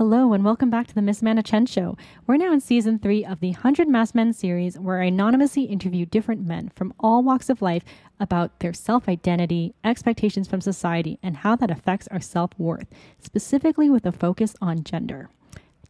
Hello, 0.00 0.32
and 0.32 0.42
welcome 0.42 0.70
back 0.70 0.86
to 0.86 0.94
the 0.94 1.02
Miss 1.02 1.20
Mana 1.20 1.42
Chen 1.42 1.66
Show. 1.66 1.94
We're 2.26 2.38
now 2.38 2.54
in 2.54 2.60
season 2.60 2.98
three 2.98 3.22
of 3.22 3.40
the 3.40 3.50
100 3.50 3.86
Masked 3.86 4.14
Men 4.14 4.32
series, 4.32 4.78
where 4.78 5.02
I 5.02 5.08
anonymously 5.08 5.64
interview 5.64 6.06
different 6.06 6.40
men 6.42 6.70
from 6.74 6.94
all 6.98 7.22
walks 7.22 7.50
of 7.50 7.60
life 7.60 7.82
about 8.18 8.60
their 8.60 8.72
self 8.72 9.10
identity, 9.10 9.74
expectations 9.84 10.48
from 10.48 10.62
society, 10.62 11.18
and 11.22 11.36
how 11.36 11.54
that 11.56 11.70
affects 11.70 12.08
our 12.08 12.18
self 12.18 12.50
worth, 12.56 12.86
specifically 13.18 13.90
with 13.90 14.06
a 14.06 14.12
focus 14.12 14.56
on 14.62 14.84
gender. 14.84 15.28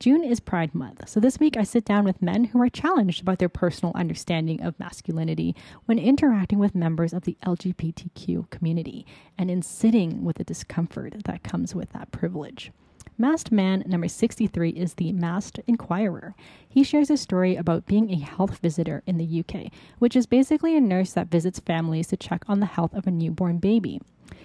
June 0.00 0.24
is 0.24 0.40
Pride 0.40 0.74
Month, 0.74 1.08
so 1.08 1.20
this 1.20 1.38
week 1.38 1.56
I 1.56 1.62
sit 1.62 1.84
down 1.84 2.02
with 2.02 2.20
men 2.20 2.46
who 2.46 2.61
are 2.61 2.68
challenged 2.68 3.22
about 3.22 3.38
their 3.38 3.48
personal 3.48 3.92
understanding 3.95 4.61
of 4.61 4.80
masculinity 4.80 5.54
when 5.84 6.00
interacting 6.00 6.58
with 6.58 6.74
members 6.74 7.12
of 7.12 7.22
the 7.22 7.38
LGBTQ 7.46 8.50
community 8.50 9.06
and 9.38 9.52
in 9.52 9.62
sitting 9.62 10.24
with 10.24 10.38
the 10.38 10.42
discomfort 10.42 11.14
that 11.27 11.45
comes 11.45 11.77
with 11.77 11.92
that 11.92 12.11
privilege. 12.11 12.72
Masked 13.21 13.52
Man 13.52 13.84
number 13.87 14.09
63 14.09 14.71
is 14.71 14.95
the 14.95 15.12
Masked 15.12 15.61
Inquirer. 15.66 16.34
He 16.66 16.83
shares 16.83 17.11
a 17.11 17.19
story 17.19 17.55
about 17.55 17.84
being 17.84 18.11
a 18.11 18.19
health 18.19 18.56
visitor 18.61 19.02
in 19.06 19.19
the 19.19 19.45
UK, 19.45 19.70
which 19.98 20.16
is 20.16 20.24
basically 20.24 20.74
a 20.74 20.80
nurse 20.80 21.12
that 21.12 21.30
visits 21.30 21.61
families 21.61 22.06
to 22.06 22.16
check 22.16 22.45
on 22.48 22.61
the 22.61 22.64
health 22.64 22.95
of 22.95 23.06
a 23.06 23.11
newborn 23.11 23.59
baby. 23.59 24.01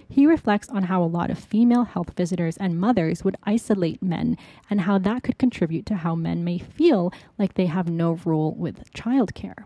He 0.10 0.28
reflects 0.28 0.68
on 0.68 0.84
how 0.84 1.02
a 1.02 1.06
lot 1.06 1.32
of 1.32 1.40
female 1.40 1.86
health 1.86 2.18
visitors 2.18 2.58
and 2.58 2.78
mothers 2.78 3.24
would 3.24 3.38
isolate 3.44 4.04
men 4.04 4.38
and 4.70 4.82
how 4.82 4.98
that 4.98 5.24
could 5.24 5.38
contribute 5.38 5.86
to 5.86 5.96
how 5.96 6.14
men 6.14 6.44
may 6.44 6.58
feel 6.58 7.14
like 7.40 7.54
they 7.54 7.68
have 7.68 7.90
no 7.90 8.20
role 8.26 8.54
with 8.56 8.92
childcare. 8.92 9.64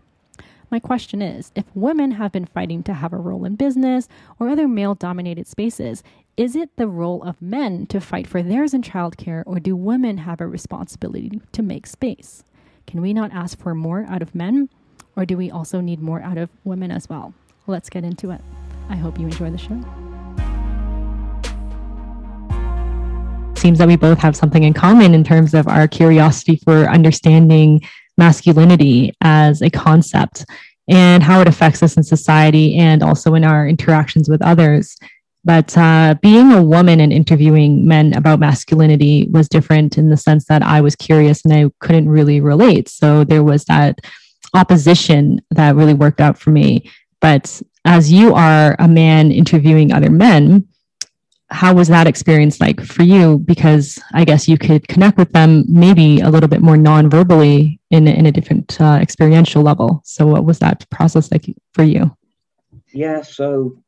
My 0.72 0.78
question 0.78 1.20
is 1.20 1.50
if 1.56 1.64
women 1.74 2.12
have 2.12 2.30
been 2.30 2.46
fighting 2.46 2.84
to 2.84 2.94
have 2.94 3.12
a 3.12 3.16
role 3.16 3.44
in 3.44 3.56
business 3.56 4.08
or 4.38 4.48
other 4.48 4.68
male 4.68 4.94
dominated 4.94 5.48
spaces, 5.48 6.04
is 6.36 6.54
it 6.54 6.76
the 6.76 6.86
role 6.86 7.24
of 7.24 7.42
men 7.42 7.86
to 7.86 8.00
fight 8.00 8.28
for 8.28 8.40
theirs 8.40 8.72
in 8.72 8.82
childcare, 8.82 9.42
or 9.46 9.58
do 9.58 9.74
women 9.74 10.18
have 10.18 10.40
a 10.40 10.46
responsibility 10.46 11.40
to 11.50 11.62
make 11.62 11.88
space? 11.88 12.44
Can 12.86 13.02
we 13.02 13.12
not 13.12 13.32
ask 13.32 13.58
for 13.58 13.74
more 13.74 14.06
out 14.08 14.22
of 14.22 14.32
men, 14.32 14.68
or 15.16 15.26
do 15.26 15.36
we 15.36 15.50
also 15.50 15.80
need 15.80 16.00
more 16.00 16.22
out 16.22 16.38
of 16.38 16.50
women 16.62 16.92
as 16.92 17.08
well? 17.08 17.34
Let's 17.66 17.90
get 17.90 18.04
into 18.04 18.30
it. 18.30 18.40
I 18.88 18.94
hope 18.94 19.18
you 19.18 19.26
enjoy 19.26 19.50
the 19.50 19.58
show. 19.58 19.84
Seems 23.60 23.78
that 23.78 23.88
we 23.88 23.96
both 23.96 24.18
have 24.18 24.36
something 24.36 24.62
in 24.62 24.72
common 24.72 25.14
in 25.14 25.24
terms 25.24 25.52
of 25.52 25.66
our 25.66 25.88
curiosity 25.88 26.60
for 26.64 26.88
understanding 26.88 27.82
masculinity 28.20 29.14
as 29.22 29.62
a 29.62 29.70
concept 29.70 30.44
and 30.88 31.22
how 31.22 31.40
it 31.40 31.48
affects 31.48 31.82
us 31.82 31.96
in 31.96 32.02
society 32.04 32.76
and 32.76 33.02
also 33.02 33.34
in 33.34 33.44
our 33.44 33.66
interactions 33.66 34.28
with 34.28 34.42
others. 34.42 34.96
But 35.42 35.76
uh, 35.76 36.16
being 36.20 36.52
a 36.52 36.62
woman 36.62 37.00
and 37.00 37.12
interviewing 37.12 37.86
men 37.86 38.12
about 38.14 38.40
masculinity 38.40 39.26
was 39.30 39.48
different 39.48 39.96
in 39.96 40.10
the 40.10 40.16
sense 40.16 40.44
that 40.46 40.62
I 40.62 40.82
was 40.82 40.94
curious 40.94 41.44
and 41.44 41.54
I 41.54 41.70
couldn't 41.80 42.08
really 42.08 42.40
relate. 42.40 42.88
So 42.90 43.24
there 43.24 43.42
was 43.42 43.64
that 43.64 44.00
opposition 44.52 45.40
that 45.50 45.76
really 45.76 45.94
worked 45.94 46.20
out 46.20 46.38
for 46.38 46.50
me. 46.50 46.90
But 47.20 47.62
as 47.86 48.12
you 48.12 48.34
are 48.34 48.76
a 48.78 48.88
man 48.88 49.32
interviewing 49.32 49.92
other 49.92 50.10
men, 50.10 50.68
how 51.50 51.74
was 51.74 51.88
that 51.88 52.06
experience 52.06 52.60
like 52.60 52.80
for 52.80 53.02
you? 53.02 53.38
Because 53.38 53.98
I 54.12 54.24
guess 54.24 54.48
you 54.48 54.56
could 54.56 54.86
connect 54.88 55.18
with 55.18 55.32
them 55.32 55.64
maybe 55.68 56.20
a 56.20 56.30
little 56.30 56.48
bit 56.48 56.62
more 56.62 56.76
non-verbally 56.76 57.80
in, 57.90 58.06
in 58.06 58.26
a 58.26 58.32
different 58.32 58.80
uh, 58.80 58.98
experiential 59.02 59.62
level. 59.62 60.00
So 60.04 60.26
what 60.26 60.44
was 60.44 60.60
that 60.60 60.88
process 60.90 61.30
like 61.32 61.46
for 61.74 61.82
you? 61.82 62.16
Yeah, 62.92 63.22
so 63.22 63.82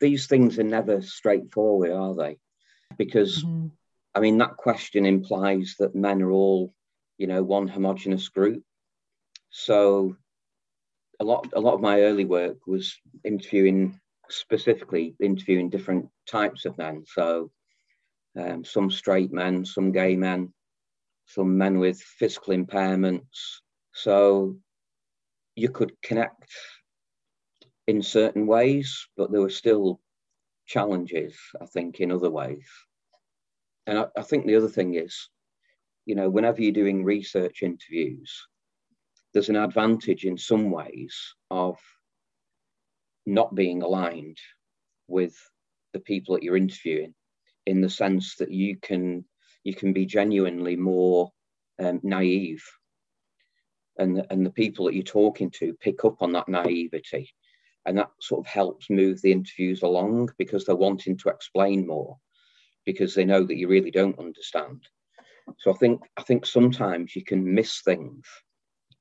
these 0.00 0.26
things 0.26 0.58
are 0.58 0.64
never 0.64 1.02
straightforward, 1.02 1.92
are 1.92 2.14
they? 2.14 2.38
Because 2.96 3.42
mm-hmm. 3.42 3.68
I 4.14 4.20
mean 4.20 4.38
that 4.38 4.56
question 4.56 5.06
implies 5.06 5.76
that 5.78 5.94
men 5.94 6.22
are 6.22 6.30
all, 6.30 6.72
you 7.18 7.26
know, 7.26 7.42
one 7.42 7.68
homogenous 7.68 8.28
group. 8.28 8.62
So 9.50 10.16
a 11.20 11.24
lot 11.24 11.48
a 11.52 11.60
lot 11.60 11.74
of 11.74 11.80
my 11.80 12.00
early 12.00 12.24
work 12.24 12.66
was 12.66 12.96
interviewing 13.24 14.00
specifically 14.30 15.14
interviewing 15.20 15.70
different 15.70 16.08
types 16.28 16.64
of 16.64 16.76
men. 16.78 17.04
So 17.06 17.50
um, 18.38 18.64
some 18.64 18.90
straight 18.90 19.32
men, 19.32 19.64
some 19.64 19.92
gay 19.92 20.16
men, 20.16 20.52
some 21.26 21.56
men 21.56 21.78
with 21.78 22.00
physical 22.00 22.54
impairments. 22.54 23.60
So 23.92 24.56
you 25.54 25.68
could 25.68 25.92
connect 26.02 26.50
in 27.86 28.02
certain 28.02 28.46
ways, 28.46 29.06
but 29.16 29.30
there 29.30 29.40
were 29.40 29.50
still 29.50 30.00
challenges, 30.66 31.36
I 31.60 31.66
think, 31.66 32.00
in 32.00 32.10
other 32.10 32.30
ways. 32.30 32.66
And 33.86 33.98
I, 33.98 34.06
I 34.16 34.22
think 34.22 34.46
the 34.46 34.56
other 34.56 34.68
thing 34.68 34.94
is, 34.94 35.28
you 36.06 36.14
know, 36.14 36.28
whenever 36.28 36.62
you're 36.62 36.72
doing 36.72 37.04
research 37.04 37.62
interviews, 37.62 38.32
there's 39.32 39.48
an 39.48 39.56
advantage 39.56 40.24
in 40.24 40.38
some 40.38 40.70
ways 40.70 41.16
of 41.50 41.76
not 43.26 43.54
being 43.54 43.82
aligned 43.82 44.38
with 45.08 45.34
the 45.92 46.00
people 46.00 46.34
that 46.34 46.42
you're 46.42 46.56
interviewing 46.56 47.14
in 47.66 47.80
the 47.80 47.90
sense 47.90 48.36
that 48.36 48.50
you 48.50 48.76
can 48.76 49.24
you 49.62 49.74
can 49.74 49.92
be 49.92 50.04
genuinely 50.04 50.76
more 50.76 51.32
um, 51.82 52.00
naive. 52.02 52.62
And 53.98 54.26
and 54.30 54.44
the 54.44 54.50
people 54.50 54.86
that 54.86 54.94
you're 54.94 55.02
talking 55.02 55.50
to 55.52 55.74
pick 55.74 56.04
up 56.04 56.20
on 56.20 56.32
that 56.32 56.48
naivety. 56.48 57.30
And 57.86 57.98
that 57.98 58.10
sort 58.20 58.46
of 58.46 58.50
helps 58.50 58.88
move 58.88 59.20
the 59.20 59.32
interviews 59.32 59.82
along 59.82 60.30
because 60.38 60.64
they're 60.64 60.74
wanting 60.74 61.18
to 61.18 61.28
explain 61.28 61.86
more 61.86 62.16
because 62.86 63.14
they 63.14 63.26
know 63.26 63.44
that 63.44 63.56
you 63.56 63.68
really 63.68 63.90
don't 63.90 64.18
understand. 64.18 64.86
So 65.58 65.70
i 65.70 65.76
think 65.76 66.00
i 66.16 66.22
think 66.22 66.46
sometimes 66.46 67.14
you 67.14 67.22
can 67.22 67.54
miss 67.54 67.82
things 67.82 68.26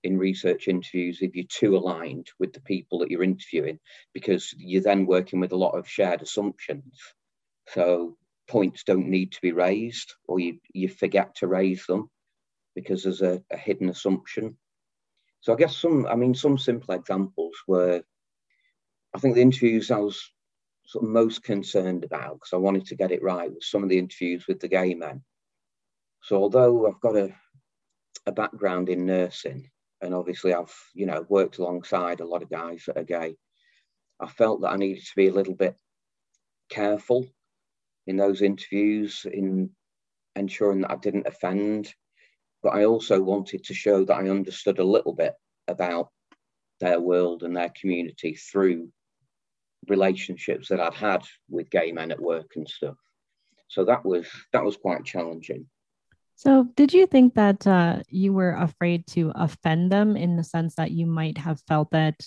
in 0.03 0.17
research 0.17 0.67
interviews 0.67 1.19
if 1.21 1.35
you're 1.35 1.45
too 1.47 1.75
aligned 1.77 2.27
with 2.39 2.53
the 2.53 2.61
people 2.61 2.99
that 2.99 3.09
you're 3.09 3.23
interviewing 3.23 3.79
because 4.13 4.53
you're 4.57 4.81
then 4.81 5.05
working 5.05 5.39
with 5.39 5.51
a 5.51 5.57
lot 5.57 5.77
of 5.77 5.87
shared 5.87 6.21
assumptions 6.21 6.99
so 7.69 8.17
points 8.47 8.83
don't 8.83 9.07
need 9.07 9.31
to 9.31 9.41
be 9.41 9.51
raised 9.51 10.13
or 10.27 10.39
you, 10.39 10.59
you 10.73 10.89
forget 10.89 11.35
to 11.35 11.47
raise 11.47 11.85
them 11.85 12.09
because 12.75 13.03
there's 13.03 13.21
a, 13.21 13.41
a 13.51 13.57
hidden 13.57 13.89
assumption 13.89 14.57
so 15.41 15.53
i 15.53 15.55
guess 15.55 15.77
some 15.77 16.05
i 16.07 16.15
mean 16.15 16.35
some 16.35 16.57
simple 16.57 16.93
examples 16.93 17.55
were 17.67 18.03
I 19.15 19.19
think 19.19 19.35
the 19.35 19.41
interviews 19.41 19.91
I 19.91 19.97
was 19.97 20.19
sort 20.87 21.05
of 21.05 21.11
most 21.11 21.43
concerned 21.43 22.03
about 22.03 22.33
because 22.33 22.53
I 22.53 22.57
wanted 22.57 22.87
to 22.87 22.95
get 22.95 23.11
it 23.11 23.21
right 23.21 23.53
was 23.53 23.69
some 23.69 23.83
of 23.83 23.89
the 23.89 23.99
interviews 23.99 24.45
with 24.47 24.59
the 24.59 24.67
gay 24.67 24.95
men. 24.95 25.23
So 26.23 26.37
although 26.37 26.87
I've 26.87 26.99
got 26.99 27.15
a 27.15 27.33
a 28.25 28.31
background 28.31 28.89
in 28.89 29.05
nursing 29.05 29.69
and 30.03 30.13
obviously 30.13 30.53
I've 30.53 30.73
you 30.93 31.05
know 31.05 31.25
worked 31.29 31.57
alongside 31.57 32.19
a 32.19 32.25
lot 32.25 32.43
of 32.43 32.49
guys 32.49 32.83
that 32.85 32.97
are 32.97 33.03
gay, 33.03 33.35
I 34.19 34.27
felt 34.27 34.61
that 34.61 34.71
I 34.71 34.77
needed 34.77 35.03
to 35.03 35.15
be 35.15 35.27
a 35.27 35.33
little 35.33 35.55
bit 35.55 35.75
careful 36.69 37.25
in 38.05 38.17
those 38.17 38.41
interviews 38.41 39.25
in 39.31 39.69
ensuring 40.35 40.81
that 40.81 40.91
I 40.91 40.97
didn't 40.97 41.27
offend, 41.27 41.93
but 42.61 42.73
I 42.73 42.85
also 42.85 43.21
wanted 43.21 43.63
to 43.65 43.73
show 43.73 44.03
that 44.05 44.15
I 44.15 44.29
understood 44.29 44.79
a 44.79 44.83
little 44.83 45.13
bit 45.13 45.33
about 45.67 46.09
their 46.79 46.99
world 46.99 47.43
and 47.43 47.55
their 47.55 47.71
community 47.79 48.35
through 48.35 48.89
relationships 49.87 50.69
that 50.69 50.79
I'd 50.79 50.93
had 50.93 51.23
with 51.49 51.69
gay 51.69 51.91
men 51.91 52.11
at 52.11 52.21
work 52.21 52.51
and 52.55 52.67
stuff. 52.67 52.97
So 53.67 53.85
that 53.85 54.05
was 54.05 54.27
that 54.51 54.63
was 54.63 54.77
quite 54.77 55.05
challenging. 55.05 55.67
So, 56.43 56.65
did 56.75 56.91
you 56.93 57.07
think 57.07 57.35
that 57.35 57.65
uh, 57.65 58.03
you 58.09 58.33
were 58.33 58.51
afraid 58.51 59.07
to 59.11 59.31
offend 59.33 59.93
them 59.93 60.17
in 60.17 60.35
the 60.35 60.43
sense 60.43 60.75
that 60.75 60.91
you 60.91 61.05
might 61.05 61.37
have 61.37 61.61
felt 61.69 61.91
that 61.91 62.21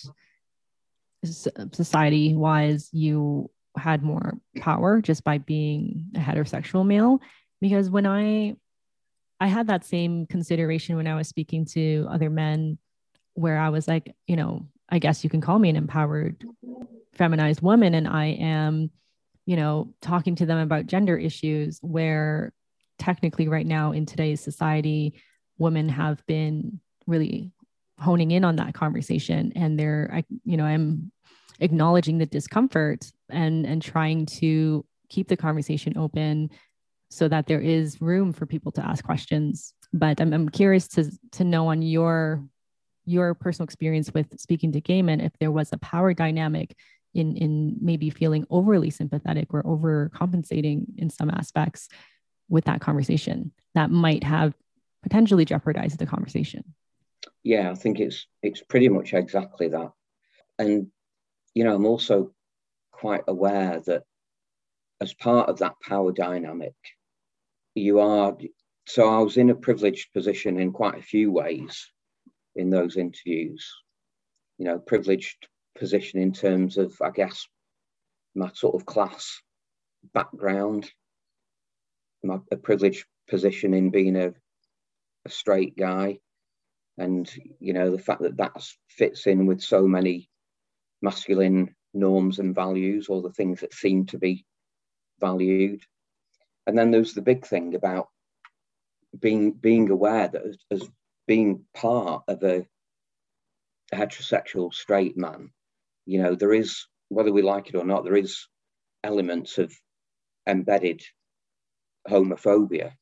society 1.23 2.33
wise 2.33 2.89
you 2.91 3.51
had 3.77 4.01
more 4.01 4.39
power 4.57 5.01
just 5.01 5.23
by 5.23 5.37
being 5.37 6.07
a 6.15 6.19
heterosexual 6.19 6.83
male? 6.83 7.21
Because 7.61 7.91
when 7.91 8.07
I 8.07 8.55
I 9.39 9.45
had 9.45 9.67
that 9.67 9.85
same 9.85 10.25
consideration 10.25 10.95
when 10.95 11.05
I 11.05 11.13
was 11.13 11.27
speaking 11.27 11.65
to 11.73 12.07
other 12.09 12.31
men, 12.31 12.79
where 13.35 13.59
I 13.59 13.69
was 13.69 13.87
like, 13.87 14.15
you 14.25 14.35
know, 14.35 14.65
I 14.89 14.97
guess 14.97 15.23
you 15.23 15.29
can 15.29 15.41
call 15.41 15.59
me 15.59 15.69
an 15.69 15.75
empowered 15.75 16.43
feminized 17.13 17.61
woman 17.61 17.93
and 17.93 18.07
I 18.07 18.25
am, 18.39 18.89
you 19.45 19.57
know, 19.57 19.93
talking 20.01 20.33
to 20.37 20.47
them 20.47 20.57
about 20.57 20.87
gender 20.87 21.15
issues 21.15 21.77
where 21.83 22.51
technically 22.99 23.47
right 23.47 23.65
now 23.65 23.91
in 23.91 24.05
today's 24.05 24.41
society, 24.41 25.21
women 25.57 25.89
have 25.89 26.25
been 26.25 26.79
really 27.05 27.51
honing 27.99 28.31
in 28.31 28.43
on 28.43 28.57
that 28.57 28.73
conversation 28.73 29.51
and 29.55 29.79
they're, 29.79 30.09
I, 30.13 30.23
you 30.43 30.57
know, 30.57 30.65
I'm 30.65 31.11
acknowledging 31.59 32.17
the 32.17 32.25
discomfort 32.25 33.11
and 33.29 33.65
and 33.65 33.81
trying 33.81 34.25
to 34.25 34.85
keep 35.09 35.27
the 35.27 35.37
conversation 35.37 35.97
open 35.97 36.49
so 37.09 37.27
that 37.27 37.47
there 37.47 37.61
is 37.61 38.01
room 38.01 38.33
for 38.33 38.45
people 38.45 38.71
to 38.73 38.85
ask 38.85 39.03
questions. 39.03 39.73
But 39.93 40.19
I'm, 40.19 40.33
I'm 40.33 40.49
curious 40.49 40.87
to 40.89 41.11
to 41.33 41.43
know 41.43 41.67
on 41.69 41.81
your 41.81 42.43
your 43.05 43.33
personal 43.33 43.63
experience 43.63 44.13
with 44.13 44.39
speaking 44.39 44.71
to 44.73 44.81
gay 44.81 45.01
men 45.01 45.21
if 45.21 45.31
there 45.39 45.51
was 45.51 45.69
a 45.71 45.77
power 45.77 46.13
dynamic 46.13 46.75
in 47.13 47.35
in 47.37 47.77
maybe 47.81 48.09
feeling 48.09 48.45
overly 48.49 48.89
sympathetic 48.89 49.53
or 49.53 49.63
overcompensating 49.63 50.85
in 50.97 51.09
some 51.09 51.29
aspects 51.29 51.87
with 52.49 52.65
that 52.65 52.81
conversation 52.81 53.51
that 53.73 53.91
might 53.91 54.23
have 54.23 54.53
potentially 55.03 55.45
jeopardized 55.45 55.99
the 55.99 56.05
conversation. 56.05 56.63
Yeah 57.43 57.71
i 57.71 57.75
think 57.75 57.99
it's 57.99 58.27
it's 58.41 58.61
pretty 58.61 58.89
much 58.89 59.13
exactly 59.13 59.69
that. 59.69 59.91
And 60.59 60.87
you 61.53 61.63
know 61.63 61.75
i'm 61.75 61.85
also 61.85 62.31
quite 62.91 63.23
aware 63.27 63.79
that 63.85 64.03
as 64.99 65.13
part 65.13 65.49
of 65.49 65.59
that 65.59 65.75
power 65.81 66.11
dynamic 66.11 66.73
you 67.75 67.99
are 67.99 68.35
so 68.87 69.07
i 69.07 69.19
was 69.19 69.37
in 69.37 69.49
a 69.51 69.55
privileged 69.55 70.11
position 70.13 70.59
in 70.59 70.71
quite 70.71 70.97
a 70.97 71.01
few 71.03 71.31
ways 71.31 71.91
in 72.55 72.69
those 72.71 72.97
interviews. 72.97 73.71
You 74.57 74.65
know 74.65 74.79
privileged 74.79 75.47
position 75.77 76.19
in 76.19 76.33
terms 76.33 76.77
of 76.77 76.95
i 77.03 77.11
guess 77.11 77.47
my 78.33 78.49
sort 78.53 78.75
of 78.75 78.85
class 78.85 79.41
background 80.13 80.89
my 82.23 82.39
a 82.51 82.57
privileged 82.57 83.05
position 83.29 83.73
in 83.73 83.89
being 83.89 84.15
a, 84.15 84.33
a 85.25 85.29
straight 85.29 85.77
guy. 85.77 86.19
And 86.97 87.31
you 87.59 87.73
know 87.73 87.91
the 87.91 87.99
fact 87.99 88.21
that 88.21 88.37
that 88.37 88.65
fits 88.89 89.27
in 89.27 89.45
with 89.45 89.61
so 89.61 89.87
many 89.87 90.29
masculine 91.01 91.75
norms 91.93 92.39
and 92.39 92.55
values 92.55 93.07
or 93.07 93.21
the 93.21 93.31
things 93.31 93.61
that 93.61 93.73
seem 93.73 94.07
to 94.07 94.17
be 94.17 94.45
valued. 95.19 95.81
And 96.65 96.77
then 96.77 96.91
there's 96.91 97.13
the 97.13 97.21
big 97.21 97.45
thing 97.45 97.75
about 97.75 98.07
being 99.19 99.51
being 99.51 99.89
aware 99.89 100.27
that 100.27 100.43
as, 100.45 100.57
as 100.71 100.89
being 101.27 101.65
part 101.73 102.23
of 102.27 102.41
a, 102.43 102.65
a 103.91 103.95
heterosexual 103.95 104.73
straight 104.73 105.17
man 105.17 105.51
you 106.07 106.21
know 106.21 106.33
there 106.33 106.53
is 106.53 106.87
whether 107.09 107.31
we 107.31 107.41
like 107.41 107.67
it 107.67 107.75
or 107.75 107.85
not 107.85 108.03
there 108.03 108.15
is 108.15 108.47
elements 109.03 109.57
of 109.59 109.71
embedded 110.47 111.01
homophobia 112.09 112.93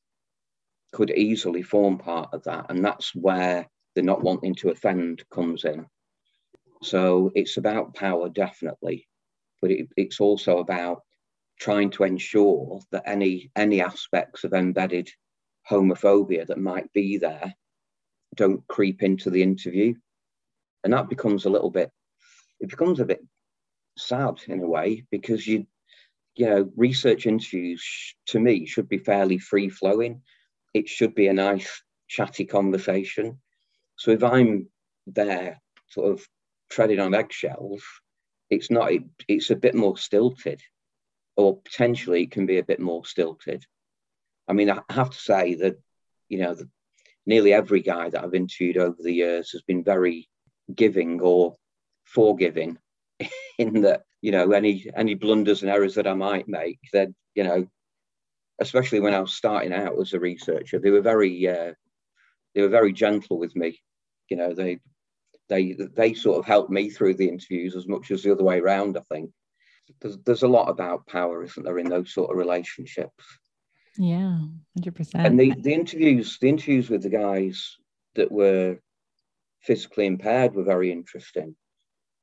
could 0.94 1.12
easily 1.12 1.62
form 1.62 1.98
part 1.98 2.30
of 2.34 2.44
that. 2.44 2.68
And 2.69 2.84
that's 2.84 3.13
where 3.13 3.68
the 3.96 4.02
not 4.02 4.24
wanting 4.24 4.56
to 4.56 4.69
offend 4.69 5.24
comes 5.30 5.66
in. 5.66 5.86
So 6.84 7.31
it's 7.36 7.57
about 7.57 7.96
power, 7.96 8.30
definitely, 8.30 9.07
but 9.62 9.72
it, 9.72 9.88
it's 9.98 10.19
also 10.19 10.60
about 10.60 11.02
trying 11.60 11.90
to 11.90 12.04
ensure 12.04 12.81
that 12.92 13.04
any 13.06 13.50
any 13.56 13.81
aspects 13.81 14.44
of 14.44 14.54
embedded 14.54 15.10
homophobia 15.69 16.46
that 16.48 16.60
might 16.60 16.92
be 16.94 17.18
there 17.18 17.54
don't 18.36 18.68
creep 18.68 19.01
into 19.01 19.30
the 19.30 19.42
interview. 19.42 19.94
And 20.84 20.94
that 20.94 21.10
becomes 21.10 21.46
a 21.46 21.50
little 21.50 21.72
bit, 21.72 21.90
it 22.60 22.69
becomes 22.69 23.00
a 23.00 23.06
bit 23.06 23.25
sad 23.98 24.40
in 24.48 24.62
a 24.62 24.68
way 24.68 25.06
because 25.10 25.48
you 25.48 25.66
you 26.36 26.50
know, 26.50 26.72
research 26.76 27.26
interviews 27.26 28.16
to 28.28 28.40
me 28.40 28.66
should 28.66 28.90
be 28.90 28.98
fairly 28.98 29.38
free 29.38 29.70
flowing. 29.70 30.22
It 30.74 30.90
should 30.90 31.16
be 31.16 31.28
a 31.28 31.34
nice, 31.34 31.82
chatty 32.08 32.46
conversation. 32.46 33.40
So 33.96 34.12
if 34.12 34.24
I'm 34.24 34.68
there, 35.08 35.62
sort 35.88 36.12
of 36.12 36.28
treading 36.70 37.00
on 37.00 37.14
eggshells, 37.14 37.84
it's 38.50 38.70
not. 38.70 38.92
It, 38.92 39.04
it's 39.28 39.50
a 39.50 39.56
bit 39.56 39.76
more 39.76 39.98
stilted, 39.98 40.62
or 41.38 41.62
potentially 41.62 42.24
it 42.24 42.32
can 42.32 42.46
be 42.46 42.58
a 42.58 42.64
bit 42.64 42.80
more 42.80 43.06
stilted. 43.06 43.66
I 44.48 44.54
mean, 44.54 44.70
I 44.70 44.82
have 44.90 45.10
to 45.12 45.18
say 45.18 45.56
that, 45.56 45.78
you 46.30 46.40
know, 46.40 46.54
the, 46.54 46.70
nearly 47.26 47.54
every 47.54 47.82
guy 47.82 48.10
that 48.10 48.24
I've 48.24 48.36
interviewed 48.36 48.78
over 48.78 48.98
the 49.00 49.14
years 49.14 49.52
has 49.52 49.62
been 49.64 49.84
very 49.84 50.30
giving 50.74 51.22
or 51.22 51.56
forgiving 52.04 52.78
in 53.58 53.82
that 53.82 54.04
you 54.25 54.31
know 54.31 54.54
any 54.54 54.89
any 54.95 55.13
blunders 55.13 55.62
and 55.62 55.69
errors 55.69 55.94
that 55.94 56.07
I 56.07 56.16
might 56.16 56.48
make, 56.48 56.80
then 56.92 57.13
you 57.36 57.44
know, 57.44 57.68
especially 58.60 59.00
when 59.00 59.13
I 59.13 59.19
was 59.19 59.36
starting 59.36 59.72
out 59.72 60.00
as 60.01 60.13
a 60.13 60.19
researcher, 60.19 60.80
they 60.80 60.89
were 60.89 61.01
very 61.01 61.48
uh, 61.48 61.74
they 62.56 62.63
were 62.63 62.75
very 62.80 62.92
gentle 62.92 63.38
with 63.38 63.56
me. 63.56 63.80
You 64.30 64.38
know, 64.38 64.56
they 64.56 64.80
they 65.48 65.74
they 65.74 66.16
sort 66.16 66.39
of 66.39 66.45
helped 66.45 66.72
me 66.72 66.89
through 66.89 67.13
the 67.13 67.30
interviews 67.30 67.75
as 67.75 67.88
much 67.88 68.10
as 68.10 68.24
the 68.24 68.31
other 68.31 68.44
way 68.44 68.60
around. 68.60 68.98
I 68.98 69.01
think 69.01 69.30
there's 70.01 70.18
there's 70.25 70.42
a 70.42 70.48
lot 70.48 70.69
about 70.69 71.06
power, 71.06 71.44
isn't 71.44 71.63
there, 71.63 71.77
in 71.77 71.88
those 71.88 72.12
sort 72.12 72.31
of 72.31 72.38
relationships? 72.38 73.24
Yeah, 73.95 74.39
hundred 74.75 74.95
percent. 74.95 75.27
And 75.27 75.39
the 75.39 75.54
the 75.54 75.74
interviews 75.75 76.39
the 76.42 76.50
interviews 76.50 76.89
with 76.89 77.04
the 77.04 77.10
guys 77.10 77.77
that 78.16 78.31
were 78.31 78.80
physically 79.62 80.07
impaired 80.07 80.56
were 80.56 80.63
very 80.63 80.92
interesting 80.92 81.56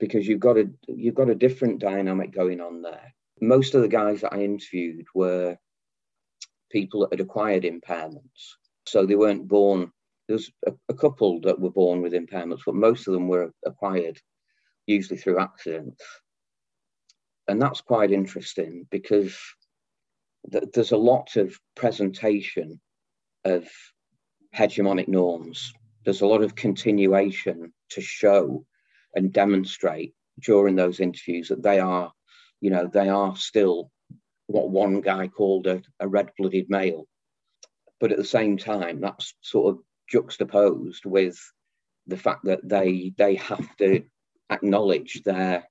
because 0.03 0.27
you've 0.27 0.41
got 0.41 0.59
a 0.59 0.69
you've 0.89 1.15
got 1.15 1.31
a 1.31 1.35
different 1.45 1.79
dynamic 1.79 2.33
going 2.33 2.61
on 2.61 2.83
there. 2.83 3.15
Most 3.41 3.77
of 3.77 3.83
the 3.83 3.89
guys 3.89 4.23
that 4.23 4.33
I 4.33 4.43
interviewed 4.43 5.07
were 5.15 5.57
people 6.73 7.03
that 7.03 7.13
had 7.13 7.21
acquired 7.21 7.63
impairments, 7.63 8.57
so 8.85 9.07
they 9.07 9.15
weren't 9.15 9.47
born. 9.47 9.93
There's 10.27 10.51
a, 10.67 10.73
a 10.89 10.95
couple 10.95 11.41
that 11.43 11.61
were 11.61 11.71
born 11.71 12.03
with 12.03 12.15
impairments, 12.15 12.63
but 12.67 12.75
most 12.75 13.07
of 13.07 13.15
them 13.15 13.29
were 13.29 13.53
acquired, 13.65 14.19
usually 14.89 15.19
through 15.19 15.39
accidents, 15.39 16.03
and 17.47 17.63
that's 17.63 17.81
quite 17.81 18.11
interesting 18.11 18.89
because 18.91 19.39
th- 20.51 20.65
there's 20.75 20.91
a 20.91 20.97
lot 21.13 21.37
of 21.37 21.57
presentation 21.77 22.81
of 23.45 23.69
hegemonic 24.53 25.07
norms. 25.07 25.73
There's 26.05 26.23
a 26.23 26.27
lot 26.27 26.43
of 26.43 26.57
continuation 26.57 27.73
to 27.91 28.01
show 28.01 28.67
and 29.15 29.33
demonstrate 29.33 30.15
during 30.41 30.77
those 30.77 31.01
interviews 31.01 31.49
that 31.49 31.63
they 31.63 31.81
are, 31.81 32.13
you 32.61 32.71
know, 32.71 32.87
they 32.87 33.09
are 33.09 33.37
still 33.37 33.91
what 34.47 34.71
one 34.71 35.01
guy 35.01 35.29
called 35.29 35.67
a, 35.67 35.83
a 36.01 36.09
red-blooded 36.09 36.69
male. 36.69 37.07
But 38.01 38.13
at 38.13 38.19
the 38.19 38.25
same 38.25 38.57
time, 38.57 39.01
that's 39.01 39.35
sort 39.43 39.75
of 39.75 39.83
juxtaposed 40.09 41.05
with 41.05 41.39
the 42.07 42.17
fact 42.17 42.45
that 42.45 42.67
they 42.69 43.13
they 43.17 43.37
have 43.37 43.77
to 43.77 44.05
acknowledge 44.51 45.23
their 45.25 45.65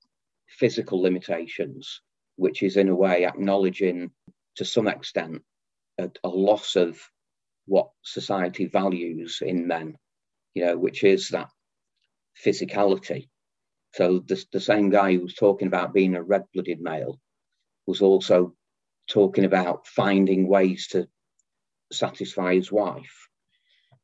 physical 0.48 1.00
limitations, 1.00 2.00
which 2.36 2.62
is 2.62 2.76
in 2.76 2.88
a 2.88 2.94
way 2.94 3.26
acknowledging 3.26 4.10
to 4.56 4.64
some 4.64 4.88
extent 4.88 5.42
a, 5.98 6.10
a 6.24 6.28
loss 6.28 6.76
of 6.76 6.98
what 7.66 7.90
society 8.02 8.66
values 8.66 9.38
in 9.42 9.66
men, 9.66 9.96
you 10.54 10.64
know, 10.64 10.76
which 10.76 11.04
is 11.04 11.28
that 11.28 11.50
physicality. 12.44 13.28
So 13.94 14.20
the, 14.26 14.42
the 14.52 14.60
same 14.60 14.90
guy 14.90 15.12
who 15.14 15.20
was 15.20 15.34
talking 15.34 15.68
about 15.68 15.92
being 15.92 16.14
a 16.14 16.22
red-blooded 16.22 16.80
male 16.80 17.20
was 17.86 18.00
also 18.00 18.54
talking 19.08 19.44
about 19.44 19.86
finding 19.86 20.48
ways 20.48 20.88
to 20.88 21.08
satisfy 21.92 22.54
his 22.54 22.72
wife. 22.72 23.28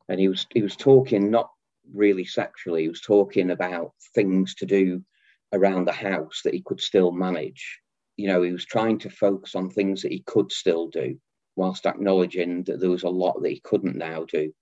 And 0.08 0.20
he 0.20 0.28
was 0.28 0.46
he 0.52 0.62
was 0.62 0.76
talking 0.76 1.30
not 1.30 1.50
really 1.92 2.24
sexually, 2.24 2.82
he 2.82 2.88
was 2.88 3.00
talking 3.00 3.50
about 3.50 3.92
things 4.14 4.54
to 4.56 4.66
do 4.66 5.02
around 5.52 5.86
the 5.86 5.92
house 5.92 6.42
that 6.44 6.54
he 6.54 6.60
could 6.60 6.80
still 6.80 7.12
manage. 7.12 7.80
You 8.16 8.26
know, 8.26 8.42
he 8.42 8.52
was 8.52 8.66
trying 8.66 8.98
to 9.00 9.10
focus 9.10 9.54
on 9.54 9.70
things 9.70 10.02
that 10.02 10.12
he 10.12 10.22
could 10.26 10.52
still 10.52 10.88
do, 10.88 11.18
whilst 11.56 11.86
acknowledging 11.86 12.64
that 12.64 12.80
there 12.80 12.90
was 12.90 13.04
a 13.04 13.08
lot 13.08 13.40
that 13.42 13.50
he 13.50 13.60
couldn't 13.60 13.96
now 13.96 14.24
do. 14.24 14.52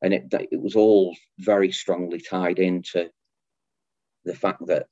And 0.00 0.14
it, 0.14 0.32
it 0.50 0.60
was 0.60 0.76
all 0.76 1.14
very 1.38 1.72
strongly 1.72 2.20
tied 2.20 2.58
into 2.58 3.10
the 4.24 4.34
fact 4.34 4.66
that 4.66 4.86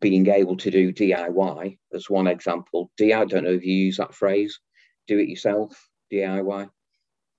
being 0.00 0.26
able 0.28 0.56
to 0.56 0.70
do 0.70 0.92
DIY 0.92 1.78
as 1.92 2.10
one 2.10 2.26
example. 2.26 2.90
DIY, 3.00 3.16
I 3.16 3.24
don't 3.24 3.44
know 3.44 3.50
if 3.50 3.64
you 3.64 3.74
use 3.74 3.96
that 3.96 4.14
phrase, 4.14 4.60
do 5.06 5.18
it 5.18 5.28
yourself, 5.28 5.88
DIY, 6.12 6.68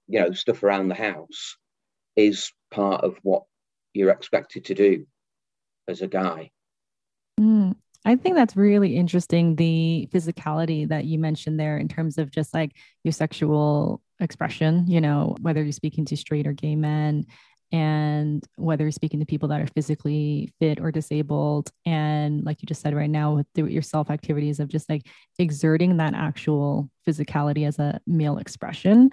you 0.07 0.19
know, 0.19 0.31
stuff 0.31 0.63
around 0.63 0.89
the 0.89 0.95
house 0.95 1.57
is 2.15 2.51
part 2.71 3.03
of 3.03 3.17
what 3.24 3.43
you're 3.93 4.12
expected 4.12 4.65
to 4.65 4.74
do 4.74 5.05
as 5.88 6.01
a 6.01 6.07
guy. 6.07 6.51
Mm, 7.39 7.75
I 8.05 8.15
think 8.15 8.36
that's 8.36 8.55
really 8.55 8.95
interesting. 8.95 9.55
The 9.55 10.09
physicality 10.12 10.88
that 10.89 11.05
you 11.05 11.19
mentioned 11.19 11.59
there 11.59 11.77
in 11.77 11.88
terms 11.88 12.17
of 12.17 12.31
just 12.31 12.53
like 12.53 12.75
your 13.03 13.12
sexual 13.12 14.01
expression, 14.19 14.86
you 14.88 15.00
know, 15.00 15.36
whether 15.41 15.63
you're 15.63 15.71
speaking 15.71 16.05
to 16.05 16.17
straight 16.17 16.48
or 16.48 16.53
gay 16.53 16.75
men 16.75 17.25
and 17.71 18.43
whether 18.55 18.89
speaking 18.89 19.19
to 19.19 19.25
people 19.25 19.49
that 19.49 19.61
are 19.61 19.67
physically 19.67 20.51
fit 20.59 20.79
or 20.79 20.91
disabled. 20.91 21.69
And 21.85 22.43
like 22.43 22.61
you 22.61 22.65
just 22.65 22.81
said 22.81 22.95
right 22.95 23.09
now 23.09 23.35
with 23.35 23.47
do 23.53 23.65
it 23.65 23.71
yourself 23.71 24.09
activities 24.09 24.59
of 24.59 24.69
just 24.69 24.89
like 24.89 25.05
exerting 25.38 25.97
that 25.97 26.15
actual 26.15 26.89
physicality 27.07 27.67
as 27.67 27.77
a 27.77 27.99
male 28.07 28.38
expression. 28.38 29.11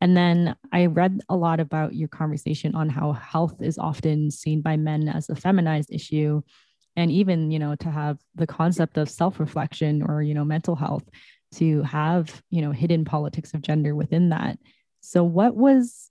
And 0.00 0.16
then 0.16 0.54
i 0.72 0.86
read 0.86 1.20
a 1.28 1.36
lot 1.36 1.58
about 1.58 1.94
your 1.94 2.08
conversation 2.08 2.76
on 2.76 2.88
how 2.88 3.12
health 3.12 3.60
is 3.60 3.78
often 3.78 4.30
seen 4.30 4.60
by 4.60 4.76
men 4.76 5.08
as 5.08 5.28
a 5.28 5.34
feminized 5.34 5.92
issue. 5.92 6.42
And 6.94 7.10
even 7.10 7.50
you 7.50 7.58
know 7.58 7.74
to 7.76 7.90
have 7.90 8.18
the 8.36 8.46
concept 8.46 8.96
of 8.96 9.10
self-reflection 9.10 10.02
or 10.02 10.22
you 10.22 10.34
know 10.34 10.44
mental 10.44 10.76
health 10.76 11.08
to 11.54 11.82
have 11.82 12.42
you 12.50 12.62
know 12.62 12.70
hidden 12.70 13.04
politics 13.04 13.54
of 13.54 13.62
gender 13.62 13.96
within 13.96 14.28
that. 14.28 14.58
So 15.00 15.24
what 15.24 15.56
was 15.56 16.10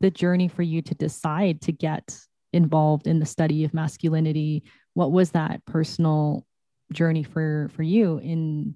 the 0.00 0.10
journey 0.10 0.48
for 0.48 0.62
you 0.62 0.82
to 0.82 0.94
decide 0.94 1.60
to 1.62 1.72
get 1.72 2.18
involved 2.52 3.06
in 3.06 3.18
the 3.18 3.26
study 3.26 3.64
of 3.64 3.74
masculinity 3.74 4.62
what 4.94 5.12
was 5.12 5.32
that 5.32 5.64
personal 5.66 6.46
journey 6.92 7.22
for 7.22 7.68
for 7.74 7.82
you 7.82 8.18
in 8.18 8.74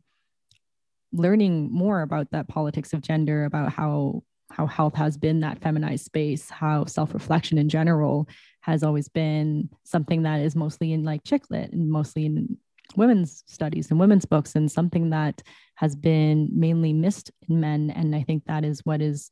learning 1.13 1.73
more 1.73 2.03
about 2.03 2.31
that 2.31 2.49
politics 2.49 2.93
of 2.93 3.03
gender, 3.03 3.45
about 3.45 3.73
how 3.73 4.23
how 4.53 4.67
health 4.67 4.97
has 4.97 5.17
been 5.17 5.41
that 5.41 5.61
feminized 5.61 6.05
space, 6.05 6.51
how 6.51 6.85
self-reflection 6.85 7.57
in 7.57 7.69
general 7.69 8.29
has 8.63 8.83
always 8.83 9.09
been 9.09 9.69
something 9.85 10.25
that 10.25 10.41
is 10.41 10.57
mostly 10.57 10.93
in 10.93 11.05
like 11.05 11.23
chick 11.23 11.45
lit 11.51 11.73
and 11.73 11.89
mostly 11.89 12.27
in 12.27 12.59
women's 12.97 13.45
studies 13.47 13.91
and 13.91 14.01
women's 14.01 14.25
books 14.25 14.57
and 14.57 14.71
something 14.71 15.11
that 15.11 15.41
has 15.77 15.95
been 15.95 16.49
mainly 16.53 16.93
missed 16.93 17.31
in 17.49 17.61
men. 17.61 17.91
And 17.91 18.15
I 18.15 18.25
think 18.25 18.45
that 18.47 18.65
is 18.65 18.81
what 18.85 19.01
is 19.01 19.31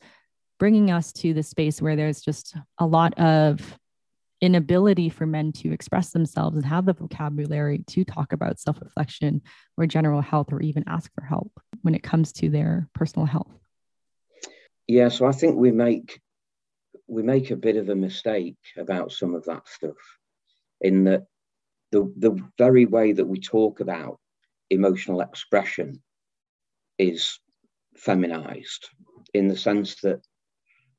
bringing 0.58 0.90
us 0.90 1.12
to 1.12 1.32
the 1.34 1.42
space 1.42 1.80
where 1.80 1.96
there's 1.96 2.20
just 2.20 2.56
a 2.78 2.86
lot 2.86 3.18
of 3.18 3.78
inability 4.40 5.08
for 5.08 5.26
men 5.26 5.52
to 5.52 5.72
express 5.72 6.10
themselves 6.10 6.56
and 6.56 6.64
have 6.64 6.86
the 6.86 6.92
vocabulary 6.92 7.78
to 7.86 8.04
talk 8.04 8.32
about 8.32 8.58
self 8.58 8.80
reflection 8.80 9.42
or 9.76 9.86
general 9.86 10.20
health 10.20 10.52
or 10.52 10.60
even 10.62 10.84
ask 10.86 11.12
for 11.14 11.22
help 11.24 11.52
when 11.82 11.94
it 11.94 12.02
comes 12.02 12.32
to 12.32 12.48
their 12.48 12.88
personal 12.94 13.26
health. 13.26 13.52
Yeah, 14.86 15.08
so 15.08 15.26
I 15.26 15.32
think 15.32 15.56
we 15.56 15.70
make 15.70 16.20
we 17.06 17.22
make 17.22 17.50
a 17.50 17.56
bit 17.56 17.76
of 17.76 17.88
a 17.88 17.94
mistake 17.94 18.56
about 18.76 19.12
some 19.12 19.34
of 19.34 19.44
that 19.46 19.66
stuff 19.68 19.96
in 20.80 21.04
that 21.04 21.24
the 21.90 22.12
the 22.16 22.38
very 22.58 22.86
way 22.86 23.12
that 23.12 23.26
we 23.26 23.40
talk 23.40 23.80
about 23.80 24.18
emotional 24.70 25.20
expression 25.20 26.02
is 26.98 27.38
feminized 27.96 28.88
in 29.34 29.48
the 29.48 29.56
sense 29.56 30.00
that 30.02 30.20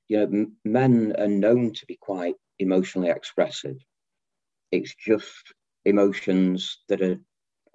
you 0.10 0.18
know 0.18 0.48
men 0.66 1.16
are 1.18 1.28
known 1.28 1.72
to 1.74 1.86
be 1.86 1.98
quite 2.02 2.36
emotionally 2.58 3.10
expressive. 3.10 3.78
It's 4.72 4.94
just 4.96 5.54
emotions 5.86 6.80
that 6.90 7.02
are, 7.02 7.20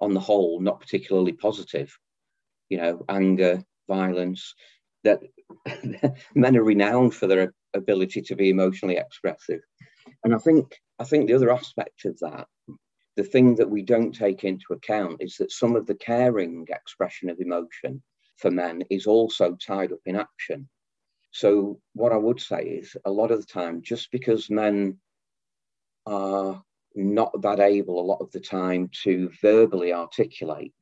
on 0.00 0.12
the 0.12 0.20
whole, 0.20 0.60
not 0.60 0.80
particularly 0.80 1.32
positive. 1.32 1.96
You 2.68 2.78
know, 2.78 3.04
anger, 3.08 3.64
violence. 3.88 4.54
That 5.04 5.22
men 6.34 6.56
are 6.56 6.64
renowned 6.64 7.14
for 7.14 7.26
their 7.26 7.52
ability 7.74 8.22
to 8.22 8.36
be 8.36 8.50
emotionally 8.50 8.96
expressive, 8.96 9.60
and 10.24 10.34
I 10.34 10.38
think 10.38 10.80
I 10.98 11.04
think 11.04 11.26
the 11.26 11.34
other 11.34 11.52
aspect 11.52 12.04
of 12.04 12.18
that, 12.20 12.46
the 13.16 13.24
thing 13.24 13.54
that 13.56 13.70
we 13.70 13.82
don't 13.82 14.12
take 14.12 14.44
into 14.44 14.72
account, 14.72 15.18
is 15.20 15.36
that 15.36 15.52
some 15.52 15.76
of 15.76 15.86
the 15.86 15.94
caring 15.94 16.66
expression 16.70 17.28
of 17.28 17.38
emotion 17.38 18.02
for 18.38 18.50
men 18.50 18.82
is 18.90 19.06
also 19.06 19.56
tied 19.56 19.92
up 19.92 20.00
in 20.06 20.16
action. 20.16 20.68
So, 21.34 21.80
what 21.94 22.12
I 22.12 22.16
would 22.16 22.40
say 22.40 22.62
is 22.62 22.96
a 23.04 23.10
lot 23.10 23.32
of 23.32 23.40
the 23.40 23.52
time, 23.52 23.82
just 23.82 24.12
because 24.12 24.48
men 24.48 25.00
are 26.06 26.62
not 26.94 27.42
that 27.42 27.58
able 27.58 28.00
a 28.00 28.06
lot 28.06 28.20
of 28.20 28.30
the 28.30 28.38
time 28.38 28.88
to 29.02 29.30
verbally 29.42 29.92
articulate 29.92 30.72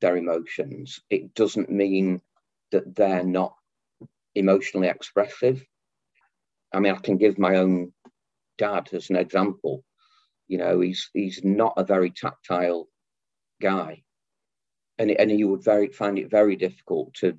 their 0.00 0.16
emotions, 0.16 1.00
it 1.10 1.34
doesn't 1.34 1.70
mean 1.70 2.22
that 2.70 2.94
they're 2.94 3.24
not 3.24 3.56
emotionally 4.36 4.86
expressive. 4.86 5.66
I 6.72 6.78
mean, 6.78 6.94
I 6.94 6.98
can 6.98 7.16
give 7.16 7.36
my 7.36 7.56
own 7.56 7.92
dad 8.58 8.90
as 8.92 9.10
an 9.10 9.16
example. 9.16 9.82
You 10.46 10.58
know, 10.58 10.80
he's 10.82 11.10
he's 11.12 11.42
not 11.42 11.74
a 11.76 11.82
very 11.84 12.12
tactile 12.12 12.86
guy, 13.60 14.04
and 14.98 15.10
and 15.10 15.32
he 15.32 15.42
would 15.42 15.64
very 15.64 15.88
find 15.88 16.16
it 16.16 16.30
very 16.30 16.54
difficult 16.54 17.14
to 17.14 17.36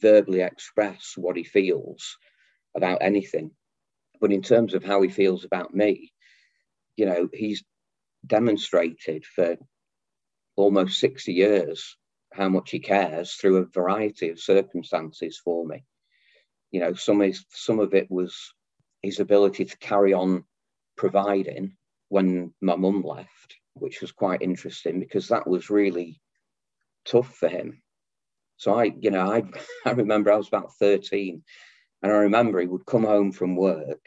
verbally 0.00 0.40
express 0.40 1.14
what 1.16 1.36
he 1.36 1.44
feels 1.44 2.16
about 2.76 2.98
anything. 3.00 3.50
But 4.20 4.32
in 4.32 4.42
terms 4.42 4.74
of 4.74 4.84
how 4.84 5.02
he 5.02 5.08
feels 5.08 5.44
about 5.44 5.74
me, 5.74 6.12
you 6.96 7.06
know, 7.06 7.28
he's 7.32 7.62
demonstrated 8.26 9.24
for 9.24 9.56
almost 10.56 10.98
60 11.00 11.32
years 11.32 11.96
how 12.32 12.48
much 12.48 12.70
he 12.70 12.80
cares 12.80 13.34
through 13.34 13.58
a 13.58 13.66
variety 13.66 14.30
of 14.30 14.40
circumstances 14.40 15.40
for 15.42 15.66
me. 15.66 15.84
You 16.70 16.80
know, 16.80 16.94
some 16.94 17.22
is 17.22 17.44
some 17.50 17.78
of 17.78 17.94
it 17.94 18.10
was 18.10 18.52
his 19.02 19.20
ability 19.20 19.64
to 19.66 19.78
carry 19.78 20.12
on 20.12 20.44
providing 20.96 21.76
when 22.08 22.52
my 22.60 22.76
mum 22.76 23.02
left, 23.02 23.56
which 23.74 24.00
was 24.00 24.12
quite 24.12 24.42
interesting 24.42 25.00
because 25.00 25.28
that 25.28 25.46
was 25.46 25.70
really 25.70 26.20
tough 27.04 27.34
for 27.34 27.48
him. 27.48 27.82
So 28.56 28.74
I, 28.74 28.84
you 29.00 29.10
know, 29.10 29.30
I, 29.30 29.42
I 29.84 29.90
remember 29.92 30.32
I 30.32 30.36
was 30.36 30.48
about 30.48 30.74
13 30.74 31.42
and 32.02 32.12
I 32.12 32.16
remember 32.16 32.60
he 32.60 32.66
would 32.66 32.86
come 32.86 33.04
home 33.04 33.32
from 33.32 33.56
work, 33.56 34.04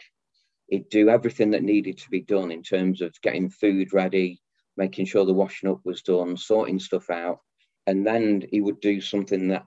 he'd 0.67 0.89
do 0.89 1.09
everything 1.09 1.51
that 1.51 1.63
needed 1.63 1.97
to 1.99 2.09
be 2.09 2.21
done 2.21 2.51
in 2.51 2.63
terms 2.63 3.01
of 3.01 3.19
getting 3.21 3.49
food 3.49 3.93
ready, 3.93 4.41
making 4.77 5.05
sure 5.05 5.25
the 5.25 5.33
washing 5.33 5.69
up 5.69 5.81
was 5.83 6.01
done, 6.01 6.37
sorting 6.37 6.79
stuff 6.79 7.09
out. 7.09 7.39
And 7.87 8.05
then 8.05 8.43
he 8.51 8.61
would 8.61 8.79
do 8.81 9.01
something 9.01 9.47
that 9.49 9.65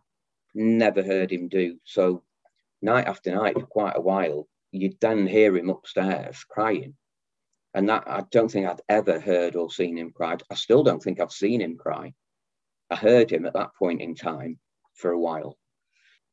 never 0.54 1.02
heard 1.02 1.32
him 1.32 1.48
do. 1.48 1.78
So 1.84 2.22
night 2.80 3.06
after 3.06 3.34
night 3.34 3.54
for 3.54 3.66
quite 3.66 3.96
a 3.96 4.00
while, 4.00 4.48
you'd 4.70 5.00
then 5.00 5.26
hear 5.26 5.56
him 5.56 5.70
upstairs 5.70 6.44
crying. 6.44 6.94
And 7.74 7.88
that 7.88 8.04
I 8.06 8.24
don't 8.30 8.50
think 8.50 8.66
I'd 8.66 8.82
ever 8.88 9.18
heard 9.18 9.56
or 9.56 9.70
seen 9.70 9.96
him 9.96 10.12
cry. 10.12 10.36
I 10.50 10.54
still 10.54 10.82
don't 10.82 11.02
think 11.02 11.20
I've 11.20 11.32
seen 11.32 11.60
him 11.60 11.76
cry. 11.76 12.12
I 12.90 12.96
heard 12.96 13.32
him 13.32 13.46
at 13.46 13.54
that 13.54 13.74
point 13.74 14.02
in 14.02 14.14
time 14.14 14.58
for 14.94 15.10
a 15.10 15.18
while. 15.18 15.58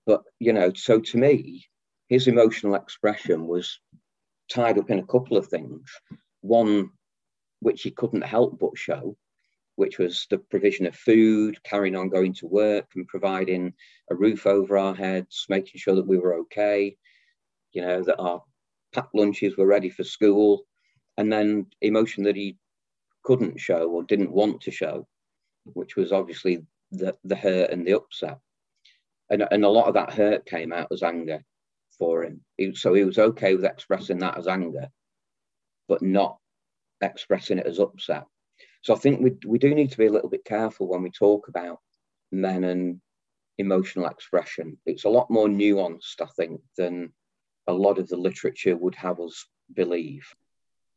But, 0.05 0.23
you 0.39 0.53
know, 0.53 0.71
so 0.73 0.99
to 0.99 1.17
me, 1.17 1.65
his 2.07 2.27
emotional 2.27 2.75
expression 2.75 3.47
was 3.47 3.79
tied 4.51 4.77
up 4.79 4.89
in 4.89 4.99
a 4.99 5.05
couple 5.05 5.37
of 5.37 5.47
things. 5.47 5.89
One, 6.41 6.89
which 7.59 7.83
he 7.83 7.91
couldn't 7.91 8.23
help 8.23 8.59
but 8.59 8.77
show, 8.77 9.15
which 9.75 9.99
was 9.99 10.25
the 10.29 10.39
provision 10.39 10.87
of 10.87 10.95
food, 10.95 11.61
carrying 11.63 11.95
on 11.95 12.09
going 12.09 12.33
to 12.35 12.47
work 12.47 12.87
and 12.95 13.07
providing 13.07 13.73
a 14.09 14.15
roof 14.15 14.47
over 14.47 14.77
our 14.77 14.95
heads, 14.95 15.45
making 15.49 15.79
sure 15.79 15.95
that 15.95 16.07
we 16.07 16.17
were 16.17 16.39
okay, 16.39 16.97
you 17.71 17.81
know, 17.81 18.01
that 18.03 18.17
our 18.17 18.41
packed 18.93 19.13
lunches 19.13 19.55
were 19.57 19.67
ready 19.67 19.89
for 19.89 20.03
school. 20.03 20.63
And 21.17 21.31
then 21.31 21.67
emotion 21.81 22.23
that 22.23 22.35
he 22.35 22.57
couldn't 23.23 23.59
show 23.59 23.89
or 23.89 24.03
didn't 24.03 24.31
want 24.31 24.61
to 24.61 24.71
show, 24.71 25.07
which 25.65 25.95
was 25.95 26.11
obviously 26.11 26.65
the, 26.91 27.15
the 27.25 27.35
hurt 27.35 27.69
and 27.69 27.85
the 27.85 27.95
upset 27.97 28.39
and, 29.29 29.45
and 29.51 29.63
a 29.63 29.69
lot 29.69 29.87
of 29.87 29.93
that 29.93 30.13
hurt 30.13 30.45
came 30.45 30.73
out 30.73 30.87
as 30.91 31.03
anger 31.03 31.43
for 31.97 32.23
him. 32.23 32.41
He, 32.57 32.73
so 32.75 32.93
he 32.93 33.03
was 33.03 33.17
okay 33.17 33.55
with 33.55 33.65
expressing 33.65 34.19
that 34.19 34.37
as 34.37 34.47
anger, 34.47 34.89
but 35.87 36.01
not 36.01 36.37
expressing 37.01 37.59
it 37.59 37.67
as 37.67 37.79
upset. 37.79 38.25
So 38.81 38.95
I 38.95 38.97
think 38.97 39.21
we, 39.21 39.35
we 39.45 39.59
do 39.59 39.73
need 39.75 39.91
to 39.91 39.97
be 39.97 40.07
a 40.07 40.11
little 40.11 40.29
bit 40.29 40.45
careful 40.45 40.87
when 40.87 41.03
we 41.03 41.11
talk 41.11 41.47
about 41.47 41.79
men 42.31 42.63
and 42.63 43.01
emotional 43.57 44.07
expression. 44.07 44.77
It's 44.85 45.05
a 45.05 45.09
lot 45.09 45.29
more 45.29 45.47
nuanced, 45.47 46.21
I 46.21 46.27
think, 46.37 46.61
than 46.77 47.13
a 47.67 47.73
lot 47.73 47.99
of 47.99 48.07
the 48.07 48.17
literature 48.17 48.75
would 48.75 48.95
have 48.95 49.19
us 49.19 49.45
believe. 49.73 50.23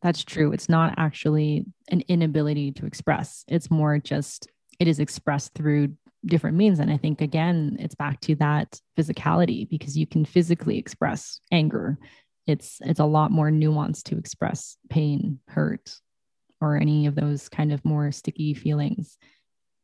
That's 0.00 0.24
true. 0.24 0.52
It's 0.52 0.68
not 0.68 0.94
actually 0.96 1.66
an 1.88 2.02
inability 2.08 2.72
to 2.72 2.86
express, 2.86 3.44
it's 3.48 3.70
more 3.70 3.98
just 3.98 4.48
it 4.80 4.88
is 4.88 4.98
expressed 4.98 5.54
through 5.54 5.94
different 6.24 6.56
means. 6.56 6.78
And 6.78 6.90
i 6.90 6.96
think 6.96 7.20
again 7.20 7.76
it's 7.80 7.94
back 7.94 8.20
to 8.22 8.34
that 8.36 8.80
physicality 8.98 9.68
because 9.68 9.96
you 9.96 10.06
can 10.06 10.24
physically 10.24 10.78
express 10.78 11.40
anger. 11.50 11.98
It's 12.46 12.78
it's 12.82 13.00
a 13.00 13.04
lot 13.04 13.30
more 13.30 13.50
nuanced 13.50 14.04
to 14.04 14.18
express 14.18 14.76
pain 14.88 15.38
hurt 15.48 15.94
or 16.60 16.76
any 16.76 17.06
of 17.06 17.14
those 17.14 17.48
kind 17.48 17.72
of 17.72 17.84
more 17.84 18.12
sticky 18.12 18.54
feelings 18.54 19.18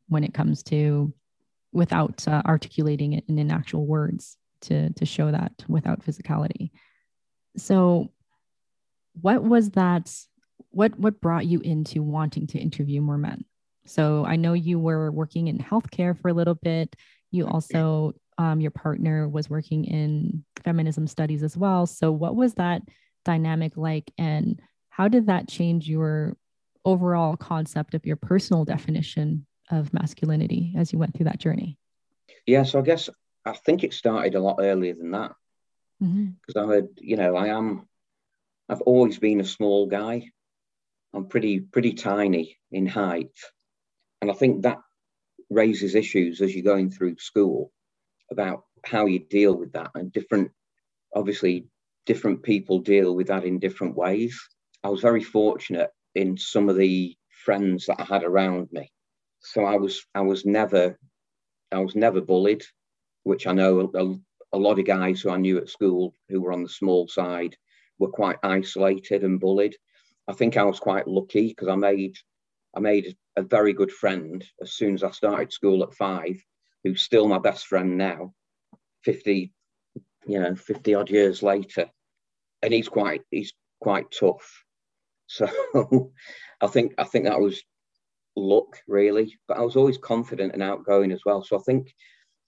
when 0.07 0.23
it 0.23 0.33
comes 0.33 0.63
to 0.63 1.13
without 1.71 2.27
uh, 2.27 2.41
articulating 2.45 3.13
it 3.13 3.25
in, 3.27 3.37
in 3.37 3.51
actual 3.51 3.85
words 3.85 4.37
to 4.61 4.91
to 4.93 5.05
show 5.05 5.31
that 5.31 5.51
without 5.67 6.03
physicality. 6.05 6.71
So 7.57 8.11
what 9.21 9.43
was 9.43 9.71
that 9.71 10.13
what 10.71 10.97
what 10.97 11.21
brought 11.21 11.45
you 11.45 11.59
into 11.59 12.01
wanting 12.01 12.47
to 12.47 12.59
interview 12.59 13.01
more 13.01 13.17
men 13.17 13.45
so 13.89 14.25
I 14.25 14.35
know 14.35 14.53
you 14.53 14.79
were 14.79 15.11
working 15.11 15.47
in 15.47 15.57
healthcare 15.57 16.19
for 16.19 16.29
a 16.29 16.33
little 16.33 16.55
bit. 16.55 16.95
You 17.31 17.47
also, 17.47 18.13
um, 18.37 18.61
your 18.61 18.71
partner 18.71 19.27
was 19.27 19.49
working 19.49 19.85
in 19.85 20.45
feminism 20.63 21.07
studies 21.07 21.43
as 21.43 21.57
well. 21.57 21.85
So 21.85 22.11
what 22.11 22.35
was 22.35 22.53
that 22.55 22.81
dynamic 23.25 23.75
like? 23.75 24.11
And 24.17 24.61
how 24.89 25.07
did 25.07 25.27
that 25.27 25.47
change 25.47 25.89
your 25.89 26.37
overall 26.85 27.35
concept 27.35 27.93
of 27.93 28.05
your 28.05 28.15
personal 28.15 28.65
definition 28.65 29.45
of 29.69 29.93
masculinity 29.93 30.73
as 30.77 30.93
you 30.93 30.99
went 30.99 31.15
through 31.15 31.25
that 31.25 31.39
journey? 31.39 31.77
Yeah, 32.45 32.63
so 32.63 32.79
I 32.79 32.83
guess 32.83 33.09
I 33.45 33.53
think 33.53 33.83
it 33.83 33.93
started 33.93 34.35
a 34.35 34.39
lot 34.39 34.57
earlier 34.59 34.93
than 34.93 35.11
that. 35.11 35.31
Because 35.99 36.55
mm-hmm. 36.55 36.69
I 36.69 36.75
had, 36.75 36.87
you 36.97 37.17
know, 37.17 37.35
I 37.35 37.47
am, 37.47 37.87
I've 38.69 38.81
always 38.81 39.19
been 39.19 39.41
a 39.41 39.45
small 39.45 39.87
guy. 39.87 40.29
I'm 41.13 41.25
pretty, 41.25 41.59
pretty 41.59 41.93
tiny 41.93 42.57
in 42.71 42.85
height. 42.85 43.31
And 44.21 44.29
I 44.29 44.33
think 44.33 44.63
that 44.63 44.79
raises 45.49 45.95
issues 45.95 46.41
as 46.41 46.53
you're 46.53 46.63
going 46.63 46.91
through 46.91 47.17
school 47.17 47.71
about 48.31 48.63
how 48.85 49.05
you 49.05 49.19
deal 49.19 49.55
with 49.55 49.73
that 49.73 49.91
and 49.95 50.11
different, 50.13 50.51
obviously, 51.15 51.67
different 52.05 52.43
people 52.43 52.79
deal 52.79 53.15
with 53.15 53.27
that 53.27 53.45
in 53.45 53.59
different 53.59 53.95
ways. 53.95 54.39
I 54.83 54.89
was 54.89 55.01
very 55.01 55.23
fortunate 55.23 55.89
in 56.15 56.37
some 56.37 56.69
of 56.69 56.77
the 56.77 57.15
friends 57.45 57.85
that 57.85 57.99
I 57.99 58.03
had 58.03 58.23
around 58.23 58.69
me. 58.71 58.91
So 59.41 59.63
I 59.63 59.77
was 59.77 60.05
I 60.13 60.21
was 60.21 60.45
never 60.45 60.97
I 61.71 61.79
was 61.79 61.95
never 61.95 62.21
bullied, 62.21 62.63
which 63.23 63.47
I 63.47 63.53
know 63.53 63.91
a, 63.93 64.57
a 64.57 64.57
lot 64.57 64.79
of 64.79 64.85
guys 64.85 65.21
who 65.21 65.29
I 65.29 65.37
knew 65.37 65.57
at 65.57 65.69
school 65.69 66.13
who 66.29 66.41
were 66.41 66.51
on 66.51 66.63
the 66.63 66.69
small 66.69 67.07
side 67.07 67.55
were 67.99 68.09
quite 68.09 68.37
isolated 68.43 69.23
and 69.23 69.39
bullied. 69.39 69.75
I 70.27 70.33
think 70.33 70.57
I 70.57 70.63
was 70.63 70.79
quite 70.79 71.07
lucky 71.07 71.47
because 71.47 71.67
I 71.67 71.75
made 71.75 72.15
I 72.75 72.79
made 72.79 73.15
a 73.39 73.43
very 73.43 73.73
good 73.73 73.91
friend 73.91 74.45
as 74.61 74.73
soon 74.73 74.93
as 74.93 75.03
I 75.03 75.11
started 75.11 75.51
school 75.51 75.83
at 75.83 75.93
five, 75.93 76.43
who's 76.83 77.01
still 77.01 77.27
my 77.27 77.39
best 77.39 77.67
friend 77.67 77.97
now, 77.97 78.33
50, 79.03 79.51
you 80.27 80.39
know, 80.39 80.55
50 80.55 80.93
odd 80.93 81.09
years 81.09 81.41
later. 81.41 81.89
And 82.61 82.73
he's 82.73 82.89
quite 82.89 83.23
he's 83.31 83.53
quite 83.81 84.11
tough. 84.11 84.63
So 85.31 85.47
I 86.59 86.65
think 86.65 86.95
I 86.97 87.03
think 87.03 87.25
that 87.25 87.39
was 87.39 87.61
luck 88.35 88.81
really, 88.87 89.37
but 89.47 89.57
I 89.57 89.61
was 89.61 89.75
always 89.75 89.99
confident 89.99 90.53
and 90.53 90.63
outgoing 90.63 91.11
as 91.11 91.21
well. 91.23 91.43
So 91.43 91.55
I 91.55 91.61
think 91.61 91.93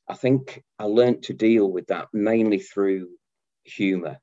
I 0.09 0.15
think 0.15 0.63
I 0.79 0.85
learned 0.85 1.21
to 1.23 1.33
deal 1.33 1.71
with 1.71 1.85
that 1.87 2.07
mainly 2.11 2.57
through 2.57 3.09
humor. 3.65 4.17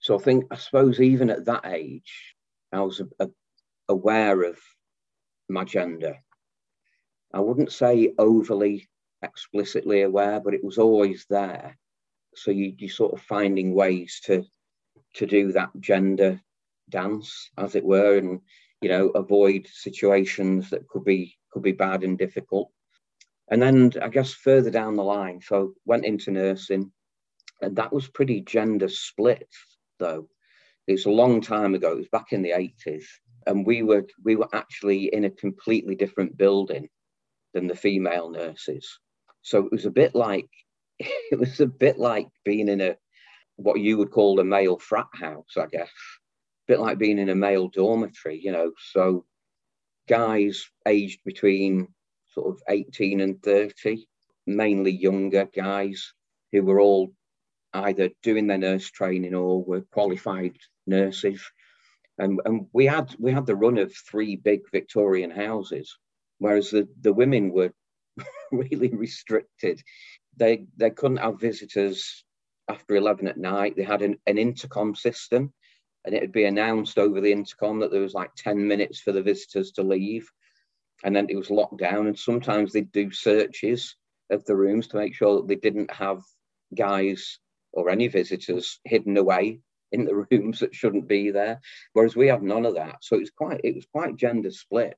So 0.00 0.18
I 0.18 0.22
think 0.22 0.44
I 0.50 0.56
suppose 0.56 1.00
even 1.00 1.30
at 1.30 1.46
that 1.46 1.64
age, 1.64 2.34
I 2.72 2.82
was 2.82 3.00
a, 3.00 3.24
a, 3.24 3.30
aware 3.88 4.42
of 4.42 4.58
my 5.52 5.64
gender. 5.64 6.16
I 7.32 7.40
wouldn't 7.40 7.72
say 7.72 8.12
overly 8.18 8.88
explicitly 9.22 10.02
aware, 10.02 10.40
but 10.40 10.54
it 10.54 10.64
was 10.64 10.78
always 10.78 11.26
there. 11.30 11.78
So 12.34 12.50
you 12.50 12.74
you 12.78 12.88
sort 12.88 13.12
of 13.12 13.22
finding 13.22 13.74
ways 13.74 14.20
to 14.24 14.44
to 15.14 15.26
do 15.26 15.52
that 15.52 15.70
gender 15.80 16.40
dance, 16.88 17.50
as 17.58 17.74
it 17.74 17.84
were, 17.84 18.18
and 18.18 18.40
you 18.80 18.88
know 18.88 19.08
avoid 19.10 19.66
situations 19.72 20.70
that 20.70 20.88
could 20.88 21.04
be 21.04 21.36
could 21.50 21.62
be 21.62 21.72
bad 21.72 22.04
and 22.04 22.18
difficult. 22.18 22.70
And 23.48 23.60
then 23.60 23.92
I 24.00 24.08
guess 24.08 24.32
further 24.32 24.70
down 24.70 24.96
the 24.96 25.04
line, 25.04 25.40
so 25.42 25.74
went 25.84 26.06
into 26.06 26.30
nursing, 26.30 26.90
and 27.60 27.76
that 27.76 27.92
was 27.92 28.08
pretty 28.08 28.40
gender 28.40 28.88
split 28.88 29.48
though. 29.98 30.28
It's 30.86 31.06
a 31.06 31.10
long 31.10 31.40
time 31.40 31.74
ago. 31.74 31.92
It 31.92 31.98
was 31.98 32.08
back 32.08 32.32
in 32.32 32.42
the 32.42 32.52
eighties, 32.52 33.08
and 33.46 33.66
we 33.66 33.82
were 33.82 34.06
we 34.24 34.36
were 34.36 34.48
actually 34.52 35.12
in 35.12 35.24
a 35.24 35.30
completely 35.30 35.94
different 35.94 36.36
building 36.36 36.88
than 37.54 37.66
the 37.66 37.76
female 37.76 38.30
nurses. 38.30 38.98
So 39.42 39.64
it 39.64 39.72
was 39.72 39.86
a 39.86 39.90
bit 39.90 40.14
like 40.14 40.48
it 40.98 41.38
was 41.38 41.60
a 41.60 41.66
bit 41.66 41.98
like 41.98 42.28
being 42.44 42.68
in 42.68 42.80
a 42.80 42.96
what 43.56 43.80
you 43.80 43.98
would 43.98 44.10
call 44.10 44.40
a 44.40 44.44
male 44.44 44.78
frat 44.78 45.08
house, 45.14 45.56
I 45.56 45.66
guess. 45.66 45.88
A 45.88 46.72
bit 46.72 46.80
like 46.80 46.98
being 46.98 47.18
in 47.18 47.28
a 47.28 47.34
male 47.34 47.68
dormitory, 47.68 48.40
you 48.42 48.52
know. 48.52 48.72
So 48.92 49.24
guys 50.08 50.68
aged 50.86 51.20
between 51.24 51.88
sort 52.28 52.54
of 52.54 52.62
18 52.68 53.20
and 53.20 53.42
30, 53.42 54.08
mainly 54.46 54.90
younger 54.90 55.46
guys 55.54 56.12
who 56.50 56.62
were 56.62 56.80
all 56.80 57.12
either 57.74 58.10
doing 58.22 58.46
their 58.46 58.58
nurse 58.58 58.90
training 58.90 59.34
or 59.34 59.62
were 59.62 59.82
qualified 59.92 60.56
nurses. 60.86 61.42
And, 62.22 62.40
and 62.44 62.66
we 62.72 62.86
had 62.86 63.14
we 63.18 63.32
had 63.32 63.46
the 63.46 63.56
run 63.56 63.78
of 63.78 63.92
three 63.94 64.36
big 64.36 64.60
Victorian 64.70 65.30
houses, 65.30 65.98
whereas 66.38 66.70
the, 66.70 66.88
the 67.00 67.12
women 67.12 67.52
were 67.52 67.72
really 68.52 68.90
restricted. 68.90 69.82
They 70.36 70.66
they 70.76 70.90
couldn't 70.90 71.16
have 71.18 71.40
visitors 71.40 72.24
after 72.68 72.94
11 72.94 73.26
at 73.26 73.38
night. 73.38 73.76
They 73.76 73.82
had 73.82 74.02
an, 74.02 74.18
an 74.26 74.38
intercom 74.38 74.94
system 74.94 75.52
and 76.04 76.14
it 76.14 76.20
would 76.20 76.32
be 76.32 76.44
announced 76.44 76.98
over 76.98 77.20
the 77.20 77.32
intercom 77.32 77.80
that 77.80 77.90
there 77.90 78.00
was 78.00 78.14
like 78.14 78.34
10 78.36 78.66
minutes 78.66 79.00
for 79.00 79.12
the 79.12 79.22
visitors 79.22 79.72
to 79.72 79.82
leave. 79.82 80.30
And 81.04 81.14
then 81.14 81.26
it 81.28 81.36
was 81.36 81.50
locked 81.50 81.78
down. 81.78 82.06
And 82.06 82.18
sometimes 82.18 82.72
they'd 82.72 82.92
do 82.92 83.10
searches 83.10 83.96
of 84.30 84.44
the 84.44 84.56
rooms 84.56 84.88
to 84.88 84.96
make 84.96 85.14
sure 85.14 85.36
that 85.36 85.48
they 85.48 85.56
didn't 85.56 85.92
have 85.92 86.22
guys 86.74 87.38
or 87.72 87.90
any 87.90 88.08
visitors 88.08 88.80
hidden 88.84 89.16
away 89.16 89.60
in 89.92 90.04
the 90.04 90.26
rooms 90.30 90.60
that 90.60 90.74
shouldn't 90.74 91.08
be 91.08 91.30
there. 91.30 91.60
Whereas 91.92 92.16
we 92.16 92.28
had 92.28 92.42
none 92.42 92.66
of 92.66 92.74
that. 92.74 92.96
So 93.02 93.16
it 93.16 93.20
was 93.20 93.30
quite 93.30 93.60
it 93.64 93.74
was 93.74 93.86
quite 93.86 94.16
gender 94.16 94.50
split. 94.50 94.96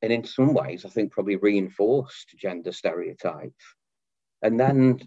And 0.00 0.12
in 0.12 0.24
some 0.24 0.54
ways, 0.54 0.84
I 0.84 0.88
think 0.88 1.12
probably 1.12 1.36
reinforced 1.36 2.34
gender 2.38 2.72
stereotypes. 2.72 3.64
And 4.42 4.58
then 4.58 5.00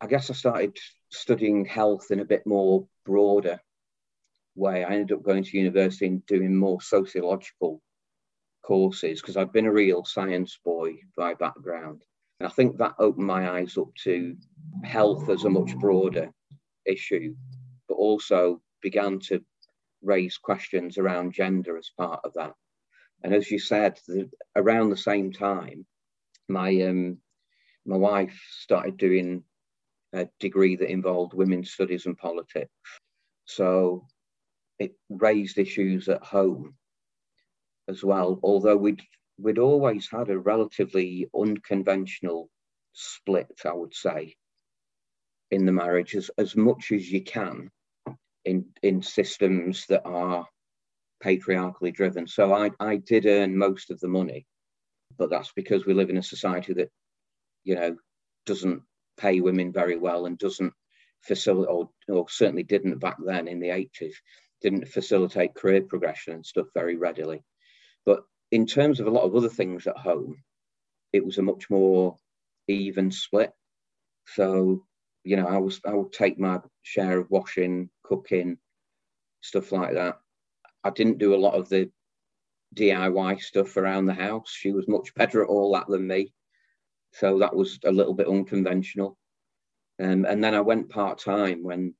I 0.00 0.06
guess 0.06 0.30
I 0.30 0.34
started 0.34 0.76
studying 1.10 1.64
health 1.64 2.06
in 2.10 2.20
a 2.20 2.24
bit 2.24 2.46
more 2.46 2.86
broader 3.04 3.60
way. 4.54 4.84
I 4.84 4.94
ended 4.94 5.12
up 5.16 5.24
going 5.24 5.42
to 5.44 5.58
university 5.58 6.06
and 6.06 6.24
doing 6.26 6.56
more 6.56 6.80
sociological 6.80 7.82
courses 8.62 9.20
because 9.20 9.36
I've 9.36 9.52
been 9.52 9.66
a 9.66 9.72
real 9.72 10.04
science 10.04 10.58
boy 10.64 10.94
by 11.16 11.34
background. 11.34 12.02
And 12.38 12.46
I 12.46 12.50
think 12.50 12.78
that 12.78 12.94
opened 12.98 13.26
my 13.26 13.50
eyes 13.50 13.76
up 13.76 13.94
to 14.04 14.36
health 14.84 15.28
as 15.28 15.44
a 15.44 15.50
much 15.50 15.76
broader 15.76 16.30
issue, 16.86 17.34
but 17.90 17.96
also 17.96 18.62
began 18.80 19.18
to 19.18 19.44
raise 20.00 20.38
questions 20.38 20.96
around 20.96 21.32
gender 21.32 21.76
as 21.76 21.90
part 21.98 22.20
of 22.24 22.32
that. 22.34 22.54
And 23.24 23.34
as 23.34 23.50
you 23.50 23.58
said, 23.58 23.98
the, 24.06 24.30
around 24.54 24.90
the 24.90 24.96
same 24.96 25.32
time, 25.32 25.84
my 26.48 26.70
um, 26.82 27.18
my 27.84 27.96
wife 27.96 28.40
started 28.60 28.96
doing 28.96 29.42
a 30.12 30.28
degree 30.38 30.76
that 30.76 30.90
involved 30.90 31.34
women's 31.34 31.72
studies 31.72 32.06
and 32.06 32.16
politics. 32.16 32.70
So 33.44 34.06
it 34.78 34.92
raised 35.08 35.58
issues 35.58 36.08
at 36.08 36.22
home 36.22 36.76
as 37.88 38.04
well, 38.04 38.38
although 38.44 38.76
we'd 38.76 39.02
we'd 39.36 39.58
always 39.58 40.08
had 40.08 40.30
a 40.30 40.38
relatively 40.38 41.28
unconventional 41.36 42.50
split, 42.92 43.62
I 43.64 43.72
would 43.72 43.94
say, 43.94 44.36
in 45.50 45.66
the 45.66 45.72
marriage 45.72 46.14
as, 46.14 46.30
as 46.38 46.54
much 46.54 46.92
as 46.92 47.10
you 47.10 47.24
can 47.24 47.70
in 48.44 48.66
in 48.82 49.02
systems 49.02 49.86
that 49.88 50.02
are 50.04 50.46
patriarchally 51.20 51.92
driven. 51.92 52.26
So 52.26 52.52
I, 52.54 52.70
I 52.80 52.96
did 52.96 53.26
earn 53.26 53.56
most 53.56 53.90
of 53.90 54.00
the 54.00 54.08
money, 54.08 54.46
but 55.18 55.30
that's 55.30 55.52
because 55.52 55.84
we 55.84 55.94
live 55.94 56.10
in 56.10 56.16
a 56.16 56.22
society 56.22 56.72
that, 56.74 56.90
you 57.64 57.74
know, 57.74 57.96
doesn't 58.46 58.82
pay 59.18 59.40
women 59.40 59.72
very 59.72 59.96
well 59.96 60.26
and 60.26 60.38
doesn't 60.38 60.72
facilitate, 61.22 61.70
or, 61.70 61.90
or 62.08 62.28
certainly 62.28 62.62
didn't 62.62 62.98
back 62.98 63.16
then 63.24 63.48
in 63.48 63.60
the 63.60 63.68
80s, 63.68 64.14
didn't 64.62 64.88
facilitate 64.88 65.54
career 65.54 65.82
progression 65.82 66.34
and 66.34 66.46
stuff 66.46 66.66
very 66.74 66.96
readily. 66.96 67.42
But 68.06 68.20
in 68.50 68.66
terms 68.66 69.00
of 69.00 69.06
a 69.06 69.10
lot 69.10 69.24
of 69.24 69.36
other 69.36 69.50
things 69.50 69.86
at 69.86 69.96
home, 69.96 70.42
it 71.12 71.24
was 71.24 71.38
a 71.38 71.42
much 71.42 71.68
more 71.68 72.16
even 72.68 73.10
split. 73.10 73.52
So, 74.26 74.84
you 75.24 75.36
know, 75.36 75.46
I 75.46 75.58
was 75.58 75.80
I 75.86 75.94
would 75.94 76.12
take 76.12 76.38
my 76.38 76.60
share 76.82 77.18
of 77.18 77.30
washing, 77.30 77.90
cooking, 78.02 78.58
stuff 79.40 79.72
like 79.72 79.94
that. 79.94 80.18
I 80.84 80.90
didn't 80.90 81.18
do 81.18 81.34
a 81.34 81.36
lot 81.36 81.54
of 81.54 81.68
the 81.68 81.90
DIY 82.74 83.40
stuff 83.42 83.76
around 83.76 84.06
the 84.06 84.14
house. 84.14 84.50
She 84.50 84.72
was 84.72 84.88
much 84.88 85.14
better 85.14 85.42
at 85.42 85.48
all 85.48 85.72
that 85.74 85.88
than 85.88 86.06
me. 86.06 86.32
So 87.12 87.38
that 87.38 87.54
was 87.54 87.78
a 87.84 87.92
little 87.92 88.14
bit 88.14 88.28
unconventional. 88.28 89.18
Um, 90.00 90.24
and 90.24 90.42
then 90.42 90.54
I 90.54 90.60
went 90.60 90.88
part 90.88 91.18
time 91.18 91.62
when 91.62 91.94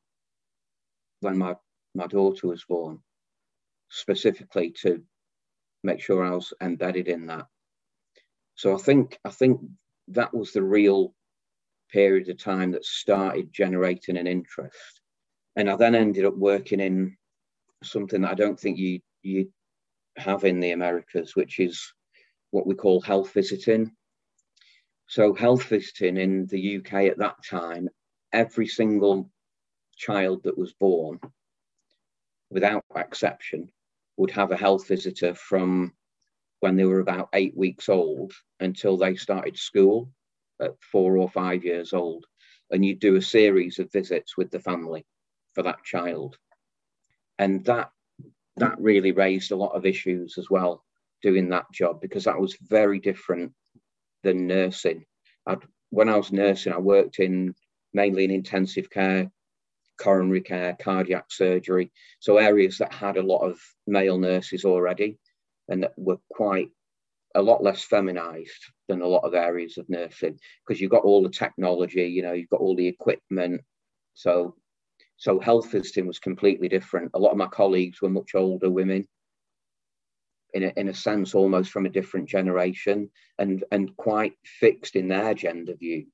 when 1.21 1.37
my, 1.37 1.55
my 1.95 2.07
daughter 2.07 2.47
was 2.47 2.65
born, 2.65 3.01
specifically 3.91 4.71
to 4.83 5.03
make 5.83 6.01
sure 6.01 6.25
I 6.25 6.31
was 6.31 6.55
embedded 6.63 7.09
in 7.09 7.27
that. 7.27 7.47
So 8.55 8.75
I 8.75 8.79
think 8.79 9.19
I 9.25 9.31
think 9.31 9.61
that 10.09 10.33
was 10.33 10.53
the 10.53 10.63
real 10.63 11.15
period 11.93 12.29
of 12.29 12.39
time 12.39 12.73
that 12.73 12.85
started 12.85 13.53
generating 13.53 14.17
an 14.17 14.27
interest. 14.27 15.01
And 15.57 15.69
I 15.69 15.77
then 15.77 15.95
ended 15.95 16.25
up 16.25 16.37
working 16.37 16.81
in 16.81 17.17
something 17.83 18.23
that 18.23 18.31
I 18.33 18.35
don't 18.35 18.59
think 18.59 18.79
you 18.79 19.01
you 19.23 19.51
have 20.17 20.45
in 20.45 20.61
the 20.61 20.73
Americas, 20.73 21.37
which 21.37 21.61
is 21.61 21.93
what 22.51 22.67
we 22.67 22.75
call 22.75 23.01
health 23.01 23.33
visiting. 23.33 23.93
So 25.09 25.35
health 25.35 25.65
visiting 25.65 26.17
in 26.17 26.47
the 26.47 26.77
UK 26.77 26.95
at 27.11 27.19
that 27.19 27.43
time, 27.45 27.89
every 28.33 28.67
single 28.67 29.31
child 29.97 30.45
that 30.45 30.57
was 30.57 30.73
born, 30.73 31.21
without 32.51 32.85
exception, 32.97 33.71
would 34.17 34.31
have 34.31 34.53
a 34.53 34.57
health 34.57 34.87
visitor 34.89 35.35
from 35.35 35.93
when 36.61 36.77
they 36.77 36.85
were 36.85 37.01
about 37.01 37.31
eight 37.33 37.57
weeks 37.57 37.89
old 37.89 38.33
until 38.61 38.97
they 38.97 39.17
started 39.17 39.59
school 39.59 40.11
at 40.61 40.83
four 40.83 41.17
or 41.17 41.31
five 41.31 41.65
years 41.65 41.93
old. 41.93 42.27
And 42.71 42.85
you'd 42.85 43.01
do 43.01 43.17
a 43.17 43.23
series 43.23 43.79
of 43.79 43.93
visits 43.93 44.37
with 44.37 44.51
the 44.51 44.61
family 44.61 45.05
for 45.55 45.63
that 45.65 45.83
child 45.85 46.37
and 47.39 47.65
that 47.65 47.91
that 48.57 48.79
really 48.79 49.13
raised 49.13 49.51
a 49.51 49.57
lot 49.57 49.75
of 49.75 49.87
issues 49.87 50.37
as 50.39 50.51
well 50.51 50.85
doing 51.23 51.49
that 51.49 51.65
job 51.73 52.01
because 52.01 52.25
that 52.25 52.39
was 52.39 52.57
very 52.69 52.99
different 52.99 53.53
than 54.23 54.47
nursing. 54.47 55.05
I'd, 55.47 55.63
when 55.89 56.09
I 56.09 56.17
was 56.17 56.33
nursing, 56.33 56.73
I 56.73 56.79
worked 56.79 57.19
in 57.19 57.55
mainly 57.93 58.25
in 58.25 58.31
intensive 58.31 58.91
care, 58.91 59.31
coronary 59.99 60.43
care, 60.43 60.77
cardiac 60.79 61.27
surgery, 61.31 61.91
so 62.21 62.37
areas 62.37 62.79
that 62.79 62.93
had 62.93 63.17
a 63.17 63.23
lot 63.23 63.43
of 63.43 63.59
male 63.87 64.19
nurses 64.19 64.65
already 64.65 65.19
and 65.69 65.83
that 65.83 65.95
were 65.97 66.19
quite 66.31 66.71
a 67.35 67.43
lot 67.43 67.63
less 67.63 67.83
feminized 67.83 68.73
than 68.89 69.03
a 69.03 69.07
lot 69.07 69.25
of 69.25 69.35
areas 69.35 69.79
of 69.79 69.89
nursing 69.89 70.39
because 70.67 70.81
you've 70.81 70.91
got 70.91 71.05
all 71.05 71.23
the 71.23 71.29
technology, 71.29 72.07
you 72.07 72.23
know, 72.23 72.33
you've 72.33 72.51
got 72.51 72.61
all 72.61 72.75
the 72.75 72.87
equipment. 72.87 73.61
So, 74.15 74.57
so 75.17 75.39
health 75.39 75.71
visiting 75.71 76.07
was 76.07 76.19
completely 76.19 76.69
different. 76.69 77.13
A 77.15 77.19
lot 77.19 77.31
of 77.31 77.37
my 77.37 77.47
colleagues 77.47 78.03
were 78.03 78.09
much 78.09 78.35
older 78.35 78.71
women, 78.71 79.07
in 80.53 80.65
a, 80.65 80.73
in 80.77 80.89
a 80.89 80.95
sense, 80.95 81.35
almost 81.35 81.71
from 81.71 81.87
a 81.87 81.91
different 81.91 82.29
generation, 82.29 83.11
and 83.39 83.65
and 83.71 83.97
quite 83.97 84.35
fixed 84.45 84.97
in 84.97 85.09
their 85.09 85.35
gender 85.35 85.75
views. 85.79 86.09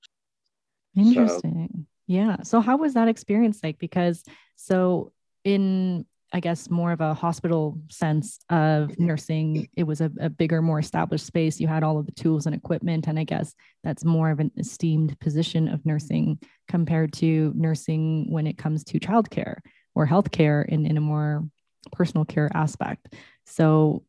Interesting. 0.94 1.68
So, 1.72 1.85
yeah. 2.07 2.42
So, 2.42 2.61
how 2.61 2.76
was 2.76 2.94
that 2.94 3.09
experience 3.09 3.61
like? 3.62 3.79
Because 3.79 4.22
so 4.57 5.12
in 5.44 6.05
I 6.33 6.41
guess, 6.41 6.69
more 6.69 6.91
of 6.93 7.01
a 7.01 7.15
hospital 7.15 7.81
sense 7.89 8.41
of 8.51 8.99
nursing. 8.99 9.69
It 9.77 9.85
was 9.85 10.01
a, 10.01 10.11
a, 10.21 10.29
bigger, 10.29 10.61
more 10.61 10.81
established 10.81 11.25
space. 11.25 11.61
You 11.61 11.69
had 11.69 11.85
all 11.85 11.99
of 11.99 12.07
the 12.07 12.12
tools 12.12 12.47
and 12.47 12.55
equipment. 12.55 13.07
And 13.07 13.19
I 13.19 13.25
guess 13.25 13.55
that's 13.85 14.05
more 14.05 14.31
of 14.31 14.41
an 14.41 14.51
esteemed 14.57 15.19
position 15.21 15.69
of 15.69 15.87
nursing 15.87 16.39
compared 16.69 17.12
to 17.15 17.53
nursing 17.55 18.31
when 18.31 18.47
it 18.47 18.59
comes 18.59 18.83
to 18.85 18.99
childcare 18.99 19.59
or 19.95 20.07
healthcare 20.07 20.67
in, 20.67 20.85
in 20.85 20.97
a 20.97 21.01
more 21.01 21.49
personal 21.93 22.25
care 22.25 22.51
aspect. 22.55 23.15
So, 23.45 24.05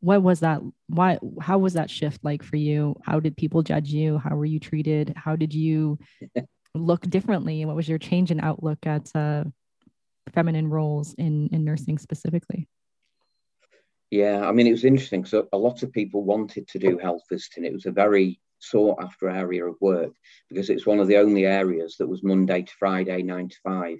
what 0.00 0.22
was 0.22 0.40
that? 0.40 0.62
Why, 0.86 1.18
how 1.42 1.58
was 1.58 1.74
that 1.74 1.90
shift 1.90 2.24
like 2.24 2.42
for 2.42 2.56
you? 2.56 2.96
How 3.04 3.20
did 3.20 3.36
people 3.36 3.62
judge 3.62 3.90
you? 3.90 4.16
How 4.16 4.34
were 4.34 4.46
you 4.46 4.58
treated? 4.58 5.12
How 5.14 5.36
did 5.36 5.52
you 5.52 5.98
look 6.74 7.02
differently? 7.02 7.66
What 7.66 7.76
was 7.76 7.86
your 7.86 7.98
change 7.98 8.30
in 8.30 8.40
outlook 8.40 8.78
at 8.86 9.14
uh, 9.14 9.44
feminine 10.30 10.68
roles 10.68 11.14
in 11.14 11.48
in 11.48 11.64
nursing 11.64 11.98
specifically? 11.98 12.68
Yeah 14.10 14.48
i 14.48 14.52
mean 14.52 14.66
it 14.66 14.72
was 14.72 14.84
interesting 14.84 15.24
so 15.24 15.48
a 15.52 15.58
lot 15.58 15.82
of 15.82 15.92
people 15.92 16.24
wanted 16.24 16.66
to 16.68 16.78
do 16.78 16.98
health 16.98 17.22
visiting. 17.30 17.64
It 17.64 17.72
was 17.72 17.86
a 17.86 17.92
very 17.92 18.40
sought 18.58 19.02
after 19.02 19.28
area 19.30 19.64
of 19.64 19.76
work 19.80 20.12
because 20.48 20.68
it's 20.68 20.86
one 20.86 20.98
of 20.98 21.08
the 21.08 21.16
only 21.16 21.46
areas 21.46 21.96
that 21.98 22.06
was 22.06 22.22
monday 22.22 22.60
to 22.60 22.72
friday 22.78 23.22
9 23.22 23.48
to 23.48 23.56
5 23.64 23.98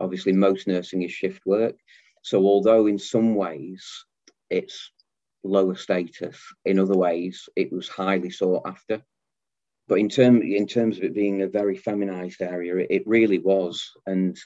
obviously 0.00 0.32
most 0.32 0.66
nursing 0.66 1.02
is 1.02 1.12
shift 1.12 1.44
work. 1.46 1.76
So 2.22 2.44
although 2.44 2.86
in 2.86 2.98
some 2.98 3.34
ways 3.34 4.04
it's 4.50 4.90
lower 5.44 5.76
status 5.76 6.40
in 6.64 6.78
other 6.78 6.96
ways 6.96 7.48
it 7.54 7.72
was 7.72 7.88
highly 7.88 8.30
sought 8.30 8.66
after. 8.66 9.02
But 9.86 9.98
in 9.98 10.08
term 10.08 10.42
in 10.42 10.66
terms 10.66 10.98
of 10.98 11.04
it 11.04 11.14
being 11.14 11.42
a 11.42 11.48
very 11.48 11.76
feminized 11.76 12.42
area 12.42 12.76
it, 12.76 12.88
it 12.90 13.02
really 13.06 13.38
was. 13.38 13.90
And 14.06 14.36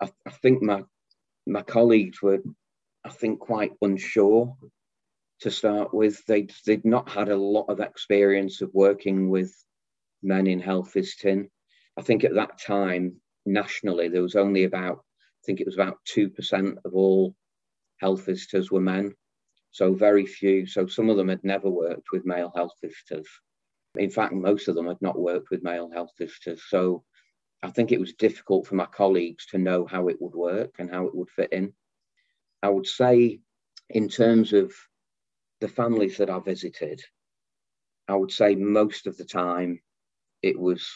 I, 0.00 0.10
I 0.26 0.30
think 0.30 0.62
my 0.62 0.84
my 1.46 1.62
colleagues 1.62 2.20
were, 2.20 2.42
I 3.04 3.10
think, 3.10 3.38
quite 3.40 3.72
unsure 3.80 4.56
to 5.40 5.50
start 5.50 5.94
with. 5.94 6.24
They'd 6.26 6.52
they'd 6.64 6.84
not 6.84 7.08
had 7.08 7.28
a 7.28 7.36
lot 7.36 7.66
of 7.68 7.80
experience 7.80 8.60
of 8.60 8.70
working 8.74 9.28
with 9.30 9.54
men 10.22 10.46
in 10.46 10.60
health 10.60 10.92
visiting. 10.92 11.48
I 11.96 12.02
think 12.02 12.24
at 12.24 12.34
that 12.34 12.60
time 12.60 13.20
nationally 13.44 14.08
there 14.08 14.22
was 14.22 14.34
only 14.34 14.64
about 14.64 14.98
I 14.98 15.42
think 15.46 15.60
it 15.60 15.66
was 15.66 15.76
about 15.76 15.98
two 16.04 16.28
percent 16.30 16.78
of 16.84 16.94
all 16.94 17.34
health 18.00 18.26
visitors 18.26 18.70
were 18.70 18.80
men. 18.80 19.14
So 19.70 19.94
very 19.94 20.26
few. 20.26 20.66
So 20.66 20.86
some 20.86 21.10
of 21.10 21.16
them 21.16 21.28
had 21.28 21.44
never 21.44 21.68
worked 21.70 22.08
with 22.12 22.26
male 22.26 22.52
health 22.54 22.72
visitors. 22.82 23.28
In 23.96 24.10
fact, 24.10 24.32
most 24.32 24.68
of 24.68 24.74
them 24.74 24.86
had 24.86 25.00
not 25.00 25.18
worked 25.18 25.50
with 25.50 25.62
male 25.62 25.90
health 25.90 26.12
visitors. 26.18 26.62
So 26.68 27.04
I 27.62 27.70
think 27.70 27.92
it 27.92 28.00
was 28.00 28.12
difficult 28.14 28.66
for 28.66 28.74
my 28.74 28.86
colleagues 28.86 29.46
to 29.46 29.58
know 29.58 29.86
how 29.86 30.08
it 30.08 30.20
would 30.20 30.34
work 30.34 30.76
and 30.78 30.90
how 30.90 31.06
it 31.06 31.14
would 31.14 31.30
fit 31.30 31.52
in. 31.52 31.72
I 32.62 32.68
would 32.68 32.86
say, 32.86 33.40
in 33.90 34.08
terms 34.08 34.52
of 34.52 34.72
the 35.60 35.68
families 35.68 36.18
that 36.18 36.30
I 36.30 36.38
visited, 36.38 37.02
I 38.08 38.14
would 38.14 38.30
say 38.30 38.54
most 38.54 39.06
of 39.06 39.16
the 39.16 39.24
time 39.24 39.80
it 40.42 40.58
was 40.58 40.86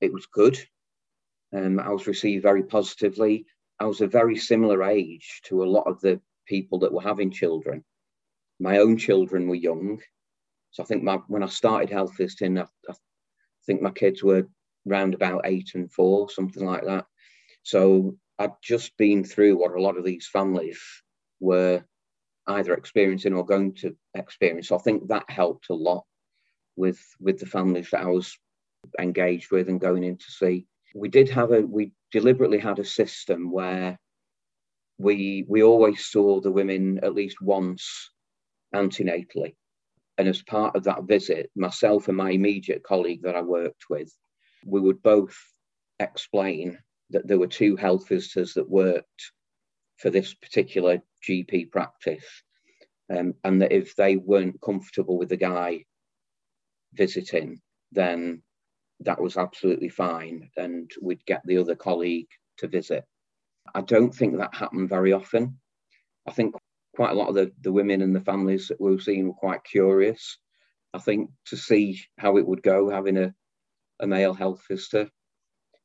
it 0.00 0.12
was 0.12 0.26
good. 0.26 0.58
Um, 1.54 1.80
I 1.80 1.90
was 1.90 2.06
received 2.06 2.42
very 2.42 2.62
positively. 2.62 3.46
I 3.80 3.86
was 3.86 4.00
a 4.00 4.06
very 4.06 4.36
similar 4.36 4.82
age 4.84 5.40
to 5.44 5.62
a 5.62 5.72
lot 5.76 5.86
of 5.86 6.00
the 6.00 6.20
people 6.46 6.78
that 6.80 6.92
were 6.92 7.02
having 7.02 7.30
children. 7.30 7.84
My 8.60 8.78
own 8.78 8.96
children 8.96 9.48
were 9.48 9.54
young, 9.54 10.00
so 10.70 10.82
I 10.82 10.86
think 10.86 11.02
my, 11.02 11.16
when 11.28 11.42
I 11.42 11.46
started 11.46 11.90
health 11.90 12.16
visiting, 12.16 12.58
I, 12.58 12.66
I 12.88 12.94
think 13.66 13.82
my 13.82 13.90
kids 13.90 14.22
were 14.22 14.46
round 14.88 15.14
about 15.14 15.42
eight 15.44 15.70
and 15.74 15.90
four, 15.92 16.30
something 16.30 16.64
like 16.64 16.84
that. 16.84 17.06
So 17.62 18.16
I'd 18.38 18.52
just 18.62 18.96
been 18.96 19.24
through 19.24 19.58
what 19.58 19.72
a 19.72 19.82
lot 19.82 19.96
of 19.96 20.04
these 20.04 20.28
families 20.28 20.80
were 21.40 21.84
either 22.46 22.74
experiencing 22.74 23.34
or 23.34 23.44
going 23.44 23.74
to 23.74 23.94
experience. 24.14 24.68
So 24.68 24.76
I 24.76 24.82
think 24.82 25.08
that 25.08 25.28
helped 25.28 25.70
a 25.70 25.74
lot 25.74 26.04
with 26.76 27.00
with 27.20 27.38
the 27.38 27.46
families 27.46 27.90
that 27.90 28.02
I 28.02 28.06
was 28.06 28.36
engaged 28.98 29.50
with 29.50 29.68
and 29.68 29.80
going 29.80 30.04
in 30.04 30.16
to 30.16 30.30
see. 30.30 30.66
We 30.94 31.08
did 31.08 31.28
have 31.30 31.52
a 31.52 31.60
we 31.60 31.92
deliberately 32.12 32.58
had 32.58 32.78
a 32.78 32.84
system 32.84 33.50
where 33.50 33.98
we 34.98 35.44
we 35.48 35.62
always 35.62 36.06
saw 36.06 36.40
the 36.40 36.52
women 36.52 37.00
at 37.02 37.14
least 37.14 37.40
once 37.40 38.10
antenatally. 38.74 39.56
And 40.16 40.26
as 40.26 40.42
part 40.42 40.74
of 40.74 40.84
that 40.84 41.04
visit, 41.04 41.50
myself 41.54 42.08
and 42.08 42.16
my 42.16 42.30
immediate 42.30 42.82
colleague 42.82 43.22
that 43.22 43.36
I 43.36 43.42
worked 43.42 43.84
with 43.88 44.12
we 44.68 44.80
would 44.80 45.02
both 45.02 45.36
explain 45.98 46.78
that 47.10 47.26
there 47.26 47.38
were 47.38 47.46
two 47.46 47.76
health 47.76 48.08
visitors 48.08 48.54
that 48.54 48.68
worked 48.68 49.32
for 49.96 50.10
this 50.10 50.34
particular 50.34 51.00
GP 51.26 51.70
practice, 51.70 52.24
um, 53.10 53.34
and 53.44 53.62
that 53.62 53.72
if 53.72 53.96
they 53.96 54.16
weren't 54.16 54.60
comfortable 54.60 55.18
with 55.18 55.28
the 55.28 55.36
guy 55.36 55.84
visiting, 56.92 57.60
then 57.92 58.42
that 59.00 59.20
was 59.20 59.36
absolutely 59.36 59.88
fine, 59.88 60.50
and 60.56 60.90
we'd 61.00 61.24
get 61.26 61.42
the 61.44 61.58
other 61.58 61.74
colleague 61.74 62.28
to 62.58 62.68
visit. 62.68 63.04
I 63.74 63.80
don't 63.80 64.14
think 64.14 64.36
that 64.36 64.54
happened 64.54 64.88
very 64.88 65.12
often. 65.12 65.58
I 66.26 66.32
think 66.32 66.54
quite 66.94 67.12
a 67.12 67.14
lot 67.14 67.28
of 67.28 67.34
the, 67.34 67.52
the 67.62 67.72
women 67.72 68.02
and 68.02 68.14
the 68.14 68.20
families 68.20 68.68
that 68.68 68.80
we 68.80 68.90
were 68.90 69.00
seeing 69.00 69.28
were 69.28 69.34
quite 69.34 69.64
curious. 69.64 70.38
I 70.92 70.98
think 70.98 71.30
to 71.46 71.56
see 71.56 72.00
how 72.18 72.38
it 72.38 72.46
would 72.46 72.62
go 72.62 72.90
having 72.90 73.16
a 73.16 73.34
a 74.00 74.06
male 74.06 74.34
health 74.34 74.62
visitor. 74.68 75.10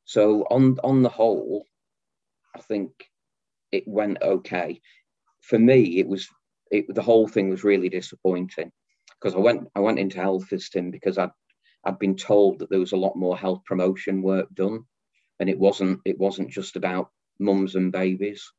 So 0.04 0.42
on 0.50 0.78
on 0.84 1.02
the 1.02 1.08
whole, 1.08 1.64
I 2.54 2.60
think 2.60 2.92
it 3.72 3.86
went 3.86 4.22
okay. 4.22 4.80
For 5.42 5.58
me, 5.58 5.98
it 5.98 6.06
was 6.08 6.28
it, 6.70 6.86
the 6.94 7.02
whole 7.02 7.28
thing 7.28 7.50
was 7.50 7.64
really 7.64 7.88
disappointing 7.88 8.72
because 9.20 9.34
I 9.34 9.38
went 9.40 9.68
I 9.74 9.80
went 9.80 9.98
into 9.98 10.20
health 10.20 10.48
visiting 10.48 10.90
because 10.90 11.18
I'd 11.18 11.32
I'd 11.84 11.98
been 11.98 12.16
told 12.16 12.58
that 12.60 12.70
there 12.70 12.80
was 12.80 12.92
a 12.92 12.96
lot 13.04 13.16
more 13.16 13.36
health 13.36 13.64
promotion 13.64 14.22
work 14.22 14.48
done, 14.54 14.84
and 15.40 15.48
it 15.50 15.58
wasn't 15.58 16.00
it 16.04 16.18
wasn't 16.18 16.50
just 16.50 16.76
about 16.76 17.10
mums 17.38 17.74
and 17.74 17.92
babies, 17.92 18.52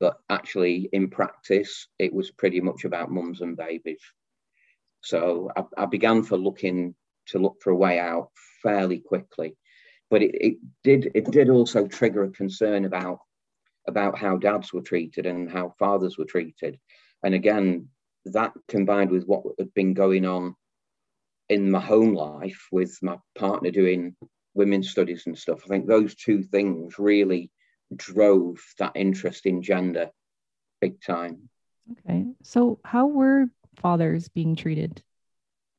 but 0.00 0.18
actually 0.30 0.88
in 0.92 1.10
practice 1.10 1.88
it 1.98 2.12
was 2.12 2.30
pretty 2.30 2.60
much 2.60 2.84
about 2.84 3.10
mums 3.10 3.40
and 3.40 3.56
babies. 3.56 4.02
So 5.02 5.50
I, 5.56 5.64
I 5.76 5.86
began 5.86 6.22
for 6.22 6.36
looking 6.36 6.94
to 7.28 7.38
look 7.38 7.56
for 7.62 7.70
a 7.70 7.76
way 7.76 7.98
out 7.98 8.30
fairly 8.62 8.98
quickly. 8.98 9.56
But 10.10 10.22
it, 10.22 10.34
it 10.34 10.56
did 10.82 11.10
it 11.14 11.30
did 11.30 11.50
also 11.50 11.86
trigger 11.86 12.24
a 12.24 12.30
concern 12.30 12.84
about 12.84 13.18
about 13.86 14.18
how 14.18 14.36
dads 14.36 14.72
were 14.72 14.82
treated 14.82 15.26
and 15.26 15.50
how 15.50 15.74
fathers 15.78 16.18
were 16.18 16.24
treated. 16.24 16.78
And 17.24 17.34
again, 17.34 17.88
that 18.26 18.52
combined 18.68 19.10
with 19.10 19.24
what 19.24 19.42
had 19.58 19.72
been 19.74 19.94
going 19.94 20.26
on 20.26 20.54
in 21.48 21.70
my 21.70 21.80
home 21.80 22.14
life 22.14 22.68
with 22.70 22.98
my 23.02 23.16
partner 23.36 23.70
doing 23.70 24.14
women's 24.54 24.90
studies 24.90 25.24
and 25.26 25.38
stuff, 25.38 25.62
I 25.64 25.68
think 25.68 25.86
those 25.86 26.14
two 26.14 26.42
things 26.42 26.98
really 26.98 27.50
drove 27.94 28.58
that 28.78 28.92
interest 28.94 29.46
in 29.46 29.62
gender 29.62 30.10
big 30.80 31.00
time. 31.00 31.48
Okay. 31.92 32.26
So, 32.42 32.80
how 32.84 33.06
were 33.06 33.46
fathers 33.76 34.28
being 34.28 34.56
treated? 34.56 35.02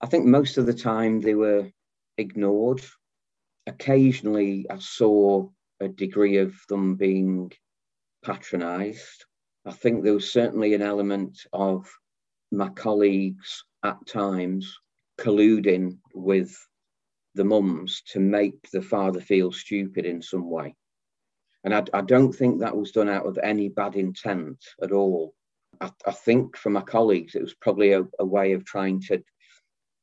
I 0.01 0.07
think 0.07 0.25
most 0.25 0.57
of 0.57 0.65
the 0.65 0.73
time 0.73 1.19
they 1.19 1.35
were 1.35 1.69
ignored. 2.17 2.81
Occasionally, 3.67 4.65
I 4.69 4.77
saw 4.79 5.49
a 5.79 5.87
degree 5.87 6.37
of 6.37 6.55
them 6.69 6.95
being 6.95 7.51
patronized. 8.23 9.25
I 9.65 9.71
think 9.71 10.03
there 10.03 10.13
was 10.13 10.31
certainly 10.31 10.73
an 10.73 10.81
element 10.81 11.37
of 11.53 11.89
my 12.51 12.69
colleagues 12.69 13.63
at 13.83 14.05
times 14.07 14.73
colluding 15.19 15.97
with 16.13 16.55
the 17.35 17.43
mums 17.43 18.01
to 18.07 18.19
make 18.19 18.69
the 18.71 18.81
father 18.81 19.19
feel 19.19 19.51
stupid 19.51 20.05
in 20.05 20.21
some 20.21 20.49
way. 20.49 20.75
And 21.63 21.75
I, 21.75 21.83
I 21.93 22.01
don't 22.01 22.31
think 22.31 22.59
that 22.59 22.75
was 22.75 22.91
done 22.91 23.09
out 23.09 23.25
of 23.25 23.37
any 23.43 23.67
bad 23.67 23.95
intent 23.95 24.63
at 24.81 24.91
all. 24.91 25.33
I, 25.81 25.91
I 26.07 26.11
think 26.11 26.55
for 26.55 26.69
my 26.69 26.81
colleagues, 26.81 27.35
it 27.35 27.41
was 27.41 27.53
probably 27.53 27.91
a, 27.91 28.05
a 28.17 28.25
way 28.25 28.53
of 28.53 28.65
trying 28.65 29.01
to 29.03 29.21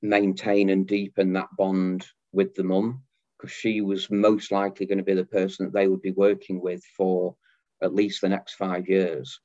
maintain 0.02 0.70
and 0.70 0.86
deepen 0.86 1.32
that 1.32 1.48
bond 1.56 2.06
with 2.32 2.54
the 2.54 2.64
mum 2.64 3.02
because 3.36 3.52
she 3.52 3.80
was 3.80 4.10
most 4.10 4.50
likely 4.50 4.86
going 4.86 4.98
to 4.98 5.04
be 5.04 5.14
the 5.14 5.24
person 5.24 5.66
that 5.66 5.72
they 5.72 5.88
would 5.88 6.02
be 6.02 6.12
working 6.12 6.60
with 6.60 6.82
for 6.96 7.34
at 7.82 7.94
least 7.94 8.20
the 8.20 8.28
next 8.28 8.54
five 8.54 8.88
years. 8.88 9.40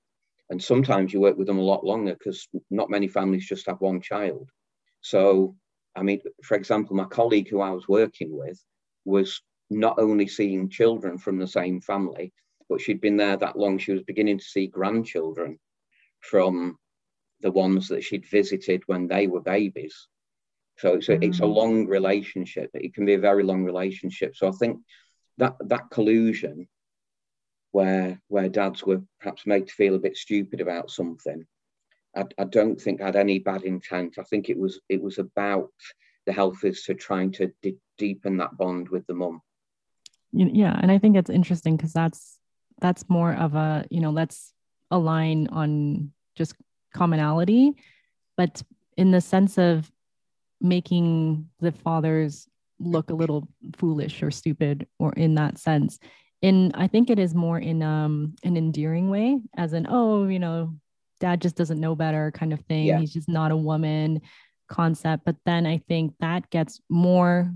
And 0.50 0.62
sometimes 0.62 1.14
you 1.14 1.22
work 1.22 1.38
with 1.38 1.48
them 1.48 1.60
a 1.60 1.64
lot 1.64 1.86
longer 1.86 2.14
because 2.14 2.48
not 2.70 2.90
many 2.90 3.08
families 3.08 3.48
just 3.48 3.68
have 3.68 3.82
one 3.82 4.02
child. 4.02 4.50
So, 5.02 5.56
I 5.96 6.04
mean, 6.04 6.22
for 6.44 6.56
example, 6.56 6.96
my 6.96 7.06
colleague 7.06 7.50
who 7.50 7.62
I 7.62 7.72
was 7.72 7.88
working 7.88 8.38
with 8.38 8.62
was 9.06 9.42
not 9.70 10.00
only 10.00 10.28
seeing 10.28 10.70
children 10.70 11.18
from 11.18 11.40
the 11.40 11.48
same 11.48 11.82
family, 11.82 12.34
but 12.70 12.82
she'd 12.82 13.02
been 13.02 13.18
there 13.18 13.38
that 13.38 13.58
long, 13.58 13.78
she 13.78 13.94
was 13.94 14.04
beginning 14.04 14.38
to 14.38 14.44
see 14.44 14.68
grandchildren 14.68 15.58
from 16.20 16.78
the 17.42 17.52
ones 17.52 17.88
that 17.88 18.04
she'd 18.04 18.26
visited 18.26 18.84
when 18.86 19.08
they 19.08 19.28
were 19.28 19.42
babies. 19.42 20.08
So 20.78 20.96
it's 20.96 21.10
a, 21.10 21.18
mm. 21.18 21.24
it's 21.24 21.40
a 21.40 21.46
long 21.46 21.88
relationship. 21.88 22.72
It 22.74 22.94
can 22.94 23.06
be 23.06 23.14
a 23.14 23.20
very 23.20 23.44
long 23.44 23.64
relationship. 23.64 24.36
So 24.36 24.48
I 24.48 24.52
think 24.52 24.80
that 25.38 25.56
that 25.68 25.90
collusion 25.92 26.68
where 27.72 28.22
where 28.28 28.50
dads 28.50 28.84
were 28.84 29.02
perhaps 29.20 29.46
made 29.46 29.68
to 29.68 29.74
feel 29.74 29.96
a 29.96 30.00
bit 30.00 30.18
stupid 30.18 30.62
about 30.62 30.92
something, 30.92 31.46
I, 32.16 32.26
I 32.38 32.44
don't 32.46 32.80
think 32.80 33.02
had 33.02 33.16
any 33.16 33.40
bad 33.40 33.64
intent. 33.64 34.18
I 34.20 34.24
think 34.24 34.50
it 34.50 34.58
was 34.58 34.80
it 34.90 35.02
was 35.02 35.18
about 35.18 35.72
the 36.26 36.34
health 36.34 36.62
visitor 36.62 36.94
trying 36.94 37.32
to 37.34 37.52
d- 37.62 37.78
deepen 37.98 38.38
that 38.38 38.56
bond 38.58 38.90
with 38.90 39.06
the 39.08 39.14
mum. 39.14 39.42
Yeah, 40.34 40.78
and 40.82 40.92
I 40.92 40.98
think 40.98 41.18
it's 41.18 41.30
interesting 41.30 41.78
because 41.78 41.94
that's 41.94 42.38
that's 42.80 43.10
more 43.10 43.34
of 43.34 43.56
a 43.56 43.86
you 43.90 44.02
know 44.02 44.12
let's 44.12 44.54
align 44.90 45.48
on 45.48 46.12
just 46.36 46.56
commonality, 46.94 47.74
but 48.36 48.62
in 48.98 49.12
the 49.12 49.22
sense 49.22 49.58
of 49.58 49.92
making 50.62 51.50
the 51.60 51.72
fathers 51.72 52.48
look 52.80 53.10
a 53.10 53.14
little 53.14 53.48
foolish 53.76 54.24
or 54.24 54.32
stupid 54.32 54.88
or 55.00 55.14
in 55.14 55.36
that 55.36 55.58
sense. 55.58 56.00
In 56.42 56.72
i 56.74 56.88
think 56.88 57.10
it 57.10 57.20
is 57.20 57.36
more 57.36 57.60
in 57.60 57.84
um 57.84 58.34
an 58.44 58.58
endearing 58.58 59.10
way 59.10 59.40
as 59.58 59.74
in 59.74 59.86
oh 59.88 60.28
you 60.28 60.40
know 60.40 60.74
dad 61.20 61.40
just 61.40 61.56
doesn't 61.56 61.80
know 61.80 61.96
better 61.96 62.32
kind 62.32 62.54
of 62.54 62.60
thing. 62.62 62.86
Yeah. 62.86 63.00
he's 63.00 63.14
just 63.14 63.30
not 63.30 63.52
a 63.52 63.58
woman 63.58 64.22
concept. 64.68 65.24
But 65.26 65.36
then 65.46 65.66
i 65.66 65.78
think 65.88 66.14
that 66.20 66.50
gets 66.50 66.80
more 66.90 67.54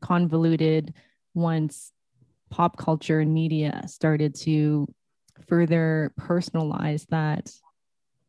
convoluted 0.00 0.94
once 1.34 1.92
pop 2.50 2.76
culture 2.76 3.20
and 3.20 3.32
media 3.32 3.82
started 3.86 4.34
to 4.34 4.86
further 5.48 6.12
personalize 6.20 7.06
that 7.08 7.50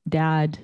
dad 0.07 0.57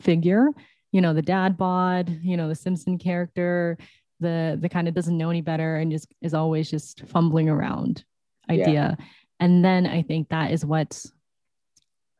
figure 0.00 0.48
you 0.94 1.00
know 1.00 1.12
the 1.12 1.20
dad 1.20 1.58
bod 1.58 2.20
you 2.22 2.36
know 2.36 2.48
the 2.48 2.54
simpson 2.54 2.96
character 2.96 3.76
the 4.20 4.56
the 4.60 4.68
kind 4.68 4.86
of 4.86 4.94
doesn't 4.94 5.18
know 5.18 5.28
any 5.28 5.40
better 5.40 5.76
and 5.76 5.90
just 5.90 6.06
is 6.22 6.32
always 6.32 6.70
just 6.70 7.02
fumbling 7.08 7.48
around 7.48 8.04
idea 8.48 8.96
yeah. 8.98 9.06
and 9.40 9.64
then 9.64 9.86
i 9.88 10.00
think 10.00 10.28
that 10.28 10.52
is 10.52 10.64
what 10.64 11.04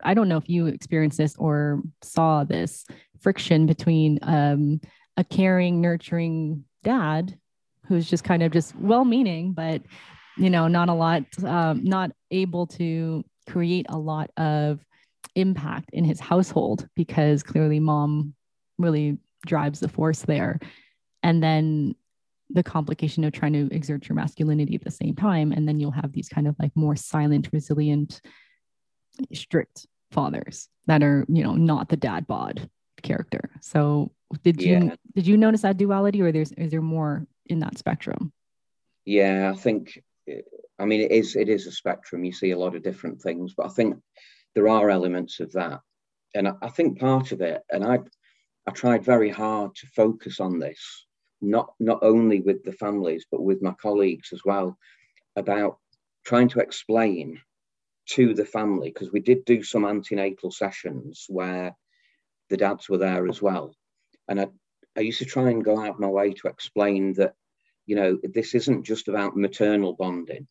i 0.03 0.13
don't 0.13 0.29
know 0.29 0.37
if 0.37 0.49
you 0.49 0.67
experienced 0.67 1.19
this 1.19 1.37
or 1.39 1.83
saw 2.03 2.43
this 2.43 2.85
friction 3.21 3.65
between 3.65 4.19
um, 4.23 4.81
a 5.17 5.23
caring 5.23 5.81
nurturing 5.81 6.65
dad 6.83 7.39
who's 7.87 8.11
just 8.11 8.25
kind 8.25 8.43
of 8.43 8.51
just 8.51 8.75
well-meaning 8.77 9.53
but 9.53 9.83
you 10.37 10.51
know 10.51 10.67
not 10.67 10.89
a 10.89 10.95
lot 10.95 11.23
um, 11.45 11.85
not 11.85 12.11
able 12.33 12.67
to 12.67 13.25
create 13.49 13.87
a 13.89 13.97
lot 13.97 14.31
of 14.37 14.85
impact 15.37 15.91
in 15.93 16.05
his 16.05 16.19
household 16.19 16.89
because 16.97 17.45
clearly 17.45 17.79
mom 17.79 18.35
really 18.79 19.19
drives 19.47 19.81
the 19.81 19.89
force 19.89 20.23
there. 20.23 20.59
And 21.23 21.43
then 21.43 21.95
the 22.51 22.63
complication 22.63 23.25
of 23.25 23.33
trying 23.33 23.53
to 23.55 23.75
exert 23.75 24.09
your 24.09 24.17
masculinity 24.17 24.75
at 24.75 24.85
the 24.85 24.91
same 24.91 25.15
time. 25.15 25.53
And 25.53 25.67
then 25.67 25.81
you'll 25.81 25.91
have 25.91 26.13
these 26.13 26.29
kind 26.29 26.47
of 26.47 26.55
like 26.59 26.73
more 26.75 26.97
silent 26.97 27.49
resilient 27.53 28.21
strict 29.33 29.87
fathers 30.11 30.69
that 30.87 31.03
are 31.03 31.25
you 31.29 31.43
know 31.43 31.55
not 31.55 31.89
the 31.89 31.97
dad 31.97 32.27
bod 32.27 32.69
character. 33.03 33.51
So 33.61 34.13
did 34.43 34.63
you 34.63 34.85
yeah. 34.85 34.97
did 35.15 35.27
you 35.27 35.37
notice 35.37 35.63
that 35.63 35.77
duality 35.77 36.23
or 36.23 36.33
there's 36.33 36.53
is 36.53 36.71
there 36.71 36.83
more 36.83 37.27
in 37.47 37.61
that 37.61 37.79
spectrum? 37.79 38.33
Yeah 39.05 39.53
i 39.55 39.57
think 39.59 40.03
i 40.79 40.85
mean 40.85 41.03
it 41.03 41.11
is 41.11 41.37
it 41.37 41.49
is 41.49 41.67
a 41.67 41.73
spectrum. 41.73 42.25
You 42.25 42.33
see 42.33 42.53
a 42.53 42.59
lot 42.59 42.75
of 42.75 42.83
different 42.83 43.21
things 43.21 43.55
but 43.57 43.67
i 43.67 43.69
think 43.69 43.97
there 44.55 44.69
are 44.69 44.91
elements 44.91 45.41
of 45.41 45.53
that. 45.53 45.81
And 46.35 46.49
i, 46.49 46.53
I 46.63 46.69
think 46.69 46.99
part 46.99 47.33
of 47.33 47.41
it 47.41 47.63
and 47.71 47.85
i 47.85 47.99
i 48.67 48.71
tried 48.71 49.05
very 49.05 49.31
hard 49.31 49.75
to 49.75 49.87
focus 49.89 50.41
on 50.41 50.59
this 50.59 51.07
not 51.41 51.75
not 51.81 51.99
only 52.03 52.41
with 52.41 52.63
the 52.65 52.73
families 52.73 53.27
but 53.31 53.43
with 53.43 53.63
my 53.63 53.73
colleagues 53.81 54.33
as 54.33 54.41
well 54.45 54.77
about 55.37 55.79
trying 56.25 56.49
to 56.49 56.61
explain 56.61 57.41
to 58.07 58.35
the 58.35 58.45
family 58.45 58.91
because 58.91 59.13
we 59.13 59.21
did 59.21 59.45
do 59.45 59.63
some 59.63 59.85
antenatal 59.85 60.51
sessions 60.51 61.27
where 61.29 61.75
the 62.51 62.57
dads 62.57 62.89
were 62.89 62.99
there 62.99 63.27
as 63.29 63.41
well. 63.41 63.75
And 64.29 64.41
I, 64.41 64.49
I 64.97 65.01
used 65.01 65.19
to 65.21 65.25
try 65.25 65.51
and 65.51 65.65
go 65.65 65.79
out 65.81 65.91
of 65.91 66.01
my 66.01 66.09
way 66.09 66.33
to 66.33 66.49
explain 66.49 67.15
that 67.15 67.35
you 67.87 67.97
know 67.97 68.19
this 68.23 68.55
isn't 68.55 68.85
just 68.85 69.09
about 69.09 69.37
maternal 69.37 69.95
bonding. 69.95 70.47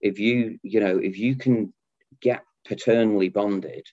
If 0.00 0.18
you 0.18 0.58
you 0.62 0.80
know 0.80 0.98
if 0.98 1.18
you 1.18 1.36
can 1.36 1.72
get 2.20 2.44
paternally 2.66 3.28
bonded 3.28 3.86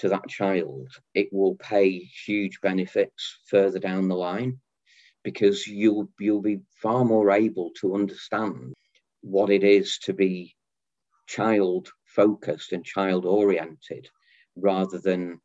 to 0.00 0.08
that 0.08 0.26
child 0.28 0.88
it 1.14 1.28
will 1.30 1.54
pay 1.56 1.90
huge 2.26 2.60
benefits 2.62 3.38
further 3.46 3.78
down 3.78 4.08
the 4.08 4.16
line 4.16 4.58
because 5.22 5.66
you'll 5.66 6.08
you'll 6.18 6.40
be 6.40 6.60
far 6.82 7.04
more 7.04 7.30
able 7.30 7.70
to 7.78 7.94
understand 7.94 8.72
what 9.20 9.50
it 9.50 9.62
is 9.62 9.98
to 9.98 10.14
be 10.14 10.54
child 11.26 11.90
focused 12.06 12.72
and 12.72 12.84
child 12.84 13.26
oriented 13.26 14.08
rather 14.56 14.98
than 14.98 15.38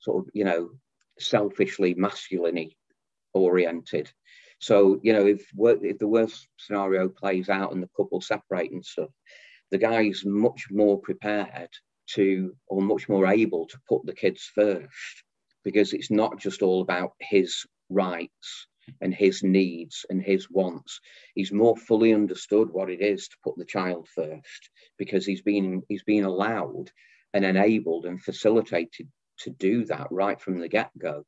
sort 0.00 0.24
of 0.24 0.30
you 0.34 0.44
know 0.44 0.70
selfishly 1.18 1.94
masculine 1.94 2.70
oriented. 3.34 4.10
So 4.60 5.00
you 5.02 5.12
know 5.12 5.26
if 5.26 5.50
if 5.56 5.98
the 5.98 6.08
worst 6.08 6.46
scenario 6.58 7.08
plays 7.08 7.48
out 7.48 7.72
and 7.72 7.82
the 7.82 7.88
couple 7.96 8.20
separate 8.20 8.70
and 8.70 8.84
stuff 8.84 9.10
the 9.70 9.78
guy's 9.78 10.24
much 10.24 10.66
more 10.70 10.98
prepared 11.00 11.70
to 12.14 12.54
or 12.68 12.82
much 12.82 13.08
more 13.08 13.26
able 13.26 13.66
to 13.66 13.78
put 13.88 14.04
the 14.04 14.14
kids 14.14 14.50
first 14.54 15.24
because 15.64 15.92
it's 15.92 16.10
not 16.10 16.38
just 16.38 16.62
all 16.62 16.80
about 16.82 17.12
his 17.20 17.66
rights 17.90 18.66
and 19.00 19.14
his 19.14 19.42
needs 19.42 20.06
and 20.08 20.22
his 20.22 20.50
wants. 20.50 21.00
He's 21.34 21.52
more 21.52 21.76
fully 21.76 22.14
understood 22.14 22.70
what 22.70 22.90
it 22.90 23.00
is 23.00 23.28
to 23.28 23.36
put 23.44 23.56
the 23.56 23.64
child 23.64 24.08
first 24.14 24.70
because 24.98 25.26
he's 25.26 25.42
been 25.42 25.82
he's 25.88 26.04
been 26.04 26.24
allowed 26.24 26.90
and 27.34 27.44
enabled 27.44 28.06
and 28.06 28.22
facilitated 28.22 29.08
to 29.40 29.50
do 29.50 29.84
that 29.84 30.08
right 30.10 30.40
from 30.40 30.58
the 30.58 30.68
get-go. 30.68 31.24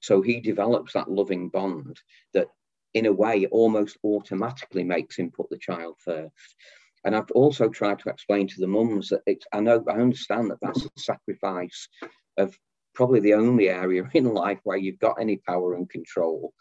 So 0.00 0.22
he 0.22 0.40
develops 0.40 0.92
that 0.94 1.10
loving 1.10 1.48
bond 1.48 2.00
that 2.34 2.48
in 2.94 3.06
a 3.06 3.12
way 3.12 3.46
almost 3.46 3.96
automatically 4.04 4.84
makes 4.84 5.16
him 5.16 5.30
put 5.30 5.48
the 5.50 5.58
child 5.58 5.96
first. 6.04 6.56
And 7.04 7.16
I've 7.16 7.30
also 7.32 7.68
tried 7.68 7.98
to 8.00 8.10
explain 8.10 8.46
to 8.48 8.60
the 8.60 8.68
mums 8.68 9.08
that 9.08 9.22
it's, 9.26 9.46
I 9.52 9.60
know, 9.60 9.82
I 9.88 9.94
understand 9.94 10.50
that 10.50 10.58
that's 10.62 10.84
a 10.84 10.90
sacrifice 10.96 11.88
of 12.36 12.56
probably 12.94 13.20
the 13.20 13.34
only 13.34 13.68
area 13.68 14.08
in 14.14 14.32
life 14.32 14.60
where 14.64 14.76
you've 14.76 15.00
got 15.00 15.20
any 15.20 15.38
power 15.38 15.74
and 15.74 15.88
control. 15.88 16.52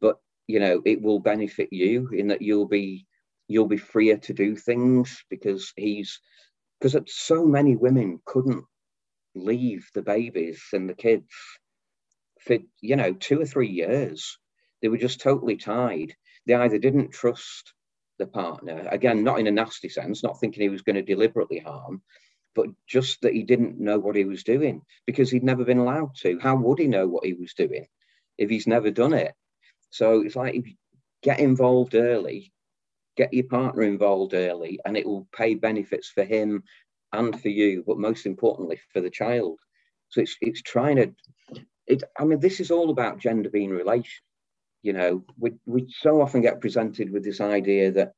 But 0.00 0.16
you 0.48 0.58
know 0.58 0.82
it 0.84 1.00
will 1.00 1.20
benefit 1.20 1.68
you 1.70 2.08
in 2.08 2.28
that 2.28 2.42
you'll 2.42 2.66
be 2.66 3.06
you'll 3.46 3.68
be 3.68 3.76
freer 3.76 4.16
to 4.16 4.32
do 4.32 4.56
things 4.56 5.22
because 5.30 5.72
he's 5.76 6.20
because 6.80 6.96
so 7.06 7.44
many 7.44 7.76
women 7.76 8.20
couldn't 8.24 8.64
leave 9.34 9.86
the 9.94 10.02
babies 10.02 10.62
and 10.72 10.88
the 10.88 10.94
kids 10.94 11.28
for 12.40 12.56
you 12.80 12.96
know 12.96 13.12
two 13.12 13.40
or 13.40 13.46
three 13.46 13.68
years. 13.68 14.38
They 14.80 14.88
were 14.88 14.98
just 14.98 15.20
totally 15.20 15.56
tied. 15.56 16.14
They 16.46 16.54
either 16.54 16.78
didn't 16.78 17.12
trust 17.12 17.74
the 18.18 18.26
partner 18.26 18.86
again 18.90 19.24
not 19.24 19.38
in 19.40 19.46
a 19.46 19.50
nasty 19.50 19.88
sense 19.88 20.22
not 20.22 20.38
thinking 20.40 20.62
he 20.62 20.68
was 20.68 20.82
going 20.82 20.96
to 20.96 21.02
deliberately 21.02 21.58
harm 21.58 22.02
but 22.54 22.66
just 22.88 23.20
that 23.22 23.34
he 23.34 23.44
didn't 23.44 23.78
know 23.78 23.98
what 23.98 24.16
he 24.16 24.24
was 24.24 24.42
doing 24.42 24.82
because 25.06 25.30
he'd 25.30 25.44
never 25.44 25.64
been 25.64 25.78
allowed 25.78 26.14
to 26.16 26.38
how 26.40 26.56
would 26.56 26.78
he 26.78 26.86
know 26.86 27.06
what 27.06 27.24
he 27.24 27.34
was 27.34 27.54
doing 27.54 27.86
if 28.38 28.50
he's 28.50 28.66
never 28.66 28.90
done 28.90 29.12
it 29.12 29.34
so 29.90 30.20
it's 30.22 30.36
like 30.36 30.64
get 31.22 31.40
involved 31.40 31.94
early, 31.94 32.52
get 33.16 33.32
your 33.32 33.46
partner 33.46 33.82
involved 33.82 34.34
early, 34.34 34.80
and 34.84 34.96
it 34.96 35.06
will 35.06 35.28
pay 35.32 35.54
benefits 35.54 36.08
for 36.08 36.24
him 36.24 36.62
and 37.12 37.40
for 37.40 37.48
you, 37.48 37.84
but 37.86 37.98
most 37.98 38.26
importantly 38.26 38.80
for 38.92 39.00
the 39.00 39.10
child. 39.10 39.58
So 40.10 40.20
it's 40.20 40.36
it's 40.40 40.62
trying 40.62 40.96
to 40.96 41.14
it 41.86 42.02
I 42.18 42.24
mean, 42.24 42.40
this 42.40 42.60
is 42.60 42.70
all 42.70 42.90
about 42.90 43.18
gender 43.18 43.50
being 43.50 43.70
relation. 43.70 44.22
You 44.82 44.92
know, 44.92 45.24
we 45.38 45.54
we 45.66 45.86
so 46.00 46.20
often 46.20 46.40
get 46.40 46.60
presented 46.60 47.10
with 47.10 47.24
this 47.24 47.40
idea 47.40 47.90
that 47.92 48.12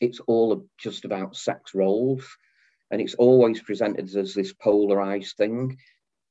it's 0.00 0.20
all 0.26 0.66
just 0.78 1.04
about 1.04 1.36
sex 1.36 1.74
roles 1.74 2.26
and 2.90 3.00
it's 3.00 3.14
always 3.14 3.62
presented 3.62 4.14
as 4.16 4.34
this 4.34 4.52
polarized 4.52 5.36
thing 5.36 5.78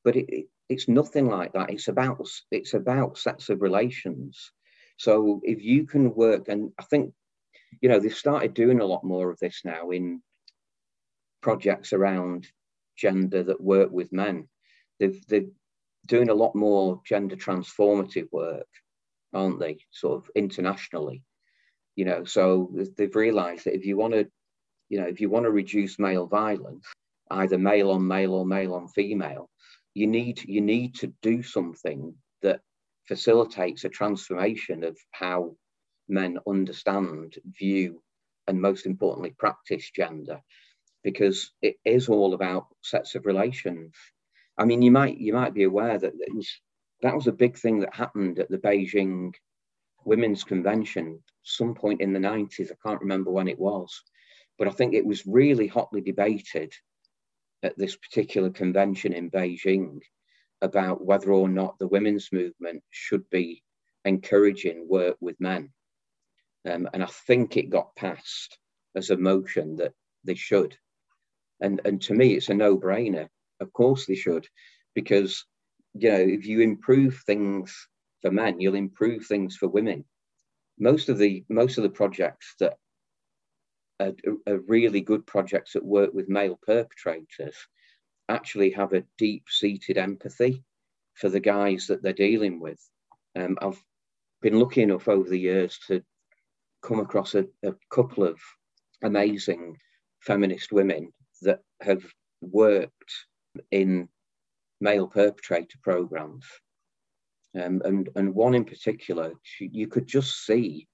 but 0.04 0.16
it, 0.16 0.26
it, 0.30 0.46
it's 0.70 0.88
nothing 0.88 1.28
like 1.28 1.54
that. 1.54 1.70
It's 1.70 1.88
about 1.88 2.28
it's 2.52 2.74
about 2.74 3.18
sets 3.18 3.50
of 3.50 3.62
relations. 3.62 4.52
So 4.98 5.42
if 5.44 5.62
you 5.62 5.86
can 5.86 6.14
work, 6.14 6.48
and 6.48 6.72
I 6.80 6.84
think, 6.84 7.14
you 7.82 7.90
know, 7.90 8.00
they've 8.00 8.14
started 8.14 8.54
doing 8.54 8.80
a 8.80 8.86
lot 8.86 9.04
more 9.04 9.32
of 9.32 9.40
this 9.40 9.62
now 9.66 9.90
in 9.90 10.22
projects 11.42 11.92
around 11.92 12.48
gender 12.98 13.44
that 13.44 13.62
work 13.62 13.92
with 13.92 14.14
men. 14.14 14.48
they've 15.00 15.26
they're 15.28 15.50
doing 16.06 16.30
a 16.30 16.34
lot 16.34 16.56
more 16.56 17.02
gender 17.06 17.36
transformative 17.36 18.28
work, 18.32 18.68
aren't 19.34 19.60
they? 19.60 19.78
Sort 19.92 20.18
of 20.24 20.30
internationally, 20.36 21.24
you 21.96 22.06
know. 22.06 22.24
So 22.26 22.72
they've 22.98 23.16
realised 23.16 23.66
that 23.66 23.76
if 23.76 23.86
you 23.86 23.98
want 23.98 24.14
to, 24.14 24.28
you 24.90 25.00
know, 25.00 25.08
if 25.08 25.22
you 25.22 25.30
want 25.30 25.46
to 25.46 25.52
reduce 25.52 26.00
male 26.00 26.28
violence, 26.28 26.86
either 27.30 27.58
male 27.58 27.92
on 27.92 28.08
male 28.08 28.34
or 28.34 28.46
male 28.46 28.74
on 28.74 28.88
female, 28.90 29.50
you 29.94 30.08
need 30.08 30.42
you 30.44 30.62
need 30.62 30.96
to 30.96 31.14
do 31.22 31.44
something 31.44 32.14
that 32.42 32.62
facilitates 33.08 33.84
a 33.84 33.90
transformation 33.90 34.84
of 34.84 34.98
how 35.12 35.56
men 36.08 36.38
understand, 36.48 37.36
view, 37.60 38.02
and 38.48 38.62
most 38.62 38.86
importantly, 38.86 39.34
practice 39.38 39.90
gender, 39.96 40.42
because 41.04 41.52
it 41.62 41.76
is 41.86 42.10
all 42.10 42.34
about 42.34 42.68
sets 42.82 43.16
of 43.16 43.26
relations. 43.26 43.94
I 44.58 44.66
mean, 44.66 44.82
you 44.82 44.92
might 44.92 45.18
you 45.18 45.34
might 45.34 45.54
be 45.54 45.64
aware 45.64 45.98
that 45.98 46.14
that 47.02 47.16
was 47.16 47.28
a 47.28 47.32
big 47.32 47.58
thing 47.58 47.80
that 47.80 47.96
happened 47.96 48.40
at 48.40 48.50
the 48.50 48.58
Beijing 48.58 49.34
Women's 50.06 50.44
Convention 50.44 51.22
some 51.44 51.74
point 51.74 52.02
in 52.02 52.14
the 52.14 52.20
90s. 52.20 52.72
I 52.72 52.88
can't 52.88 53.02
remember 53.02 53.32
when 53.32 53.48
it 53.48 53.60
was, 53.60 54.04
but 54.58 54.68
I 54.68 54.72
think 54.72 54.94
it 54.94 55.06
was 55.06 55.26
really 55.26 55.68
hotly 55.68 56.02
debated 56.02 56.74
at 57.64 57.78
this 57.78 57.96
particular 57.96 58.50
convention 58.50 59.14
in 59.14 59.32
Beijing 59.32 60.00
about 60.62 61.04
whether 61.04 61.32
or 61.32 61.50
not 61.50 61.78
the 61.80 61.88
women's 61.88 62.32
movement 62.32 62.84
should 62.90 63.28
be 63.30 63.64
encouraging 64.06 64.88
work 64.88 65.18
with 65.20 65.40
men. 65.40 65.72
Um, 66.70 66.88
and 66.94 67.04
I 67.04 67.08
think 67.28 67.58
it 67.58 67.70
got 67.70 67.96
passed 67.96 68.58
as 68.96 69.10
a 69.10 69.18
motion 69.18 69.78
that 69.78 69.94
they 70.24 70.36
should. 70.36 70.78
And, 71.60 71.82
and 71.86 72.02
to 72.04 72.14
me, 72.14 72.36
it's 72.36 72.50
a 72.50 72.54
no 72.54 72.78
brainer. 72.78 73.30
Of 73.60 73.74
course, 73.74 74.06
they 74.06 74.16
should, 74.16 74.48
because 74.94 75.46
you 75.94 76.10
know 76.10 76.18
if 76.18 76.46
you 76.46 76.62
improve 76.62 77.22
things 77.26 77.88
for 78.22 78.32
men, 78.32 78.60
you'll 78.60 78.76
improve 78.76 79.26
things 79.26 79.56
for 79.58 79.68
women. 79.68 80.06
Most 80.80 81.10
of 81.10 81.18
the 81.18 81.44
most 81.50 81.78
of 81.78 81.84
the 81.84 81.90
projects 81.90 82.56
that 82.60 82.78
are, 84.00 84.14
are 84.48 84.60
really 84.68 85.02
good 85.02 85.26
projects 85.26 85.74
that 85.74 85.86
work 85.86 86.14
with 86.14 86.30
male 86.30 86.60
perpetrators 86.66 87.56
actually 88.30 88.72
have 88.72 88.94
a 88.94 89.04
deep-seated 89.18 89.98
empathy 89.98 90.64
for 91.16 91.30
the 91.30 91.40
guys 91.40 91.88
that 91.88 92.02
they're 92.02 92.14
dealing 92.14 92.60
with. 92.60 92.80
Um, 93.36 93.58
I've 93.62 93.82
been 94.42 94.60
lucky 94.60 94.82
enough 94.82 95.08
over 95.08 95.30
the 95.30 95.40
years 95.40 95.78
to 95.88 96.02
come 96.82 97.00
across 97.00 97.36
a, 97.36 97.46
a 97.64 97.74
couple 97.92 98.24
of 98.24 98.40
amazing 99.04 99.78
feminist 100.22 100.72
women 100.72 101.12
that 101.42 101.60
have 101.82 102.04
worked 102.42 103.14
in 103.72 104.08
male 104.82 105.08
perpetrator 105.08 105.78
programs. 105.82 106.46
Um, 107.56 107.82
and, 107.84 108.10
and 108.16 108.34
one 108.34 108.56
in 108.56 108.66
particular, 108.66 109.34
she, 109.44 109.70
you 109.72 109.88
could 109.88 110.08
just 110.08 110.46
see, 110.46 110.88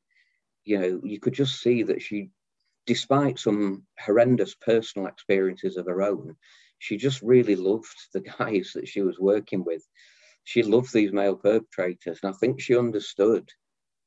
you 0.65 0.79
know, 0.79 1.01
you 1.03 1.19
could 1.19 1.33
just 1.33 1.61
see 1.61 1.83
that 1.83 2.01
she, 2.01 2.31
despite 2.85 3.39
some 3.39 3.83
horrendous 3.99 4.55
personal 4.55 5.07
experiences 5.07 5.77
of 5.77 5.85
her 5.85 6.01
own, 6.01 6.35
she 6.79 6.97
just 6.97 7.21
really 7.21 7.55
loved 7.55 7.95
the 8.13 8.21
guys 8.39 8.71
that 8.75 8.87
she 8.87 9.01
was 9.01 9.19
working 9.19 9.63
with. 9.63 9.83
She 10.43 10.63
loved 10.63 10.93
these 10.93 11.11
male 11.11 11.35
perpetrators. 11.35 12.19
And 12.23 12.33
I 12.33 12.37
think 12.37 12.59
she 12.59 12.77
understood, 12.77 13.49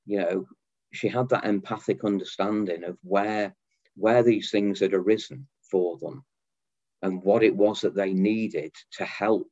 you 0.07 0.19
know, 0.19 0.47
she 0.93 1.09
had 1.09 1.29
that 1.29 1.45
empathic 1.45 2.05
understanding 2.05 2.85
of 2.85 2.99
where 3.03 3.55
where 3.97 4.23
these 4.23 4.51
things 4.51 4.81
had 4.81 4.95
arisen 4.95 5.47
for 5.71 5.99
them 5.99 6.25
and 7.03 7.23
what 7.23 7.43
it 7.43 7.55
was 7.55 7.81
that 7.81 7.95
they 7.95 8.13
needed 8.13 8.73
to 8.93 9.05
help 9.05 9.51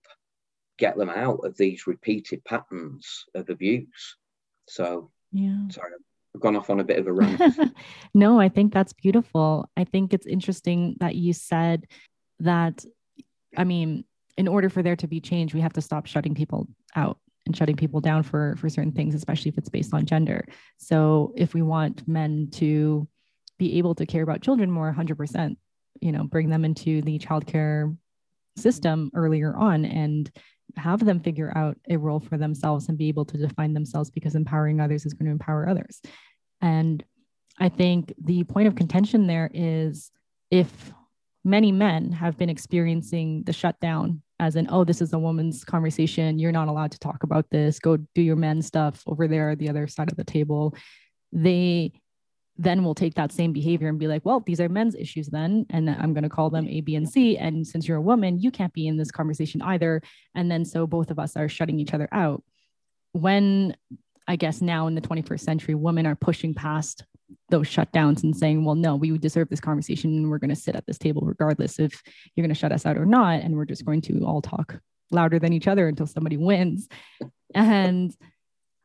get 0.79 0.97
them 0.97 1.11
out 1.11 1.41
of 1.45 1.57
these 1.57 1.87
repeated 1.87 2.45
patterns 2.45 3.25
of 3.35 3.51
abuse. 3.51 4.17
So, 4.69 5.11
yeah. 5.33 5.69
Sorry, 5.71 5.93
I've 6.35 6.41
gone 6.41 6.57
off 6.57 6.71
on 6.71 6.81
a 6.81 6.85
bit 6.85 6.99
of 6.99 7.07
a 7.07 7.12
rant. 7.12 7.43
no, 8.14 8.41
I 8.41 8.49
think 8.49 8.73
that's 8.73 8.93
beautiful. 8.93 9.69
I 9.77 9.85
think 9.85 10.14
it's 10.14 10.27
interesting 10.27 10.97
that 11.01 11.14
you 11.14 11.33
said 11.33 11.87
that, 12.41 12.85
I 13.57 13.64
mean, 13.64 14.05
in 14.37 14.49
order 14.49 14.71
for 14.71 14.83
there 14.83 14.97
to 14.97 15.09
be 15.09 15.21
change, 15.21 15.53
we 15.53 15.61
have 15.61 15.73
to 15.75 15.83
stop 15.83 16.07
shutting 16.07 16.35
people 16.35 16.69
out 16.95 17.19
and 17.49 17.57
shutting 17.57 17.77
people 17.77 18.01
down 18.01 18.23
for 18.23 18.55
for 18.57 18.69
certain 18.69 18.93
things 18.93 19.14
especially 19.14 19.49
if 19.49 19.57
it's 19.57 19.71
based 19.71 19.95
on 19.95 20.05
gender 20.05 20.45
so 20.77 21.33
if 21.35 21.55
we 21.55 21.62
want 21.62 22.07
men 22.07 22.49
to 22.53 23.09
be 23.59 23.79
able 23.79 23.95
to 23.95 24.07
care 24.07 24.23
about 24.23 24.43
children 24.43 24.71
more 24.71 24.95
100% 24.97 25.57
you 26.01 26.12
know 26.12 26.25
bring 26.25 26.51
them 26.51 26.64
into 26.64 27.03
the 27.03 27.19
childcare 27.19 27.97
system 28.57 29.11
earlier 29.14 29.57
on 29.57 29.85
and 29.85 30.31
have 30.76 31.04
them 31.04 31.20
figure 31.20 31.52
out 31.57 31.76
a 31.88 31.96
role 31.96 32.20
for 32.20 32.38
themselves 32.38 32.88
and 32.88 32.98
be 32.98 33.09
able 33.09 33.24
to 33.24 33.37
define 33.37 33.72
themselves 33.72 34.11
because 34.11 34.35
empowering 34.35 34.81
others 34.81 35.07
is 35.07 35.14
going 35.14 35.26
to 35.26 35.33
empower 35.33 35.68
others 35.68 36.00
and 36.61 37.04
i 37.59 37.68
think 37.68 38.12
the 38.22 38.44
point 38.44 38.68
of 38.68 38.74
contention 38.74 39.26
there 39.26 39.50
is 39.54 40.11
if 40.50 40.92
many 41.44 41.72
men 41.72 42.12
have 42.12 42.37
been 42.37 42.50
experiencing 42.50 43.42
the 43.44 43.52
shutdown 43.52 44.22
as 44.40 44.57
in, 44.57 44.68
oh, 44.70 44.85
this 44.85 45.00
is 45.00 45.12
a 45.12 45.18
woman's 45.18 45.64
conversation. 45.64 46.38
You're 46.38 46.52
not 46.52 46.68
allowed 46.68 46.92
to 46.92 46.98
talk 46.98 47.22
about 47.24 47.50
this. 47.50 47.81
Go 47.81 47.96
do 48.14 48.22
your 48.22 48.37
men 48.37 48.62
stuff 48.62 49.02
over 49.07 49.26
there, 49.26 49.57
the 49.57 49.68
other 49.68 49.88
side 49.88 50.11
of 50.11 50.16
the 50.16 50.24
table. 50.24 50.76
They 51.33 51.92
then 52.59 52.83
we'll 52.83 52.94
take 52.94 53.14
that 53.14 53.31
same 53.31 53.53
behavior 53.53 53.88
and 53.88 54.01
be 54.01 54.09
like, 54.09 54.25
well, 54.25 54.40
these 54.40 54.61
are 54.61 54.68
men's 54.68 54.97
issues 54.97 55.29
then. 55.29 55.64
And 55.71 55.88
I'm 55.88 56.12
going 56.12 56.25
to 56.25 56.29
call 56.29 56.51
them 56.51 56.66
A, 56.66 56.81
B, 56.81 56.97
and 56.97 57.09
C. 57.09 57.38
And 57.38 57.64
since 57.64 57.87
you're 57.87 57.99
a 57.99 58.03
woman, 58.03 58.40
you 58.40 58.51
can't 58.51 58.73
be 58.73 58.88
in 58.88 58.97
this 58.97 59.12
conversation 59.12 59.62
either. 59.62 60.03
And 60.35 60.51
then 60.51 60.64
so 60.64 60.87
both 60.87 61.12
of 61.12 61.21
us 61.21 61.37
are 61.37 61.49
shutting 61.49 61.79
each 61.79 61.94
other 61.94 62.09
out. 62.11 62.42
When 63.12 63.77
I 64.27 64.35
guess 64.37 64.61
now 64.61 64.88
in 64.88 64.97
the 64.97 65.01
21st 65.01 65.40
century, 65.40 65.75
women 65.77 66.05
are 66.05 66.16
pushing 66.16 66.53
past 66.53 67.05
those 67.49 67.68
shutdowns 67.68 68.25
and 68.25 68.37
saying, 68.37 68.64
well, 68.64 68.75
no, 68.75 68.97
we 68.97 69.16
deserve 69.16 69.49
this 69.49 69.61
conversation 69.61 70.16
and 70.16 70.29
we're 70.29 70.38
going 70.38 70.51
to 70.51 70.57
sit 70.57 70.75
at 70.75 70.87
this 70.87 70.99
table 70.99 71.23
regardless 71.25 71.79
if 71.79 72.03
you're 72.35 72.44
going 72.44 72.55
to 72.55 72.59
shut 72.59 72.73
us 72.73 72.85
out 72.85 72.99
or 72.99 73.07
not. 73.07 73.40
And 73.40 73.55
we're 73.55 73.66
just 73.66 73.85
going 73.85 74.01
to 74.03 74.25
all 74.25 74.42
talk 74.42 74.81
louder 75.12 75.38
than 75.38 75.53
each 75.53 75.68
other 75.68 75.87
until 75.87 76.07
somebody 76.07 76.37
wins. 76.37 76.88
And 77.55 78.12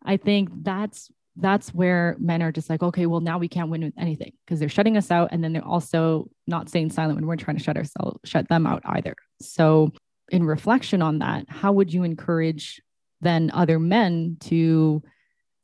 I 0.05 0.17
think 0.17 0.49
that's 0.63 1.12
that's 1.35 1.73
where 1.73 2.15
men 2.19 2.43
are 2.43 2.51
just 2.51 2.69
like, 2.69 2.83
okay, 2.83 3.05
well, 3.05 3.19
now 3.19 3.37
we 3.37 3.47
can't 3.47 3.69
win 3.69 3.83
with 3.83 3.93
anything 3.97 4.33
because 4.45 4.59
they're 4.59 4.69
shutting 4.69 4.97
us 4.97 5.09
out. 5.09 5.29
And 5.31 5.43
then 5.43 5.53
they're 5.53 5.65
also 5.65 6.29
not 6.45 6.69
staying 6.69 6.91
silent 6.91 7.15
when 7.15 7.25
we're 7.25 7.35
trying 7.37 7.57
to 7.57 7.63
shut 7.63 7.77
ourselves, 7.77 8.19
shut 8.23 8.47
them 8.49 8.67
out 8.67 8.83
either. 8.85 9.15
So 9.41 9.91
in 10.29 10.43
reflection 10.43 11.01
on 11.01 11.19
that, 11.19 11.45
how 11.49 11.71
would 11.73 11.93
you 11.93 12.03
encourage 12.03 12.81
then 13.21 13.51
other 13.53 13.79
men 13.79 14.37
to 14.41 15.01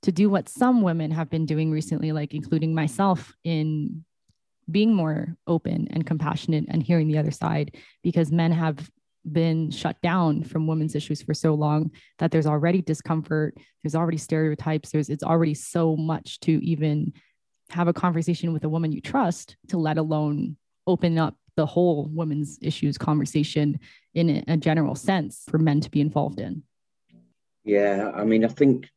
to 0.01 0.11
do 0.13 0.29
what 0.29 0.47
some 0.47 0.81
women 0.81 1.11
have 1.11 1.29
been 1.29 1.45
doing 1.45 1.71
recently, 1.71 2.13
like 2.13 2.33
including 2.33 2.73
myself 2.73 3.33
in 3.43 4.05
being 4.71 4.93
more 4.93 5.35
open 5.45 5.89
and 5.91 6.05
compassionate 6.05 6.65
and 6.69 6.81
hearing 6.81 7.09
the 7.09 7.17
other 7.17 7.31
side, 7.31 7.75
because 8.01 8.31
men 8.31 8.53
have 8.53 8.89
been 9.33 9.71
shut 9.71 10.01
down 10.01 10.43
from 10.43 10.67
women's 10.67 10.95
issues 10.95 11.21
for 11.21 11.33
so 11.33 11.53
long 11.53 11.91
that 12.19 12.31
there's 12.31 12.45
already 12.45 12.81
discomfort, 12.81 13.55
there's 13.83 13.95
already 13.95 14.17
stereotypes, 14.17 14.91
there's 14.91 15.09
it's 15.09 15.23
already 15.23 15.53
so 15.53 15.95
much 15.95 16.39
to 16.41 16.63
even 16.65 17.13
have 17.69 17.87
a 17.87 17.93
conversation 17.93 18.53
with 18.53 18.63
a 18.63 18.69
woman 18.69 18.91
you 18.91 19.01
trust 19.01 19.55
to 19.67 19.77
let 19.77 19.97
alone 19.97 20.57
open 20.87 21.17
up 21.17 21.35
the 21.55 21.65
whole 21.65 22.09
women's 22.11 22.57
issues 22.61 22.97
conversation 22.97 23.79
in 24.13 24.43
a 24.47 24.57
general 24.57 24.95
sense 24.95 25.43
for 25.49 25.57
men 25.57 25.81
to 25.81 25.91
be 25.91 26.01
involved 26.01 26.39
in. 26.39 26.63
Yeah, 27.63 28.11
I 28.15 28.23
mean, 28.23 28.45
I 28.45 28.47
think 28.47 28.87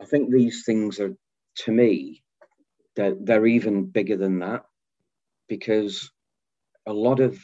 I 0.00 0.04
think 0.04 0.30
these 0.30 0.64
things 0.64 0.98
are, 0.98 1.14
to 1.58 1.72
me, 1.72 2.24
they're, 2.96 3.14
they're 3.14 3.46
even 3.46 3.86
bigger 3.86 4.16
than 4.16 4.40
that 4.40 4.64
because 5.48 6.10
a 6.86 6.92
lot 6.92 7.20
of 7.20 7.38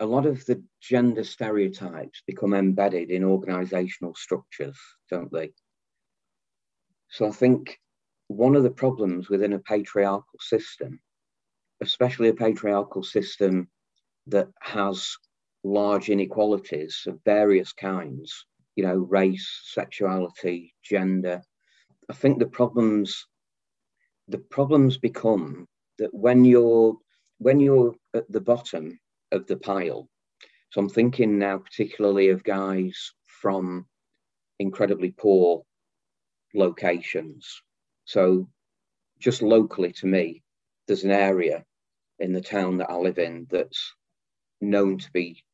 a 0.00 0.06
lot 0.06 0.26
of 0.26 0.44
the 0.46 0.62
gender 0.80 1.24
stereotypes 1.24 2.22
become 2.26 2.54
embedded 2.54 3.10
in 3.10 3.24
organizational 3.24 4.14
structures, 4.14 4.78
don't 5.10 5.32
they? 5.32 5.52
So 7.08 7.28
I 7.28 7.30
think 7.30 7.78
one 8.28 8.56
of 8.56 8.62
the 8.62 8.70
problems 8.70 9.28
within 9.28 9.54
a 9.54 9.58
patriarchal 9.58 10.38
system, 10.40 11.00
especially 11.80 12.28
a 12.28 12.34
patriarchal 12.34 13.02
system 13.02 13.68
that 14.26 14.48
has 14.60 15.16
large 15.64 16.10
inequalities 16.10 17.02
of 17.06 17.20
various 17.24 17.72
kinds, 17.72 18.46
you 18.74 18.84
know, 18.84 18.96
race, 18.96 19.48
sexuality, 19.64 20.74
gender, 20.82 21.42
I 22.08 22.12
think 22.12 22.38
the 22.38 22.46
problems 22.46 23.26
the 24.28 24.38
problems 24.38 24.98
become 24.98 25.68
that 25.98 26.12
when 26.12 26.44
you're 26.44 26.96
when 27.38 27.60
you're 27.60 27.94
at 28.14 28.30
the 28.30 28.40
bottom 28.40 28.98
of 29.32 29.46
the 29.46 29.56
pile, 29.56 30.08
so 30.70 30.80
I'm 30.80 30.88
thinking 30.88 31.38
now 31.38 31.58
particularly 31.58 32.28
of 32.28 32.44
guys 32.44 33.12
from 33.26 33.86
incredibly 34.58 35.10
poor 35.10 35.64
locations. 36.54 37.62
So 38.04 38.48
just 39.18 39.42
locally 39.42 39.92
to 39.92 40.06
me, 40.06 40.42
there's 40.86 41.04
an 41.04 41.10
area 41.10 41.64
in 42.18 42.32
the 42.32 42.40
town 42.40 42.78
that 42.78 42.90
I 42.90 42.96
live 42.96 43.18
in 43.18 43.46
that's 43.50 43.94
known 44.60 44.98
to 44.98 45.10
be 45.12 45.44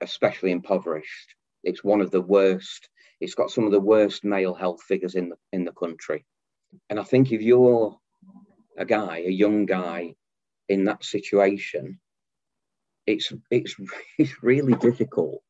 especially 0.00 0.50
impoverished 0.50 1.34
It's 1.62 1.84
one 1.84 2.00
of 2.00 2.10
the 2.10 2.20
worst. 2.20 2.88
It's 3.20 3.34
got 3.34 3.50
some 3.50 3.64
of 3.64 3.72
the 3.72 3.80
worst 3.80 4.24
male 4.24 4.54
health 4.54 4.82
figures 4.82 5.14
in 5.14 5.28
the 5.28 5.36
in 5.52 5.64
the 5.64 5.72
country. 5.72 6.24
And 6.90 6.98
I 6.98 7.04
think 7.04 7.32
if 7.32 7.40
you're 7.40 7.96
a 8.76 8.84
guy, 8.84 9.18
a 9.18 9.30
young 9.30 9.66
guy 9.66 10.14
in 10.68 10.84
that 10.84 11.04
situation, 11.04 12.00
it's 13.06 13.32
it's 13.50 13.76
it's 14.18 14.42
really 14.42 14.74
difficult 14.74 15.42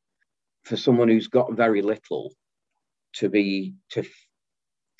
for 0.64 0.76
someone 0.76 1.08
who's 1.08 1.28
got 1.28 1.52
very 1.54 1.82
little 1.82 2.32
to 3.14 3.28
be 3.28 3.74
to 3.90 4.04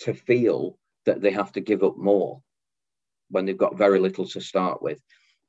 to 0.00 0.14
feel 0.14 0.78
that 1.06 1.20
they 1.20 1.30
have 1.30 1.52
to 1.52 1.60
give 1.60 1.82
up 1.82 1.96
more 1.96 2.42
when 3.30 3.46
they've 3.46 3.56
got 3.56 3.78
very 3.78 3.98
little 3.98 4.26
to 4.26 4.40
start 4.40 4.82
with. 4.82 5.00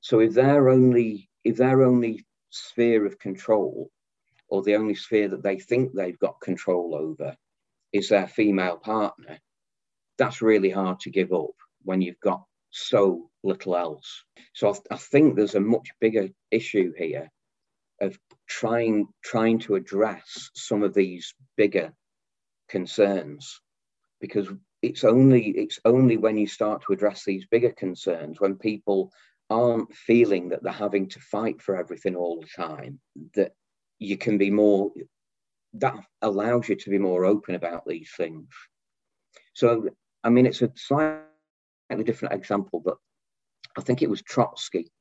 So 0.01 0.19
if 0.19 0.33
their 0.33 0.69
only 0.69 1.29
if 1.43 1.57
their 1.57 1.83
only 1.83 2.25
sphere 2.49 3.05
of 3.05 3.19
control 3.19 3.89
or 4.47 4.61
the 4.61 4.75
only 4.75 4.95
sphere 4.95 5.27
that 5.29 5.43
they 5.43 5.59
think 5.59 5.93
they've 5.93 6.19
got 6.19 6.39
control 6.41 6.95
over 6.95 7.35
is 7.91 8.09
their 8.09 8.27
female 8.27 8.77
partner, 8.77 9.39
that's 10.17 10.41
really 10.41 10.69
hard 10.69 10.99
to 11.01 11.09
give 11.09 11.33
up 11.33 11.55
when 11.83 12.01
you've 12.01 12.19
got 12.19 12.43
so 12.69 13.29
little 13.43 13.75
else. 13.75 14.23
So 14.53 14.73
I, 14.73 14.95
I 14.95 14.97
think 14.97 15.35
there's 15.35 15.55
a 15.55 15.59
much 15.59 15.89
bigger 15.99 16.29
issue 16.51 16.93
here 16.97 17.29
of 18.01 18.17
trying 18.47 19.07
trying 19.23 19.59
to 19.59 19.75
address 19.75 20.49
some 20.55 20.83
of 20.83 20.93
these 20.93 21.33
bigger 21.57 21.93
concerns 22.69 23.61
because 24.19 24.47
it's 24.81 25.03
only 25.03 25.49
it's 25.49 25.79
only 25.85 26.17
when 26.17 26.37
you 26.37 26.47
start 26.47 26.83
to 26.83 26.93
address 26.93 27.23
these 27.23 27.45
bigger 27.45 27.71
concerns 27.71 28.39
when 28.39 28.55
people 28.55 29.11
aren't 29.49 29.93
feeling 29.95 30.49
that 30.49 30.63
they're 30.63 30.73
having 30.73 31.07
to 31.09 31.19
fight 31.19 31.61
for 31.61 31.77
everything 31.77 32.15
all 32.15 32.41
the 32.41 32.63
time 32.63 32.99
that 33.35 33.51
you 33.99 34.17
can 34.17 34.37
be 34.37 34.49
more 34.49 34.91
that 35.73 35.95
allows 36.21 36.69
you 36.69 36.75
to 36.75 36.89
be 36.89 36.97
more 36.97 37.25
open 37.25 37.55
about 37.55 37.83
these 37.85 38.11
things 38.17 38.47
so 39.53 39.89
i 40.23 40.29
mean 40.29 40.45
it's 40.45 40.61
a 40.61 40.71
slightly 40.75 41.23
different 42.03 42.33
example 42.33 42.81
but 42.83 42.97
i 43.77 43.81
think 43.81 44.01
it 44.01 44.09
was 44.09 44.21
trotsky 44.21 44.91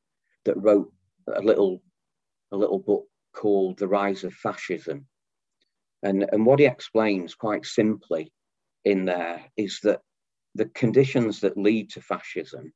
that 0.45 0.61
wrote 0.61 0.93
a 1.35 1.41
little 1.41 1.83
a 2.53 2.57
little 2.57 2.79
book 2.79 3.05
called 3.33 3.79
the 3.79 3.89
rise 3.89 4.25
of 4.25 4.33
fascism. 4.35 5.07
And 6.03 6.29
and 6.33 6.45
what 6.45 6.59
he 6.59 6.66
explains 6.66 7.35
quite 7.35 7.64
simply 7.64 8.33
in 8.85 9.05
there 9.05 9.45
is 9.57 9.81
that 9.83 10.01
the 10.55 10.66
conditions 10.66 11.41
that 11.41 11.57
lead 11.57 11.91
to 11.91 12.01
fascism 12.01 12.73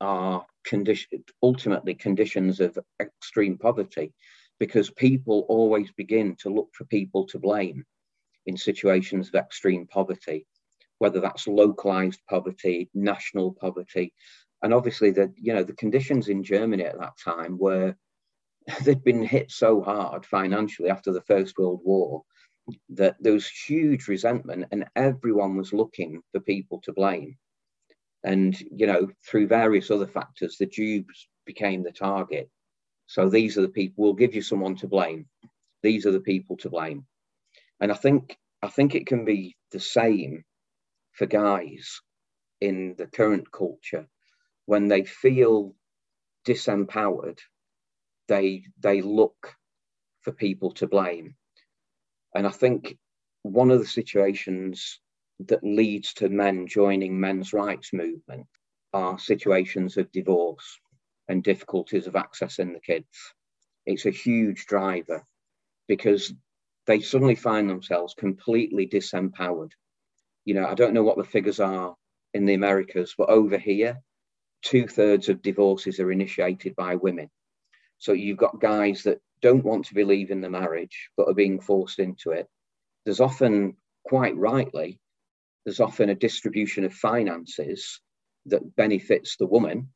are 0.00 0.46
condition, 0.64 1.24
ultimately 1.42 1.94
conditions 1.94 2.60
of 2.60 2.78
extreme 3.00 3.58
poverty 3.58 4.12
because 4.58 4.90
people 4.90 5.44
always 5.48 5.90
begin 5.92 6.36
to 6.36 6.48
look 6.48 6.68
for 6.72 6.84
people 6.84 7.26
to 7.26 7.38
blame 7.38 7.84
in 8.46 8.56
situations 8.56 9.28
of 9.28 9.34
extreme 9.34 9.86
poverty 9.86 10.46
whether 10.98 11.20
that's 11.20 11.46
localized 11.46 12.20
poverty 12.28 12.88
national 12.94 13.52
poverty 13.52 14.12
and 14.62 14.74
obviously 14.74 15.10
the 15.10 15.32
you 15.36 15.52
know 15.52 15.62
the 15.62 15.74
conditions 15.74 16.28
in 16.28 16.42
germany 16.42 16.84
at 16.84 16.98
that 16.98 17.16
time 17.22 17.58
were 17.58 17.94
they'd 18.84 19.04
been 19.04 19.22
hit 19.22 19.50
so 19.50 19.82
hard 19.82 20.26
financially 20.26 20.90
after 20.90 21.12
the 21.12 21.22
first 21.22 21.58
world 21.58 21.80
war 21.84 22.22
that 22.90 23.16
there 23.20 23.32
was 23.32 23.48
huge 23.48 24.08
resentment 24.08 24.66
and 24.72 24.86
everyone 24.96 25.56
was 25.56 25.72
looking 25.72 26.22
for 26.32 26.40
people 26.40 26.80
to 26.82 26.92
blame. 26.92 27.36
And, 28.24 28.58
you 28.72 28.86
know, 28.86 29.08
through 29.24 29.46
various 29.46 29.90
other 29.90 30.06
factors, 30.06 30.56
the 30.56 30.66
Jews 30.66 31.28
became 31.44 31.82
the 31.82 31.92
target. 31.92 32.50
So 33.06 33.28
these 33.28 33.56
are 33.56 33.62
the 33.62 33.68
people, 33.68 34.02
we'll 34.02 34.14
give 34.14 34.34
you 34.34 34.42
someone 34.42 34.74
to 34.76 34.88
blame. 34.88 35.26
These 35.82 36.06
are 36.06 36.12
the 36.12 36.20
people 36.20 36.56
to 36.58 36.70
blame. 36.70 37.06
And 37.80 37.92
I 37.92 37.94
think, 37.94 38.36
I 38.62 38.68
think 38.68 38.94
it 38.94 39.06
can 39.06 39.24
be 39.24 39.56
the 39.70 39.78
same 39.78 40.42
for 41.12 41.26
guys 41.26 42.00
in 42.60 42.96
the 42.98 43.06
current 43.06 43.52
culture 43.52 44.08
when 44.66 44.88
they 44.88 45.04
feel 45.04 45.74
disempowered, 46.46 47.38
they, 48.28 48.64
they 48.80 49.02
look 49.02 49.54
for 50.22 50.32
people 50.32 50.72
to 50.72 50.86
blame 50.86 51.34
and 52.36 52.46
I 52.46 52.50
think 52.50 52.98
one 53.42 53.70
of 53.70 53.78
the 53.78 53.86
situations 53.86 55.00
that 55.46 55.64
leads 55.64 56.12
to 56.14 56.28
men 56.28 56.66
joining 56.66 57.18
men's 57.18 57.52
rights 57.54 57.92
movement 57.94 58.46
are 58.92 59.18
situations 59.18 59.96
of 59.96 60.12
divorce 60.12 60.78
and 61.28 61.42
difficulties 61.42 62.06
of 62.06 62.14
accessing 62.14 62.74
the 62.74 62.80
kids. 62.80 63.06
It's 63.86 64.06
a 64.06 64.10
huge 64.10 64.66
driver 64.66 65.24
because 65.88 66.34
they 66.86 67.00
suddenly 67.00 67.36
find 67.36 67.70
themselves 67.70 68.14
completely 68.14 68.86
disempowered. 68.86 69.72
You 70.44 70.54
know, 70.54 70.66
I 70.66 70.74
don't 70.74 70.94
know 70.94 71.04
what 71.04 71.16
the 71.16 71.24
figures 71.24 71.60
are 71.60 71.96
in 72.34 72.44
the 72.44 72.54
Americas, 72.54 73.14
but 73.16 73.30
over 73.30 73.58
here, 73.58 73.98
two 74.62 74.86
thirds 74.86 75.28
of 75.28 75.42
divorces 75.42 76.00
are 76.00 76.12
initiated 76.12 76.74
by 76.76 76.96
women. 76.96 77.30
So 77.98 78.12
you've 78.12 78.38
got 78.38 78.60
guys 78.60 79.04
that 79.04 79.20
don't 79.42 79.64
want 79.64 79.86
to 79.86 79.94
be 79.94 80.04
leaving 80.04 80.40
the 80.40 80.50
marriage 80.50 81.10
but 81.16 81.28
are 81.28 81.34
being 81.34 81.60
forced 81.60 81.98
into 81.98 82.30
it. 82.30 82.46
There's 83.04 83.20
often, 83.20 83.76
quite 84.04 84.36
rightly, 84.36 85.00
there's 85.64 85.80
often 85.80 86.10
a 86.10 86.14
distribution 86.14 86.84
of 86.84 86.94
finances 86.94 88.00
that 88.46 88.76
benefits 88.76 89.36
the 89.36 89.46
woman 89.46 89.88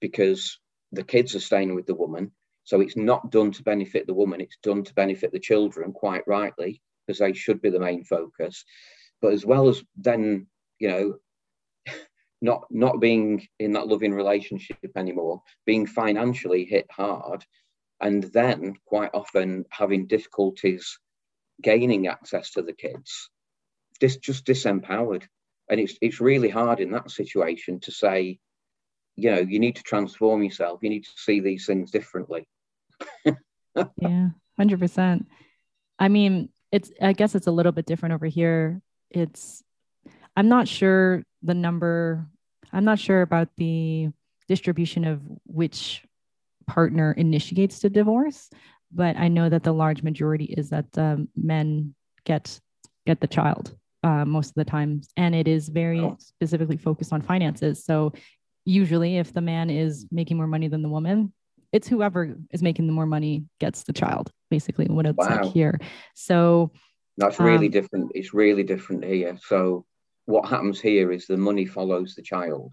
because 0.00 0.58
the 0.92 1.04
kids 1.04 1.34
are 1.34 1.40
staying 1.40 1.74
with 1.74 1.86
the 1.86 1.94
woman. 1.94 2.32
So 2.64 2.80
it's 2.80 2.96
not 2.96 3.30
done 3.30 3.52
to 3.52 3.62
benefit 3.62 4.06
the 4.06 4.14
woman, 4.14 4.40
it's 4.40 4.58
done 4.62 4.84
to 4.84 4.94
benefit 4.94 5.32
the 5.32 5.38
children, 5.38 5.92
quite 5.92 6.26
rightly, 6.26 6.80
because 7.06 7.18
they 7.18 7.32
should 7.32 7.60
be 7.60 7.70
the 7.70 7.80
main 7.80 8.04
focus. 8.04 8.64
But 9.20 9.32
as 9.34 9.44
well 9.44 9.68
as 9.68 9.82
then, 9.96 10.46
you 10.78 10.88
know, 10.88 11.14
not 12.44 12.66
not 12.70 13.00
being 13.00 13.48
in 13.58 13.72
that 13.72 13.88
loving 13.88 14.12
relationship 14.12 14.90
anymore, 14.96 15.42
being 15.64 15.86
financially 15.86 16.64
hit 16.66 16.86
hard, 16.90 17.44
and 18.00 18.22
then 18.24 18.74
quite 18.84 19.10
often 19.14 19.64
having 19.70 20.06
difficulties 20.06 20.98
gaining 21.62 22.06
access 22.06 22.50
to 22.50 22.62
the 22.62 22.74
kids, 22.74 23.30
dis, 23.98 24.18
just 24.18 24.44
disempowered. 24.44 25.24
And 25.70 25.80
it's 25.80 25.96
it's 26.02 26.20
really 26.20 26.50
hard 26.50 26.80
in 26.80 26.90
that 26.92 27.10
situation 27.10 27.80
to 27.80 27.90
say, 27.90 28.38
you 29.16 29.30
know, 29.30 29.40
you 29.40 29.58
need 29.58 29.76
to 29.76 29.82
transform 29.82 30.42
yourself. 30.42 30.80
You 30.82 30.90
need 30.90 31.04
to 31.04 31.10
see 31.16 31.40
these 31.40 31.64
things 31.64 31.90
differently. 31.90 32.46
yeah, 33.96 34.28
hundred 34.58 34.80
percent. 34.80 35.28
I 35.98 36.08
mean, 36.08 36.50
it's 36.70 36.92
I 37.00 37.14
guess 37.14 37.34
it's 37.34 37.46
a 37.46 37.52
little 37.52 37.72
bit 37.72 37.86
different 37.86 38.14
over 38.14 38.26
here. 38.26 38.82
It's 39.10 39.62
I'm 40.36 40.48
not 40.48 40.68
sure 40.68 41.22
the 41.42 41.54
number 41.54 42.26
I'm 42.74 42.84
not 42.84 42.98
sure 42.98 43.22
about 43.22 43.48
the 43.56 44.10
distribution 44.48 45.04
of 45.04 45.20
which 45.46 46.04
partner 46.66 47.12
initiates 47.12 47.78
the 47.78 47.88
divorce, 47.88 48.50
but 48.92 49.16
I 49.16 49.28
know 49.28 49.48
that 49.48 49.62
the 49.62 49.72
large 49.72 50.02
majority 50.02 50.44
is 50.44 50.70
that 50.70 50.86
um, 50.98 51.28
men 51.36 51.94
get 52.24 52.60
get 53.06 53.20
the 53.20 53.26
child 53.26 53.76
uh, 54.02 54.24
most 54.24 54.48
of 54.48 54.54
the 54.54 54.64
time, 54.64 55.02
and 55.16 55.34
it 55.34 55.46
is 55.46 55.68
very 55.68 56.00
oh. 56.00 56.16
specifically 56.18 56.76
focused 56.76 57.12
on 57.12 57.22
finances. 57.22 57.84
So 57.84 58.12
usually, 58.64 59.18
if 59.18 59.32
the 59.32 59.40
man 59.40 59.70
is 59.70 60.06
making 60.10 60.36
more 60.36 60.46
money 60.46 60.68
than 60.68 60.82
the 60.82 60.88
woman, 60.88 61.32
it's 61.72 61.88
whoever 61.88 62.36
is 62.50 62.62
making 62.62 62.86
the 62.86 62.92
more 62.92 63.06
money 63.06 63.44
gets 63.60 63.84
the 63.84 63.92
child. 63.92 64.30
Basically, 64.50 64.86
what 64.86 65.06
it's 65.06 65.16
wow. 65.16 65.42
like 65.42 65.52
here. 65.52 65.78
So 66.14 66.72
that's 67.16 67.38
really 67.38 67.66
um, 67.66 67.72
different. 67.72 68.12
It's 68.14 68.34
really 68.34 68.64
different 68.64 69.04
here. 69.04 69.38
So 69.46 69.86
what 70.26 70.48
happens 70.48 70.80
here 70.80 71.12
is 71.12 71.26
the 71.26 71.36
money 71.36 71.66
follows 71.66 72.14
the 72.14 72.22
child. 72.22 72.72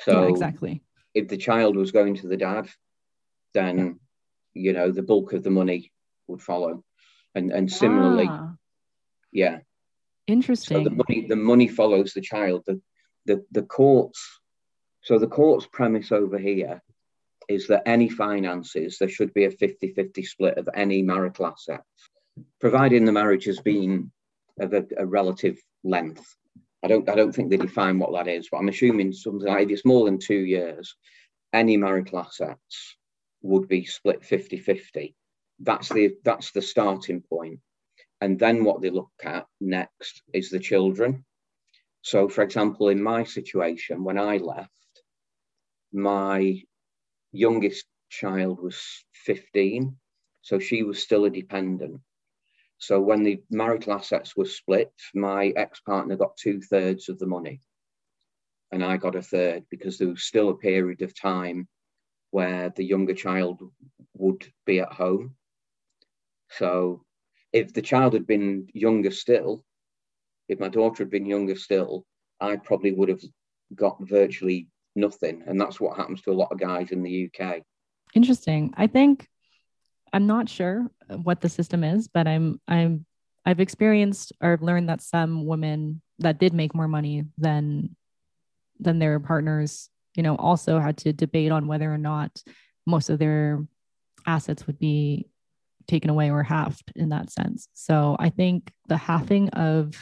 So 0.00 0.22
yeah, 0.22 0.28
exactly. 0.28 0.82
If 1.14 1.28
the 1.28 1.36
child 1.36 1.76
was 1.76 1.92
going 1.92 2.16
to 2.16 2.28
the 2.28 2.36
dad, 2.36 2.68
then 3.54 4.00
you 4.54 4.72
know 4.72 4.90
the 4.90 5.02
bulk 5.02 5.32
of 5.32 5.42
the 5.42 5.50
money 5.50 5.92
would 6.28 6.42
follow, 6.42 6.84
and 7.34 7.50
and 7.50 7.70
similarly, 7.70 8.26
ah. 8.28 8.54
yeah. 9.32 9.58
Interesting. 10.26 10.84
So 10.84 10.90
the 10.90 10.96
money 10.96 11.26
the 11.28 11.36
money 11.36 11.68
follows 11.68 12.12
the 12.12 12.20
child. 12.20 12.64
The 12.66 12.80
the 13.26 13.44
the 13.52 13.62
courts. 13.62 14.40
So 15.02 15.18
the 15.18 15.28
court's 15.28 15.66
premise 15.66 16.10
over 16.10 16.36
here 16.36 16.82
is 17.48 17.68
that 17.68 17.86
any 17.86 18.08
finances 18.08 18.98
there 18.98 19.08
should 19.08 19.32
be 19.32 19.44
a 19.44 19.52
50-50 19.52 20.26
split 20.26 20.58
of 20.58 20.68
any 20.74 21.00
marital 21.00 21.46
assets, 21.46 22.10
providing 22.60 23.04
the 23.04 23.12
marriage 23.12 23.44
has 23.44 23.60
been 23.60 24.10
of 24.58 24.72
a, 24.72 24.84
a 24.98 25.06
relative 25.06 25.62
length 25.84 26.26
I 26.86 26.88
don't 26.88 27.08
I 27.08 27.16
don't 27.16 27.32
think 27.34 27.50
they 27.50 27.56
define 27.56 27.98
what 27.98 28.12
that 28.12 28.28
is, 28.30 28.48
but 28.48 28.58
I'm 28.58 28.68
assuming 28.68 29.12
something 29.12 29.48
like 29.48 29.64
if 29.64 29.70
it's 29.72 29.84
more 29.84 30.04
than 30.04 30.20
two 30.20 30.38
years, 30.38 30.94
any 31.52 31.76
marital 31.76 32.20
assets 32.20 32.96
would 33.42 33.66
be 33.66 33.84
split 33.84 34.22
50-50. 34.22 35.12
That's 35.58 35.88
the 35.88 36.14
that's 36.22 36.52
the 36.52 36.62
starting 36.62 37.22
point. 37.22 37.58
And 38.20 38.38
then 38.38 38.62
what 38.62 38.82
they 38.82 38.90
look 38.90 39.10
at 39.24 39.46
next 39.60 40.22
is 40.32 40.48
the 40.48 40.60
children. 40.60 41.24
So 42.02 42.28
for 42.28 42.42
example, 42.42 42.88
in 42.88 43.02
my 43.02 43.24
situation, 43.24 44.04
when 44.04 44.16
I 44.16 44.36
left, 44.36 45.02
my 45.92 46.62
youngest 47.32 47.84
child 48.10 48.62
was 48.62 48.80
15. 49.24 49.96
So 50.42 50.60
she 50.60 50.84
was 50.84 51.02
still 51.02 51.24
a 51.24 51.30
dependent. 51.30 52.00
So 52.78 53.00
when 53.00 53.22
the 53.22 53.42
marital 53.50 53.94
assets 53.94 54.36
were 54.36 54.44
split, 54.44 54.92
my 55.14 55.48
ex 55.56 55.80
partner 55.80 56.16
got 56.16 56.36
two 56.36 56.60
thirds 56.60 57.08
of 57.08 57.18
the 57.18 57.26
money, 57.26 57.60
and 58.72 58.84
I 58.84 58.96
got 58.96 59.16
a 59.16 59.22
third 59.22 59.64
because 59.70 59.98
there 59.98 60.08
was 60.08 60.24
still 60.24 60.50
a 60.50 60.56
period 60.56 61.02
of 61.02 61.18
time 61.18 61.68
where 62.30 62.70
the 62.70 62.84
younger 62.84 63.14
child 63.14 63.60
would 64.14 64.46
be 64.66 64.80
at 64.80 64.92
home. 64.92 65.36
So 66.50 67.04
if 67.52 67.72
the 67.72 67.82
child 67.82 68.12
had 68.12 68.26
been 68.26 68.68
younger 68.74 69.10
still, 69.10 69.64
if 70.48 70.60
my 70.60 70.68
daughter 70.68 71.02
had 71.02 71.10
been 71.10 71.26
younger 71.26 71.56
still, 71.56 72.04
I 72.40 72.56
probably 72.56 72.92
would 72.92 73.08
have 73.08 73.22
got 73.74 73.96
virtually 74.00 74.68
nothing. 74.94 75.42
And 75.46 75.60
that's 75.60 75.80
what 75.80 75.96
happens 75.96 76.22
to 76.22 76.32
a 76.32 76.34
lot 76.40 76.52
of 76.52 76.58
guys 76.58 76.90
in 76.92 77.02
the 77.02 77.30
UK. 77.30 77.62
Interesting. 78.14 78.72
I 78.76 78.86
think 78.86 79.28
I'm 80.12 80.26
not 80.26 80.48
sure 80.48 80.86
what 81.08 81.40
the 81.40 81.48
system 81.48 81.84
is, 81.84 82.08
but 82.08 82.26
I'm 82.26 82.60
I'm 82.68 83.04
I've 83.44 83.60
experienced 83.60 84.32
or 84.40 84.52
I've 84.52 84.62
learned 84.62 84.88
that 84.88 85.02
some 85.02 85.46
women 85.46 86.02
that 86.18 86.38
did 86.38 86.52
make 86.52 86.74
more 86.74 86.88
money 86.88 87.24
than 87.38 87.96
than 88.80 88.98
their 88.98 89.20
partners, 89.20 89.88
you 90.14 90.22
know, 90.22 90.36
also 90.36 90.78
had 90.78 90.96
to 90.98 91.12
debate 91.12 91.52
on 91.52 91.66
whether 91.66 91.92
or 91.92 91.98
not 91.98 92.42
most 92.86 93.10
of 93.10 93.18
their 93.18 93.64
assets 94.26 94.66
would 94.66 94.78
be 94.78 95.28
taken 95.86 96.10
away 96.10 96.30
or 96.30 96.42
halved 96.42 96.92
in 96.96 97.10
that 97.10 97.30
sense. 97.30 97.68
So 97.74 98.16
I 98.18 98.30
think 98.30 98.72
the 98.88 98.96
halving 98.96 99.50
of 99.50 99.94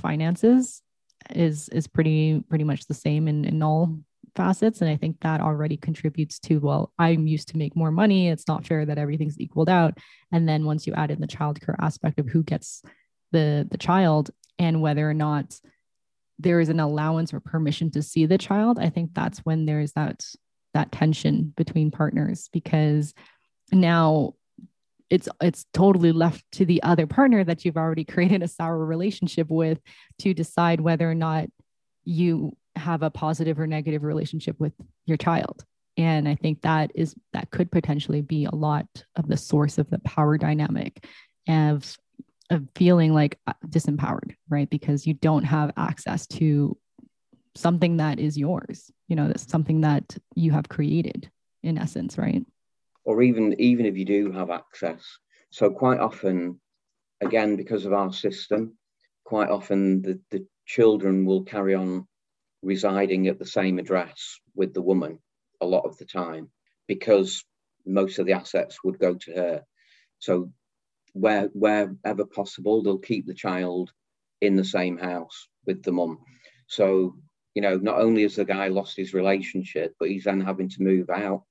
finances 0.00 0.82
is 1.30 1.68
is 1.70 1.86
pretty 1.86 2.42
pretty 2.48 2.64
much 2.64 2.86
the 2.86 2.94
same 2.94 3.26
in, 3.26 3.44
in 3.44 3.62
all 3.62 3.98
facets 4.36 4.80
and 4.80 4.90
i 4.90 4.96
think 4.96 5.16
that 5.20 5.40
already 5.40 5.76
contributes 5.76 6.38
to 6.38 6.58
well 6.58 6.92
i'm 6.98 7.26
used 7.26 7.48
to 7.48 7.56
make 7.56 7.74
more 7.74 7.90
money. 7.90 8.28
It's 8.28 8.48
not 8.48 8.66
fair 8.66 8.84
that 8.86 8.98
everything's 8.98 9.40
equaled 9.40 9.68
out. 9.68 9.98
And 10.32 10.48
then 10.48 10.64
once 10.64 10.86
you 10.86 10.92
add 10.94 11.10
in 11.10 11.20
the 11.20 11.26
child 11.26 11.60
care 11.60 11.76
aspect 11.80 12.18
of 12.18 12.28
who 12.28 12.42
gets 12.42 12.82
the 13.32 13.66
the 13.70 13.78
child 13.78 14.30
and 14.58 14.80
whether 14.80 15.08
or 15.08 15.14
not 15.14 15.58
there 16.38 16.60
is 16.60 16.68
an 16.68 16.80
allowance 16.80 17.32
or 17.32 17.40
permission 17.40 17.90
to 17.90 18.02
see 18.02 18.26
the 18.26 18.38
child 18.38 18.78
i 18.78 18.88
think 18.88 19.10
that's 19.14 19.38
when 19.40 19.66
there's 19.66 19.92
that 19.92 20.24
that 20.74 20.92
tension 20.92 21.52
between 21.56 21.90
partners 21.90 22.48
because 22.52 23.14
now 23.72 24.34
it's 25.08 25.28
it's 25.40 25.64
totally 25.72 26.12
left 26.12 26.44
to 26.52 26.64
the 26.64 26.82
other 26.82 27.06
partner 27.06 27.42
that 27.44 27.64
you've 27.64 27.76
already 27.76 28.04
created 28.12 28.42
a 28.42 28.48
sour 28.48 28.84
relationship 28.84 29.48
with 29.50 29.80
to 30.18 30.34
decide 30.34 30.80
whether 30.80 31.10
or 31.10 31.14
not 31.14 31.48
you 32.04 32.56
have 32.76 33.02
a 33.02 33.10
positive 33.10 33.58
or 33.58 33.66
negative 33.66 34.02
relationship 34.02 34.58
with 34.58 34.72
your 35.06 35.16
child. 35.16 35.64
And 35.98 36.28
i 36.28 36.34
think 36.34 36.62
that 36.62 36.92
is 36.94 37.14
that 37.32 37.50
could 37.50 37.70
potentially 37.70 38.20
be 38.20 38.44
a 38.44 38.54
lot 38.54 38.86
of 39.16 39.28
the 39.28 39.36
source 39.36 39.78
of 39.78 39.88
the 39.90 39.98
power 40.00 40.36
dynamic 40.36 41.06
of 41.48 41.96
of 42.50 42.62
feeling 42.76 43.12
like 43.12 43.38
uh, 43.46 43.54
disempowered 43.66 44.34
right? 44.48 44.70
Because 44.70 45.06
you 45.06 45.14
don't 45.14 45.42
have 45.44 45.72
access 45.76 46.26
to 46.28 46.76
something 47.54 47.96
that 47.96 48.18
is 48.18 48.36
yours 48.36 48.90
you 49.08 49.16
know 49.16 49.26
that's 49.28 49.50
something 49.50 49.80
that 49.80 50.16
you 50.34 50.52
have 50.52 50.68
created 50.68 51.30
in 51.62 51.78
essence 51.78 52.18
right? 52.18 52.44
Or 53.04 53.22
even 53.22 53.58
even 53.58 53.86
if 53.86 53.96
you 53.96 54.04
do 54.04 54.32
have 54.32 54.50
access. 54.50 55.02
So 55.50 55.70
quite 55.70 56.00
often 56.00 56.60
again 57.22 57.56
because 57.56 57.86
of 57.86 57.94
our 57.94 58.12
system 58.12 58.76
quite 59.24 59.48
often 59.48 60.02
the, 60.02 60.20
the 60.30 60.46
children 60.66 61.24
will 61.24 61.42
carry 61.42 61.74
on 61.74 62.06
residing 62.66 63.28
at 63.28 63.38
the 63.38 63.46
same 63.46 63.78
address 63.78 64.40
with 64.54 64.74
the 64.74 64.82
woman 64.82 65.18
a 65.60 65.66
lot 65.66 65.86
of 65.86 65.96
the 65.98 66.04
time 66.04 66.50
because 66.88 67.44
most 67.86 68.18
of 68.18 68.26
the 68.26 68.32
assets 68.32 68.82
would 68.82 68.98
go 68.98 69.14
to 69.14 69.32
her. 69.32 69.62
So 70.18 70.52
where 71.12 71.46
wherever 71.54 72.26
possible, 72.26 72.82
they'll 72.82 72.98
keep 72.98 73.26
the 73.26 73.34
child 73.34 73.92
in 74.40 74.56
the 74.56 74.64
same 74.64 74.98
house 74.98 75.48
with 75.64 75.82
the 75.82 75.92
mum. 75.92 76.18
So, 76.66 77.16
you 77.54 77.62
know, 77.62 77.76
not 77.76 78.00
only 78.00 78.22
has 78.22 78.36
the 78.36 78.44
guy 78.44 78.68
lost 78.68 78.96
his 78.96 79.14
relationship, 79.14 79.94
but 79.98 80.10
he's 80.10 80.24
then 80.24 80.40
having 80.40 80.68
to 80.70 80.82
move 80.82 81.08
out, 81.08 81.44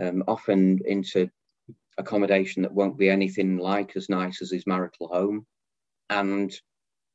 um, 0.00 0.22
often 0.28 0.80
into 0.86 1.28
accommodation 1.98 2.62
that 2.62 2.72
won't 2.72 2.98
be 2.98 3.10
anything 3.10 3.58
like 3.58 3.96
as 3.96 4.08
nice 4.08 4.40
as 4.40 4.50
his 4.50 4.66
marital 4.66 5.08
home. 5.08 5.46
And 6.08 6.52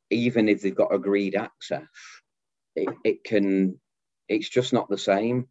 even 0.09 0.49
if 0.49 0.61
they've 0.61 0.75
got 0.75 0.93
agreed 0.93 1.35
access, 1.35 1.87
it, 2.83 2.95
it 3.03 3.23
can 3.23 3.79
it's 4.27 4.49
just 4.49 4.73
not 4.73 4.89
the 4.89 4.97
same. 4.97 5.47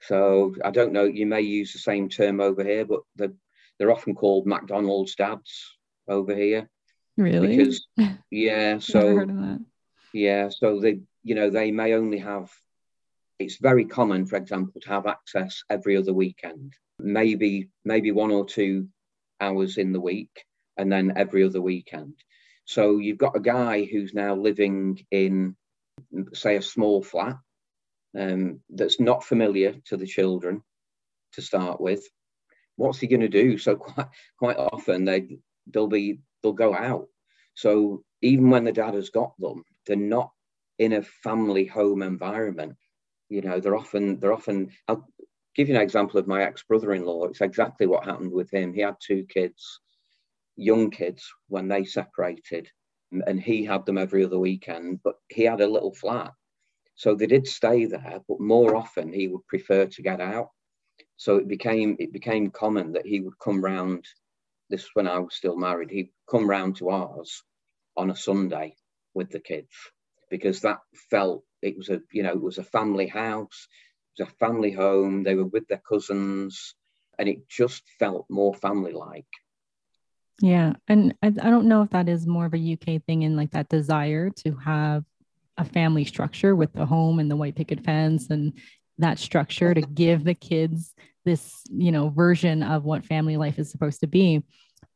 So 0.00 0.54
i 0.64 0.70
don't 0.70 0.92
know 0.92 1.04
you 1.04 1.26
may 1.26 1.40
use 1.40 1.72
the 1.72 1.80
same 1.80 2.08
term 2.08 2.40
over 2.40 2.62
here 2.62 2.84
but 2.84 3.00
the, 3.16 3.34
they're 3.78 3.90
often 3.90 4.14
called 4.14 4.46
mcdonald's 4.46 5.14
dads 5.16 5.76
over 6.06 6.34
here. 6.34 6.68
Really? 7.16 7.56
Because 7.56 7.86
yeah 8.30 8.78
so 8.78 9.26
yeah 10.12 10.48
so 10.50 10.80
they 10.80 11.00
you 11.24 11.34
know 11.34 11.50
they 11.50 11.70
may 11.70 11.94
only 11.94 12.18
have 12.18 12.50
it's 13.38 13.56
very 13.56 13.84
common 13.84 14.26
for 14.26 14.36
example 14.36 14.80
to 14.80 14.88
have 14.88 15.06
access 15.06 15.62
every 15.70 15.96
other 15.96 16.12
weekend. 16.12 16.74
Maybe 16.98 17.68
maybe 17.84 18.10
one 18.12 18.30
or 18.30 18.44
two 18.44 18.88
hours 19.40 19.78
in 19.78 19.92
the 19.92 20.00
week 20.00 20.44
and 20.76 20.90
then 20.90 21.12
every 21.16 21.44
other 21.44 21.60
weekend. 21.60 22.14
So 22.64 22.98
you've 22.98 23.18
got 23.18 23.36
a 23.36 23.40
guy 23.40 23.84
who's 23.84 24.14
now 24.14 24.34
living 24.34 25.04
in 25.10 25.56
say, 26.32 26.56
a 26.56 26.62
small 26.62 27.02
flat 27.02 27.36
um, 28.18 28.60
that's 28.70 29.00
not 29.00 29.24
familiar 29.24 29.74
to 29.86 29.96
the 29.96 30.06
children 30.06 30.62
to 31.32 31.42
start 31.42 31.80
with. 31.80 32.08
What's 32.76 32.98
he 32.98 33.06
going 33.06 33.20
to 33.20 33.28
do? 33.28 33.58
So 33.58 33.76
quite 33.76 34.08
quite 34.38 34.56
often 34.56 35.04
they 35.04 35.38
they'll 35.72 35.88
be 35.88 36.20
they'll 36.42 36.52
go 36.52 36.74
out. 36.74 37.06
So 37.54 38.02
even 38.22 38.50
when 38.50 38.64
the 38.64 38.72
dad 38.72 38.94
has 38.94 39.10
got 39.10 39.32
them, 39.38 39.64
they're 39.86 39.96
not 39.96 40.30
in 40.78 40.94
a 40.94 41.02
family 41.02 41.64
home 41.66 42.02
environment. 42.02 42.76
You 43.28 43.42
know, 43.42 43.60
they're 43.60 43.76
often 43.76 44.20
they're 44.20 44.32
often. 44.32 44.70
I'll 44.86 45.06
give 45.54 45.68
you 45.68 45.74
an 45.74 45.80
example 45.80 46.18
of 46.18 46.28
my 46.28 46.42
ex 46.42 46.62
brother-in-law. 46.62 47.24
It's 47.26 47.40
exactly 47.40 47.86
what 47.86 48.04
happened 48.04 48.32
with 48.32 48.50
him. 48.50 48.72
He 48.72 48.80
had 48.80 48.96
two 49.00 49.24
kids, 49.28 49.80
young 50.56 50.90
kids, 50.90 51.28
when 51.48 51.68
they 51.68 51.84
separated, 51.84 52.70
and 53.26 53.40
he 53.40 53.64
had 53.64 53.86
them 53.86 53.98
every 53.98 54.24
other 54.24 54.38
weekend, 54.38 55.00
but 55.04 55.16
he 55.28 55.44
had 55.44 55.60
a 55.60 55.66
little 55.68 55.94
flat. 55.94 56.32
So 56.96 57.14
they 57.14 57.26
did 57.26 57.46
stay 57.48 57.86
there, 57.86 58.20
but 58.28 58.40
more 58.40 58.76
often 58.76 59.12
he 59.12 59.28
would 59.28 59.46
prefer 59.48 59.86
to 59.86 60.02
get 60.02 60.20
out. 60.20 60.50
So 61.16 61.36
it 61.36 61.48
became 61.48 61.96
it 62.00 62.12
became 62.12 62.50
common 62.50 62.92
that 62.92 63.06
he 63.06 63.20
would 63.20 63.38
come 63.42 63.64
round. 63.64 64.06
This 64.70 64.88
when 64.94 65.08
I 65.08 65.18
was 65.20 65.34
still 65.34 65.56
married. 65.56 65.90
He'd 65.90 66.10
come 66.30 66.48
round 66.50 66.76
to 66.78 66.90
ours 66.90 67.42
on 67.96 68.10
a 68.10 68.16
Sunday 68.16 68.76
with 69.14 69.30
the 69.30 69.40
kids 69.40 69.72
because 70.30 70.62
that 70.62 70.80
felt 71.10 71.44
it 71.62 71.76
was 71.76 71.90
a 71.90 72.00
you 72.12 72.22
know 72.24 72.32
it 72.32 72.42
was 72.42 72.58
a 72.58 72.64
family 72.64 73.08
house, 73.08 73.68
it 74.18 74.22
was 74.24 74.30
a 74.30 74.36
family 74.36 74.72
home. 74.72 75.24
They 75.24 75.34
were 75.36 75.46
with 75.46 75.68
their 75.68 75.82
cousins, 75.88 76.74
and 77.18 77.28
it 77.28 77.48
just 77.48 77.84
felt 77.98 78.26
more 78.30 78.54
family 78.54 78.92
like. 78.92 79.26
Yeah. 80.40 80.74
And 80.86 81.14
I, 81.22 81.28
I 81.28 81.50
don't 81.50 81.66
know 81.66 81.82
if 81.82 81.90
that 81.90 82.08
is 82.08 82.26
more 82.26 82.46
of 82.46 82.54
a 82.54 82.58
UK 82.58 83.02
thing 83.06 83.22
in 83.22 83.36
like 83.36 83.50
that 83.52 83.68
desire 83.68 84.30
to 84.30 84.54
have 84.56 85.04
a 85.56 85.64
family 85.64 86.04
structure 86.04 86.54
with 86.54 86.72
the 86.72 86.86
home 86.86 87.18
and 87.18 87.30
the 87.30 87.36
white 87.36 87.56
picket 87.56 87.84
fence 87.84 88.30
and 88.30 88.52
that 88.98 89.18
structure 89.18 89.74
to 89.74 89.80
give 89.80 90.24
the 90.24 90.34
kids 90.34 90.94
this, 91.24 91.62
you 91.70 91.90
know, 91.90 92.08
version 92.10 92.62
of 92.62 92.84
what 92.84 93.04
family 93.04 93.36
life 93.36 93.58
is 93.58 93.70
supposed 93.70 94.00
to 94.00 94.06
be. 94.06 94.42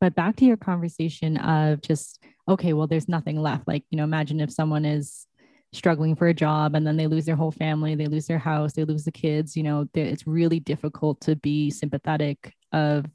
But 0.01 0.15
back 0.15 0.37
to 0.37 0.45
your 0.45 0.57
conversation 0.57 1.37
of 1.39 1.83
just, 1.83 2.23
okay, 2.49 2.73
well, 2.73 2.87
there's 2.87 3.09
nothing 3.09 3.41
left. 3.41 3.67
Like, 3.67 3.85
you 3.91 3.97
know, 3.97 4.05
imagine 4.05 4.41
if 4.41 4.53
someone 4.53 4.85
is 4.85 5.27
struggling 5.73 6.15
for 6.15 6.29
a 6.29 6.35
job 6.35 6.75
and 6.75 6.87
then 6.87 6.97
they 6.97 7.07
lose 7.07 7.25
their 7.25 7.37
whole 7.37 7.51
family, 7.51 7.95
they 7.95 8.07
lose 8.07 8.27
their 8.27 8.39
house, 8.39 8.75
they 8.75 8.85
lose 8.85 9.05
the 9.05 9.13
kids, 9.13 9.57
you 9.57 9.63
know, 9.63 9.89
it's 9.95 10.27
really 10.27 10.61
difficult 10.61 11.21
to 11.23 11.35
be 11.37 11.71
sympathetic 11.71 12.55
of 12.73 13.07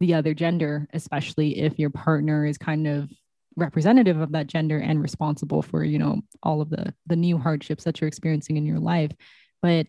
the 0.00 0.14
other 0.14 0.34
gender, 0.34 0.86
especially 0.92 1.58
if 1.58 1.78
your 1.78 1.90
partner 1.90 2.46
is 2.46 2.58
kind 2.58 2.86
of 2.86 3.10
representative 3.56 4.20
of 4.20 4.32
that 4.32 4.46
gender 4.46 4.78
and 4.78 5.02
responsible 5.02 5.62
for 5.62 5.82
you 5.82 5.98
know 5.98 6.20
all 6.44 6.60
of 6.60 6.70
the 6.70 6.94
the 7.06 7.16
new 7.16 7.36
hardships 7.36 7.84
that 7.84 8.00
you're 8.00 8.08
experiencing 8.08 8.56
in 8.56 8.66
your 8.66 8.78
life. 8.78 9.10
But 9.62 9.86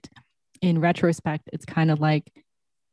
in 0.61 0.81
retrospect 0.81 1.49
it's 1.53 1.65
kind 1.65 1.91
of 1.91 1.99
like 1.99 2.33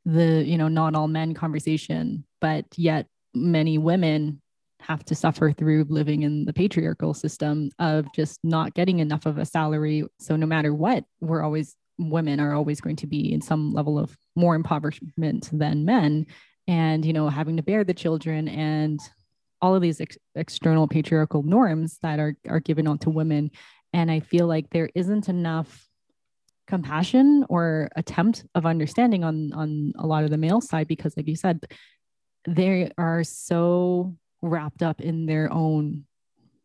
the 0.05 0.45
you 0.45 0.59
know 0.59 0.69
not 0.69 0.95
all 0.95 1.09
men 1.09 1.35
conversation 1.35 2.25
but 2.41 2.65
yet 2.77 3.09
many 3.35 3.77
women 3.77 4.41
have 4.81 5.05
to 5.05 5.15
suffer 5.15 5.53
through 5.53 5.85
living 5.89 6.23
in 6.23 6.45
the 6.45 6.53
patriarchal 6.53 7.13
system 7.13 7.71
of 7.79 8.07
just 8.15 8.39
not 8.45 8.75
getting 8.75 9.01
enough 9.01 9.27
of 9.27 9.39
a 9.39 9.45
salary. 9.45 10.05
So 10.21 10.37
no 10.37 10.47
matter 10.47 10.73
what 10.73 11.05
we're 11.21 11.43
always 11.43 11.75
women 11.99 12.41
are 12.41 12.55
always 12.55 12.81
going 12.81 12.97
to 12.97 13.07
be 13.07 13.33
in 13.33 13.41
some 13.41 13.73
level 13.73 13.99
of 13.99 14.17
more 14.37 14.55
impoverishment 14.55 15.49
than 15.51 15.85
men 15.87 16.27
and 16.67 17.05
you 17.05 17.13
know 17.13 17.29
having 17.29 17.57
to 17.57 17.63
bear 17.63 17.85
the 17.85 17.95
children 17.95 18.49
and 18.49 19.01
all 19.63 19.75
of 19.75 19.83
these 19.83 20.01
ex- 20.01 20.19
external 20.35 20.87
patriarchal 20.87 21.43
norms 21.43 21.99
that 22.03 22.19
are 22.19 22.37
are 22.49 22.61
given 22.61 22.87
onto 22.87 23.11
women. 23.11 23.51
And 23.93 24.11
i 24.11 24.21
feel 24.21 24.47
like 24.47 24.71
there 24.71 24.91
isn't 24.95 25.29
enough 25.29 25.89
compassion 26.67 27.45
or 27.49 27.89
attempt 27.97 28.45
of 28.55 28.67
understanding 28.67 29.25
on 29.25 29.53
on 29.53 29.93
a 29.99 30.07
lot 30.07 30.25
of 30.25 30.31
the 30.31 30.39
male 30.39 30.61
side 30.61 30.89
because 30.89 31.17
like 31.17 31.29
you 31.29 31.37
said 31.37 31.65
they 32.47 32.91
are 32.99 33.23
so 33.25 34.15
wrapped 34.43 34.83
up 34.83 35.01
in 35.01 35.27
their 35.27 35.53
own 35.53 36.05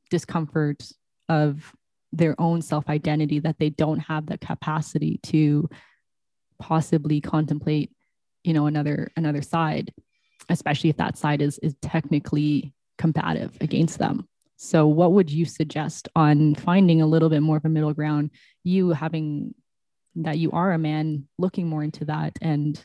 discomfort 0.10 0.84
of 1.30 1.74
their 2.12 2.40
own 2.40 2.62
self 2.62 2.90
identity 2.90 3.40
that 3.40 3.58
they 3.60 3.70
don't 3.70 4.00
have 4.00 4.26
the 4.26 4.38
capacity 4.38 5.20
to 5.24 5.70
possibly 6.60 7.22
contemplate 7.22 7.92
you 8.44 8.54
know 8.54 8.66
another 8.66 9.12
another 9.16 9.42
side 9.42 9.94
especially 10.50 10.90
if 10.90 10.98
that 10.98 11.18
side 11.18 11.42
is 11.42 11.58
is 11.60 11.76
technically 11.82 12.74
combative 12.98 13.58
against 13.62 14.00
them. 14.00 14.28
So 14.58 14.86
what 14.86 15.14
would 15.14 15.32
you 15.32 15.46
suggest 15.46 16.08
on 16.16 16.54
finding 16.56 17.02
a 17.02 17.08
little 17.08 17.30
bit 17.30 17.42
more 17.42 17.58
of 17.58 17.66
a 17.66 17.70
middle 17.70 17.94
ground? 17.94 18.32
You 18.64 18.92
having 18.92 19.56
that 20.16 20.38
you 20.38 20.52
are 20.52 20.74
a 20.74 20.78
man 20.78 21.28
looking 21.38 21.68
more 21.68 21.84
into 21.84 22.06
that 22.06 22.38
and 22.42 22.84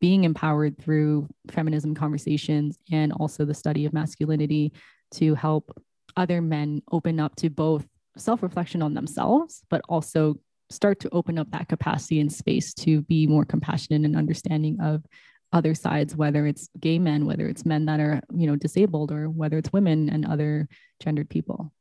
being 0.00 0.24
empowered 0.24 0.78
through 0.78 1.28
feminism 1.50 1.94
conversations 1.94 2.78
and 2.90 3.12
also 3.12 3.44
the 3.44 3.54
study 3.54 3.86
of 3.86 3.92
masculinity 3.92 4.72
to 5.12 5.34
help 5.34 5.80
other 6.16 6.42
men 6.42 6.82
open 6.90 7.18
up 7.18 7.34
to 7.36 7.48
both 7.48 7.86
self 8.16 8.42
reflection 8.42 8.82
on 8.82 8.94
themselves, 8.94 9.62
but 9.70 9.80
also 9.88 10.38
start 10.72 11.00
to 11.00 11.08
open 11.12 11.38
up 11.38 11.50
that 11.50 11.68
capacity 11.68 12.20
and 12.20 12.32
space 12.32 12.74
to 12.74 13.02
be 13.02 13.26
more 13.26 13.44
compassionate 13.44 14.04
and 14.04 14.16
understanding 14.16 14.80
of 14.80 15.04
other 15.52 15.74
sides 15.74 16.16
whether 16.16 16.46
it's 16.46 16.68
gay 16.80 16.98
men 16.98 17.26
whether 17.26 17.46
it's 17.46 17.66
men 17.66 17.84
that 17.84 18.00
are 18.00 18.22
you 18.34 18.46
know 18.46 18.56
disabled 18.56 19.12
or 19.12 19.28
whether 19.28 19.58
it's 19.58 19.72
women 19.72 20.08
and 20.08 20.24
other 20.24 20.68
gendered 21.00 21.28
people. 21.28 21.72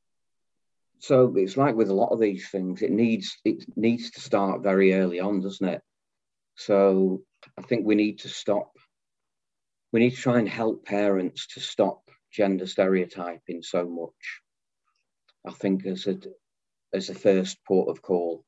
So 0.99 1.33
it's 1.35 1.57
like 1.57 1.75
with 1.75 1.89
a 1.89 1.93
lot 1.93 2.11
of 2.11 2.19
these 2.19 2.49
things 2.49 2.81
it 2.81 2.91
needs 2.91 3.37
it 3.45 3.63
needs 3.75 4.11
to 4.11 4.21
start 4.21 4.61
very 4.61 4.93
early 4.93 5.19
on 5.19 5.41
doesn't 5.41 5.67
it? 5.67 5.81
So 6.55 7.21
i 7.57 7.61
think 7.63 7.85
we 7.85 7.95
need 7.95 8.19
to 8.19 8.29
stop 8.29 8.71
we 9.91 9.99
need 9.99 10.11
to 10.11 10.21
try 10.21 10.37
and 10.37 10.47
help 10.47 10.85
parents 10.85 11.47
to 11.47 11.59
stop 11.59 12.01
gender 12.31 12.67
stereotyping 12.67 13.63
so 13.63 13.87
much 13.87 14.41
I 15.45 15.51
think 15.51 15.85
as 15.85 16.07
a 16.07 16.17
as 16.93 17.09
a 17.09 17.15
first 17.15 17.57
port 17.65 17.89
of 17.89 18.01
call, 18.01 18.43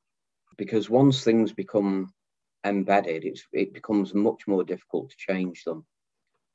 because 0.58 0.90
once 0.90 1.24
things 1.24 1.54
become 1.54 2.14
embedded, 2.66 3.40
it 3.52 3.74
becomes 3.74 4.14
much 4.14 4.48
more 4.48 4.64
difficult 4.64 5.10
to 5.10 5.16
change 5.18 5.64
them. 5.64 5.86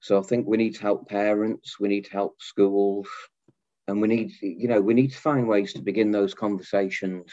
So 0.01 0.19
I 0.19 0.23
think 0.23 0.47
we 0.47 0.57
need 0.57 0.75
to 0.77 0.83
help 0.83 1.09
parents, 1.09 1.81
we 1.81 1.89
need 1.89 2.05
to 2.07 2.13
help 2.13 2.41
schools, 2.41 3.09
and 3.89 4.01
we 4.01 4.09
need 4.09 4.33
you 4.41 4.69
know 4.69 4.81
we 4.81 4.95
need 4.95 5.13
to 5.13 5.19
find 5.19 5.49
ways 5.49 5.73
to 5.73 5.83
begin 5.83 6.11
those 6.11 6.35
conversations 6.35 7.33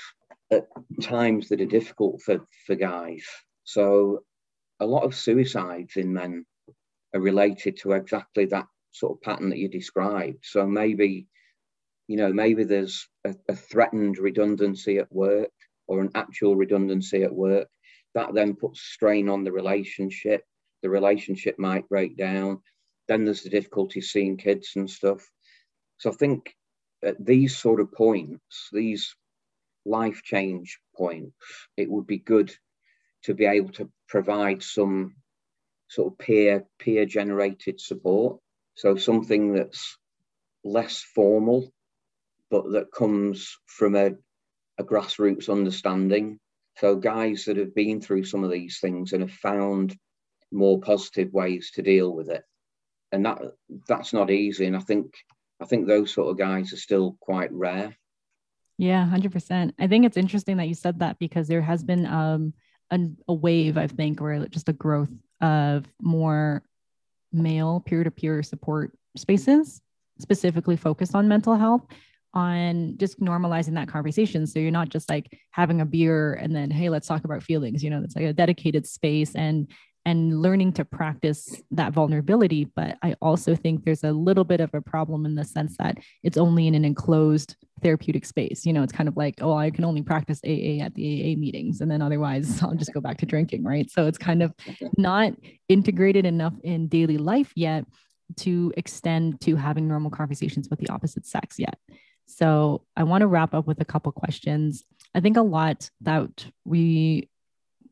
at 0.51 0.67
times 1.01 1.49
that 1.49 1.61
are 1.61 1.65
difficult 1.65 2.21
for 2.21 2.45
for 2.65 2.75
guys. 2.75 3.25
So 3.63 4.23
a 4.79 4.85
lot 4.85 5.03
of 5.03 5.15
suicides 5.15 5.95
in 5.95 6.13
men 6.13 6.45
are 7.13 7.21
related 7.21 7.77
to 7.77 7.93
exactly 7.93 8.45
that 8.45 8.67
sort 8.91 9.17
of 9.17 9.21
pattern 9.21 9.49
that 9.49 9.57
you 9.57 9.69
described. 9.69 10.43
So 10.43 10.65
maybe 10.65 11.27
you 12.07 12.17
know, 12.17 12.31
maybe 12.31 12.63
there's 12.63 13.07
a, 13.25 13.33
a, 13.49 13.55
threatened 13.55 14.19
redundancy 14.19 14.99
at 14.99 15.11
work 15.11 15.49
or 15.87 16.01
an 16.01 16.11
actual 16.15 16.55
redundancy 16.55 17.23
at 17.23 17.33
work. 17.33 17.67
That 18.13 18.33
then 18.33 18.55
puts 18.55 18.81
strain 18.81 19.29
on 19.29 19.43
the 19.43 19.51
relationship. 19.51 20.43
The 20.81 20.89
relationship 20.89 21.59
might 21.59 21.89
break 21.89 22.17
down. 22.17 22.61
Then 23.07 23.25
there's 23.25 23.43
the 23.43 23.49
difficulty 23.49 24.01
seeing 24.01 24.37
kids 24.37 24.71
and 24.75 24.89
stuff. 24.89 25.29
So 25.97 26.11
I 26.11 26.13
think 26.13 26.55
at 27.03 27.23
these 27.23 27.57
sort 27.57 27.79
of 27.79 27.91
points, 27.91 28.69
these 28.71 29.15
life 29.85 30.21
change 30.23 30.79
points, 30.95 31.35
it 31.77 31.89
would 31.89 32.07
be 32.07 32.17
good 32.17 32.55
to 33.23 33.33
be 33.33 33.45
able 33.45 33.71
to 33.73 33.89
provide 34.07 34.63
some 34.63 35.15
sort 35.87 36.13
of 36.13 36.17
peer 36.17 36.65
peer 36.79 37.05
generated 37.05 37.79
support. 37.79 38.39
So 38.75 38.95
something 38.95 39.53
that's 39.53 39.97
less 40.63 41.01
formal 41.01 41.71
but 42.49 42.71
that 42.71 42.91
comes 42.91 43.57
from 43.65 43.95
a, 43.95 44.11
a 44.77 44.83
grassroots 44.83 45.49
understanding. 45.49 46.39
So, 46.77 46.95
guys 46.95 47.45
that 47.45 47.57
have 47.57 47.73
been 47.73 48.01
through 48.01 48.25
some 48.25 48.43
of 48.43 48.51
these 48.51 48.79
things 48.79 49.13
and 49.13 49.21
have 49.21 49.31
found 49.31 49.95
more 50.51 50.79
positive 50.79 51.31
ways 51.33 51.71
to 51.75 51.81
deal 51.81 52.13
with 52.13 52.29
it, 52.29 52.43
and 53.11 53.25
that 53.25 53.41
that's 53.87 54.13
not 54.13 54.31
easy. 54.31 54.65
And 54.65 54.75
I 54.75 54.81
think 54.81 55.13
I 55.61 55.65
think 55.65 55.87
those 55.87 56.13
sort 56.13 56.29
of 56.29 56.37
guys 56.37 56.73
are 56.73 56.77
still 56.77 57.17
quite 57.19 57.51
rare. 57.53 57.95
Yeah, 58.77 59.05
hundred 59.05 59.31
percent. 59.31 59.73
I 59.79 59.87
think 59.87 60.05
it's 60.05 60.17
interesting 60.17 60.57
that 60.57 60.67
you 60.67 60.75
said 60.75 60.99
that 60.99 61.17
because 61.19 61.47
there 61.47 61.61
has 61.61 61.83
been 61.83 62.05
um, 62.05 62.53
a, 62.91 62.99
a 63.27 63.33
wave, 63.33 63.77
I 63.77 63.87
think, 63.87 64.21
or 64.21 64.47
just 64.47 64.69
a 64.69 64.73
growth 64.73 65.11
of 65.41 65.85
more 66.01 66.63
male 67.31 67.81
peer-to-peer 67.85 68.43
support 68.43 68.97
spaces 69.17 69.81
specifically 70.19 70.77
focused 70.77 71.13
on 71.13 71.27
mental 71.27 71.55
health 71.55 71.85
on 72.35 72.97
just 72.97 73.19
normalizing 73.19 73.75
that 73.75 73.87
conversation. 73.87 74.45
So 74.45 74.59
you're 74.59 74.69
not 74.69 74.89
just 74.89 75.09
like 75.09 75.31
having 75.51 75.81
a 75.81 75.85
beer 75.85 76.33
and 76.33 76.55
then, 76.55 76.69
hey, 76.69 76.89
let's 76.89 77.07
talk 77.07 77.23
about 77.23 77.41
feelings. 77.41 77.83
You 77.83 77.89
know, 77.89 78.01
it's 78.03 78.15
like 78.15 78.25
a 78.25 78.33
dedicated 78.33 78.85
space 78.85 79.33
and 79.35 79.67
and 80.07 80.39
learning 80.39 80.71
to 80.71 80.85
practice 80.85 81.63
that 81.71 81.91
vulnerability. 81.91 82.65
But 82.75 82.97
I 83.01 83.15
also 83.21 83.55
think 83.55 83.83
there's 83.83 84.03
a 84.03 84.11
little 84.11 84.43
bit 84.43 84.61
of 84.61 84.71
a 84.73 84.81
problem 84.81 85.25
in 85.25 85.33
the 85.33 85.43
sense 85.43 85.75
that 85.79 85.97
it's 86.21 86.37
only 86.37 86.67
in 86.67 86.75
an 86.75 86.85
enclosed 86.85 87.55
therapeutic 87.81 88.23
space. 88.25 88.67
You 88.67 88.73
know, 88.73 88.83
it's 88.83 88.93
kind 88.93 89.09
of 89.09 89.17
like, 89.17 89.35
oh, 89.41 89.57
I 89.57 89.71
can 89.71 89.83
only 89.83 90.03
practice 90.03 90.39
AA 90.45 90.83
at 90.83 90.93
the 90.93 91.33
AA 91.33 91.39
meetings, 91.39 91.81
and 91.81 91.89
then 91.89 92.03
otherwise 92.03 92.61
I'll 92.61 92.75
just 92.75 92.93
go 92.93 93.01
back 93.01 93.17
to 93.19 93.25
drinking, 93.25 93.63
right? 93.63 93.89
So 93.89 94.05
it's 94.05 94.19
kind 94.19 94.43
of 94.43 94.53
not 94.95 95.33
integrated 95.69 96.25
enough 96.25 96.53
in 96.63 96.87
daily 96.87 97.17
life 97.17 97.51
yet 97.55 97.85
to 98.37 98.73
extend 98.77 99.41
to 99.41 99.55
having 99.55 99.87
normal 99.87 100.11
conversations 100.11 100.67
with 100.69 100.79
the 100.79 100.89
opposite 100.89 101.25
sex 101.25 101.57
yet. 101.57 101.79
So 102.25 102.83
I 102.95 103.03
want 103.03 103.21
to 103.21 103.27
wrap 103.27 103.53
up 103.53 103.67
with 103.67 103.81
a 103.81 103.85
couple 103.85 104.11
questions. 104.11 104.83
I 105.13 105.19
think 105.19 105.37
a 105.37 105.41
lot 105.41 105.89
that 106.01 106.45
we 106.65 107.29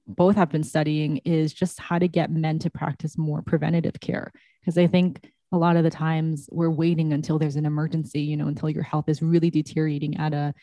both 0.07 0.35
have 0.35 0.49
been 0.49 0.63
studying 0.63 1.17
is 1.17 1.53
just 1.53 1.79
how 1.79 1.99
to 1.99 2.07
get 2.07 2.31
men 2.31 2.59
to 2.59 2.69
practice 2.69 3.17
more 3.17 3.41
preventative 3.41 3.99
care. 4.01 4.31
Because 4.59 4.77
I 4.77 4.87
think 4.87 5.31
a 5.51 5.57
lot 5.57 5.75
of 5.75 5.83
the 5.83 5.89
times 5.89 6.49
we're 6.51 6.69
waiting 6.69 7.13
until 7.13 7.37
there's 7.37 7.55
an 7.55 7.65
emergency, 7.65 8.21
you 8.21 8.35
know, 8.35 8.47
until 8.47 8.69
your 8.69 8.83
health 8.83 9.07
is 9.07 9.21
really 9.21 9.49
deteriorating 9.49 10.17
at 10.17 10.33
a 10.33 10.53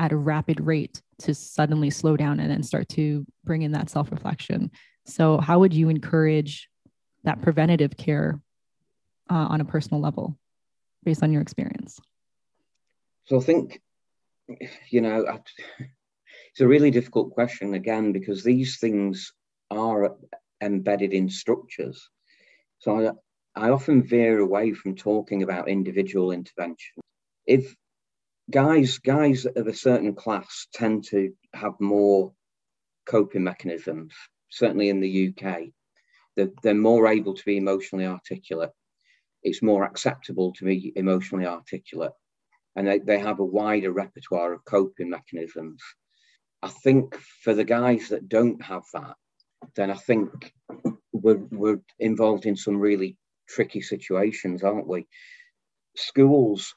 at 0.00 0.12
a 0.12 0.16
rapid 0.16 0.60
rate 0.60 1.02
to 1.18 1.34
suddenly 1.34 1.90
slow 1.90 2.16
down 2.16 2.38
and 2.38 2.50
then 2.50 2.62
start 2.62 2.88
to 2.88 3.26
bring 3.44 3.62
in 3.62 3.72
that 3.72 3.90
self-reflection. 3.90 4.70
So 5.06 5.38
how 5.38 5.58
would 5.58 5.74
you 5.74 5.88
encourage 5.88 6.68
that 7.24 7.42
preventative 7.42 7.96
care 7.96 8.40
uh, 9.28 9.34
on 9.34 9.60
a 9.60 9.64
personal 9.64 10.00
level 10.00 10.38
based 11.04 11.24
on 11.24 11.32
your 11.32 11.42
experience? 11.42 11.98
So 13.28 13.36
I 13.36 13.40
think, 13.40 13.82
you 14.88 15.02
know, 15.02 15.40
it's 15.78 16.60
a 16.60 16.66
really 16.66 16.90
difficult 16.90 17.32
question 17.32 17.74
again 17.74 18.12
because 18.12 18.42
these 18.42 18.78
things 18.78 19.34
are 19.70 20.16
embedded 20.62 21.12
in 21.12 21.28
structures. 21.28 22.08
So 22.78 23.18
I, 23.54 23.66
I 23.66 23.70
often 23.70 24.02
veer 24.02 24.38
away 24.38 24.72
from 24.72 24.96
talking 24.96 25.42
about 25.42 25.68
individual 25.68 26.32
intervention. 26.32 27.02
If 27.46 27.76
guys 28.50 28.96
guys 28.96 29.44
of 29.44 29.66
a 29.66 29.74
certain 29.74 30.14
class 30.14 30.66
tend 30.72 31.04
to 31.08 31.34
have 31.52 31.74
more 31.80 32.32
coping 33.04 33.44
mechanisms, 33.44 34.14
certainly 34.48 34.88
in 34.88 35.00
the 35.00 35.28
UK, 35.28 35.64
they're, 36.34 36.48
they're 36.62 36.74
more 36.74 37.06
able 37.06 37.34
to 37.34 37.44
be 37.44 37.58
emotionally 37.58 38.06
articulate. 38.06 38.70
It's 39.42 39.60
more 39.60 39.84
acceptable 39.84 40.54
to 40.54 40.64
be 40.64 40.94
emotionally 40.96 41.44
articulate 41.44 42.12
and 42.78 42.86
they, 42.86 43.00
they 43.00 43.18
have 43.18 43.40
a 43.40 43.44
wider 43.44 43.90
repertoire 43.90 44.52
of 44.52 44.64
coping 44.64 45.10
mechanisms. 45.10 45.82
I 46.62 46.68
think 46.68 47.16
for 47.42 47.52
the 47.52 47.64
guys 47.64 48.10
that 48.10 48.28
don't 48.28 48.62
have 48.62 48.84
that, 48.94 49.16
then 49.74 49.90
I 49.90 49.96
think 49.96 50.54
we're, 51.12 51.42
we're 51.50 51.80
involved 51.98 52.46
in 52.46 52.54
some 52.54 52.76
really 52.76 53.16
tricky 53.48 53.80
situations, 53.80 54.62
aren't 54.62 54.86
we? 54.86 55.08
Schools, 55.96 56.76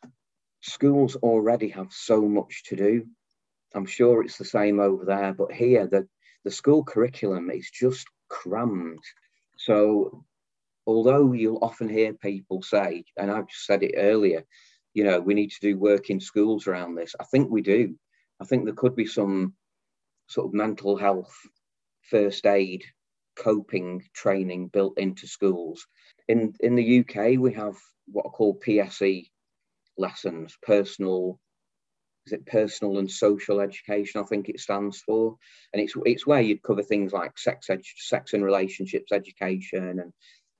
schools 0.61 1.17
already 1.17 1.69
have 1.69 1.91
so 1.91 2.23
much 2.23 2.63
to 2.69 2.75
do. 2.75 3.05
I'm 3.75 3.85
sure 3.85 4.23
it's 4.23 4.39
the 4.39 4.45
same 4.45 4.79
over 4.79 5.05
there, 5.05 5.35
but 5.35 5.51
here 5.51 5.85
the, 5.85 6.07
the 6.45 6.51
school 6.51 6.83
curriculum 6.83 7.51
is 7.51 7.69
just 7.69 8.07
crammed. 8.27 9.03
So 9.55 10.25
although 10.87 11.33
you'll 11.33 11.63
often 11.63 11.89
hear 11.89 12.13
people 12.13 12.63
say, 12.63 13.03
and 13.17 13.29
I've 13.29 13.49
just 13.49 13.67
said 13.67 13.83
it 13.83 13.93
earlier, 13.95 14.45
you 14.93 15.03
know, 15.03 15.19
we 15.19 15.33
need 15.33 15.51
to 15.51 15.59
do 15.61 15.77
work 15.77 16.09
in 16.09 16.19
schools 16.19 16.67
around 16.67 16.95
this. 16.95 17.15
I 17.19 17.23
think 17.25 17.49
we 17.49 17.61
do. 17.61 17.95
I 18.41 18.45
think 18.45 18.65
there 18.65 18.73
could 18.73 18.95
be 18.95 19.05
some 19.05 19.53
sort 20.27 20.47
of 20.47 20.53
mental 20.53 20.97
health, 20.97 21.33
first 22.09 22.45
aid, 22.45 22.83
coping 23.35 24.03
training 24.13 24.67
built 24.67 24.97
into 24.97 25.27
schools. 25.27 25.87
In 26.27 26.53
in 26.59 26.75
the 26.75 26.99
UK, 26.99 27.39
we 27.39 27.53
have 27.53 27.75
what 28.07 28.25
are 28.25 28.31
called 28.31 28.61
PSE 28.61 29.27
lessons, 29.97 30.57
personal 30.61 31.39
is 32.27 32.33
it 32.33 32.45
personal 32.45 32.99
and 32.99 33.09
social 33.09 33.59
education? 33.61 34.21
I 34.21 34.25
think 34.25 34.47
it 34.47 34.59
stands 34.59 35.01
for, 35.01 35.37
and 35.73 35.81
it's 35.81 35.93
it's 36.05 36.27
where 36.27 36.41
you'd 36.41 36.61
cover 36.61 36.83
things 36.83 37.13
like 37.13 37.37
sex 37.37 37.67
edu- 37.69 37.83
sex 37.97 38.33
and 38.33 38.43
relationships 38.43 39.11
education 39.11 39.99
and 39.99 40.13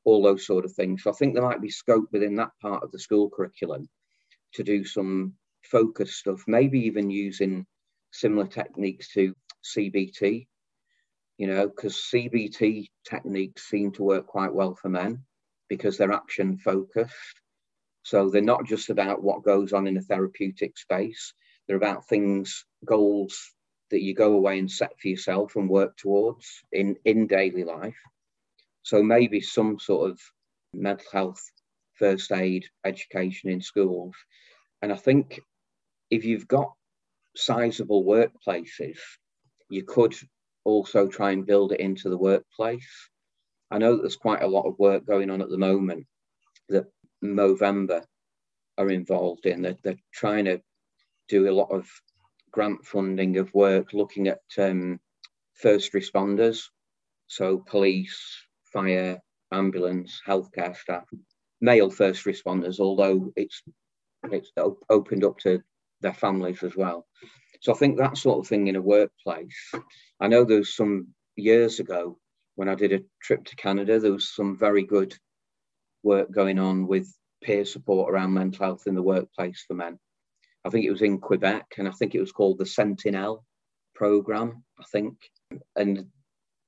all 0.04 0.24
those 0.24 0.46
sort 0.46 0.66
of 0.66 0.74
things. 0.74 1.04
So 1.04 1.12
I 1.12 1.14
think 1.14 1.34
there 1.34 1.44
might 1.44 1.62
be 1.62 1.70
scope 1.70 2.10
within 2.12 2.36
that 2.38 2.52
part 2.62 2.84
of 2.84 2.92
the 2.92 3.00
school 3.00 3.30
curriculum 3.30 3.88
to 4.54 4.64
do 4.64 4.84
some 4.86 5.34
focus 5.64 6.16
stuff, 6.16 6.44
maybe 6.48 6.80
even 6.82 7.10
using 7.10 7.66
similar 8.12 8.48
techniques 8.48 9.10
to 9.14 9.34
CBT, 9.76 10.48
you 11.38 11.48
know, 11.48 11.68
because 11.68 12.10
CBT 12.14 12.88
techniques 13.08 13.70
seem 13.70 13.92
to 13.94 14.04
work 14.04 14.28
quite 14.28 14.54
well 14.54 14.76
for 14.76 14.90
men 14.90 15.24
because 15.70 15.98
they're 15.98 16.12
action 16.12 16.58
focused. 16.58 17.16
So 18.04 18.30
they're 18.30 18.42
not 18.42 18.66
just 18.66 18.90
about 18.90 19.24
what 19.24 19.44
goes 19.44 19.74
on 19.74 19.88
in 19.88 19.98
a 19.98 20.02
therapeutic 20.02 20.78
space, 20.78 21.34
they're 21.68 21.78
about 21.78 22.08
things, 22.08 22.66
goals 22.86 23.54
that 23.92 24.02
you 24.02 24.16
go 24.16 24.34
away 24.34 24.58
and 24.58 24.72
set 24.72 25.00
for 25.00 25.08
yourself 25.08 25.56
and 25.56 25.70
work 25.70 25.96
towards 25.98 26.48
in, 26.72 26.96
in 27.06 27.28
daily 27.28 27.64
life. 27.64 28.00
So 28.84 29.04
maybe 29.04 29.42
some 29.42 29.80
sort 29.80 30.10
of 30.10 30.20
mental 30.74 31.06
health 31.12 31.44
first 32.02 32.32
aid 32.32 32.66
education 32.84 33.52
in 33.52 33.62
schools. 33.62 34.16
And 34.82 34.92
I 34.92 34.96
think 34.96 35.40
if 36.10 36.26
you've 36.26 36.48
got 36.48 36.74
sizable 37.36 38.04
workplaces, 38.04 38.98
you 39.70 39.84
could 39.84 40.16
also 40.64 41.08
try 41.08 41.32
and 41.32 41.46
build 41.46 41.72
it 41.72 41.80
into 41.80 42.10
the 42.10 42.18
workplace. 42.18 43.10
I 43.70 43.78
know 43.78 43.96
that 43.96 44.02
there's 44.02 44.16
quite 44.16 44.42
a 44.42 44.48
lot 44.58 44.68
of 44.68 44.80
work 44.80 45.06
going 45.06 45.30
on 45.30 45.42
at 45.42 45.50
the 45.50 45.58
moment 45.58 46.08
that 46.70 46.88
Movember 47.24 48.04
are 48.80 48.90
involved 48.90 49.46
in. 49.46 49.62
They're, 49.62 49.78
they're 49.84 50.06
trying 50.12 50.46
to 50.46 50.60
do 51.30 51.50
a 51.50 51.58
lot 51.62 51.72
of 51.72 51.88
grant 52.52 52.84
funding 52.84 53.38
of 53.38 53.54
work 53.54 53.94
looking 53.94 54.28
at 54.28 54.42
um, 54.58 55.00
first 55.54 55.94
responders, 55.94 56.64
so 57.28 57.60
police, 57.60 58.20
fire, 58.74 59.22
ambulance, 59.52 60.22
healthcare 60.28 60.76
staff, 60.76 61.06
male 61.62 61.90
first 61.90 62.26
responders, 62.26 62.80
although 62.80 63.32
it's 63.36 63.62
it's 64.32 64.52
opened 64.90 65.24
up 65.24 65.38
to 65.40 65.62
their 66.02 66.14
families 66.14 66.64
as 66.64 66.76
well. 66.76 67.08
So 67.62 67.74
I 67.74 67.78
think 67.78 67.98
that 67.98 68.18
sort 68.18 68.40
of 68.40 68.48
thing 68.48 68.68
in 68.68 68.76
a 68.76 68.82
workplace. 68.82 69.72
I 70.20 70.28
know 70.28 70.44
there 70.44 70.58
was 70.58 70.76
some 70.76 71.10
years 71.36 71.80
ago 71.80 72.18
when 72.56 72.68
I 72.68 72.76
did 72.76 72.92
a 72.92 73.04
trip 73.22 73.46
to 73.46 73.56
Canada, 73.56 74.00
there 74.00 74.12
was 74.12 74.30
some 74.30 74.58
very 74.58 74.84
good 74.84 75.16
work 76.04 76.32
going 76.32 76.60
on 76.60 76.88
with 76.88 77.12
peer 77.44 77.66
support 77.66 78.12
around 78.12 78.34
mental 78.34 78.66
health 78.66 78.84
in 78.88 78.96
the 78.96 79.02
workplace 79.02 79.64
for 79.68 79.74
men. 79.74 79.98
I 80.66 80.70
think 80.70 80.86
it 80.86 80.92
was 80.92 81.02
in 81.02 81.20
Quebec, 81.20 81.66
and 81.78 81.88
I 81.88 81.92
think 81.92 82.14
it 82.14 82.20
was 82.20 82.32
called 82.32 82.60
the 82.60 82.66
Sentinel 82.66 83.44
program, 83.96 84.64
I 84.80 84.84
think. 84.92 85.16
And, 85.76 86.06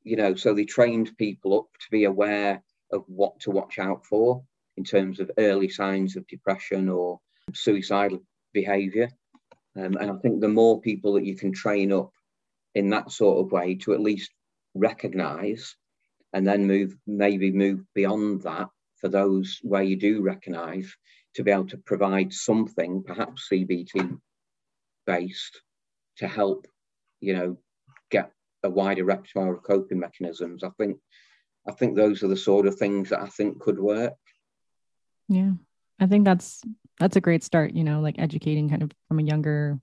you 0.04 0.16
know, 0.16 0.36
so 0.36 0.54
they 0.54 0.66
trained 0.66 1.16
people 1.18 1.60
up 1.60 1.68
to 1.82 1.88
be 1.92 2.06
aware 2.06 2.64
of 2.92 3.04
what 3.08 3.40
to 3.42 3.52
watch 3.52 3.78
out 3.78 4.06
for 4.06 4.44
in 4.78 4.84
terms 4.84 5.20
of 5.20 5.32
early 5.38 5.70
signs 5.70 6.16
of 6.16 6.28
depression 6.28 6.90
or 6.90 7.20
suicidal 7.54 8.24
behavior. 8.54 9.10
Um, 9.76 9.98
and 9.98 10.12
I 10.12 10.16
think 10.18 10.40
the 10.40 10.48
more 10.48 10.82
people 10.82 11.14
that 11.14 11.26
you 11.26 11.36
can 11.36 11.52
train 11.52 11.92
up 11.92 12.12
in 12.76 12.90
that 12.90 13.12
sort 13.12 13.46
of 13.46 13.52
way 13.52 13.76
to 13.76 13.94
at 13.94 14.02
least 14.02 14.32
recognize 14.74 15.76
and 16.34 16.48
then 16.48 16.66
move, 16.66 16.96
maybe 17.06 17.52
move 17.52 17.82
beyond 17.94 18.42
that 18.44 18.70
for 18.98 19.10
those 19.10 19.60
where 19.64 19.84
you 19.84 19.96
do 19.96 20.22
recognize 20.22 20.96
to 21.36 21.44
be 21.44 21.52
able 21.52 21.68
to 21.68 21.78
provide 21.78 22.32
something, 22.32 23.04
perhaps 23.04 23.50
CBT 23.52 24.18
based, 25.06 25.62
to 26.18 26.28
help, 26.28 26.68
you 27.20 27.34
know, 27.34 27.58
get 28.10 28.32
a 28.64 28.70
wider 28.70 29.04
repertoire 29.04 29.54
of 29.54 29.64
coping 29.64 30.00
mechanisms. 30.00 30.64
I 30.64 30.70
think, 30.78 30.98
I 31.68 31.72
think 31.72 31.96
those 31.96 32.24
are 32.24 32.28
the 32.28 32.38
sort 32.38 32.68
of 32.68 32.76
things 32.76 33.10
that 33.10 33.22
I 33.22 33.28
think 33.28 33.60
could 33.60 33.80
work. 33.80 34.14
Yeah, 35.30 35.52
I 36.00 36.08
think 36.08 36.26
that's 36.26 36.62
that's 37.00 37.16
a 37.16 37.22
great 37.22 37.44
start. 37.44 37.74
You 37.74 37.84
know, 37.84 38.02
like 38.02 38.16
educating 38.20 38.70
kind 38.70 38.84
of 38.84 38.92
from 39.08 39.20
a 39.20 39.24
younger 39.24 39.80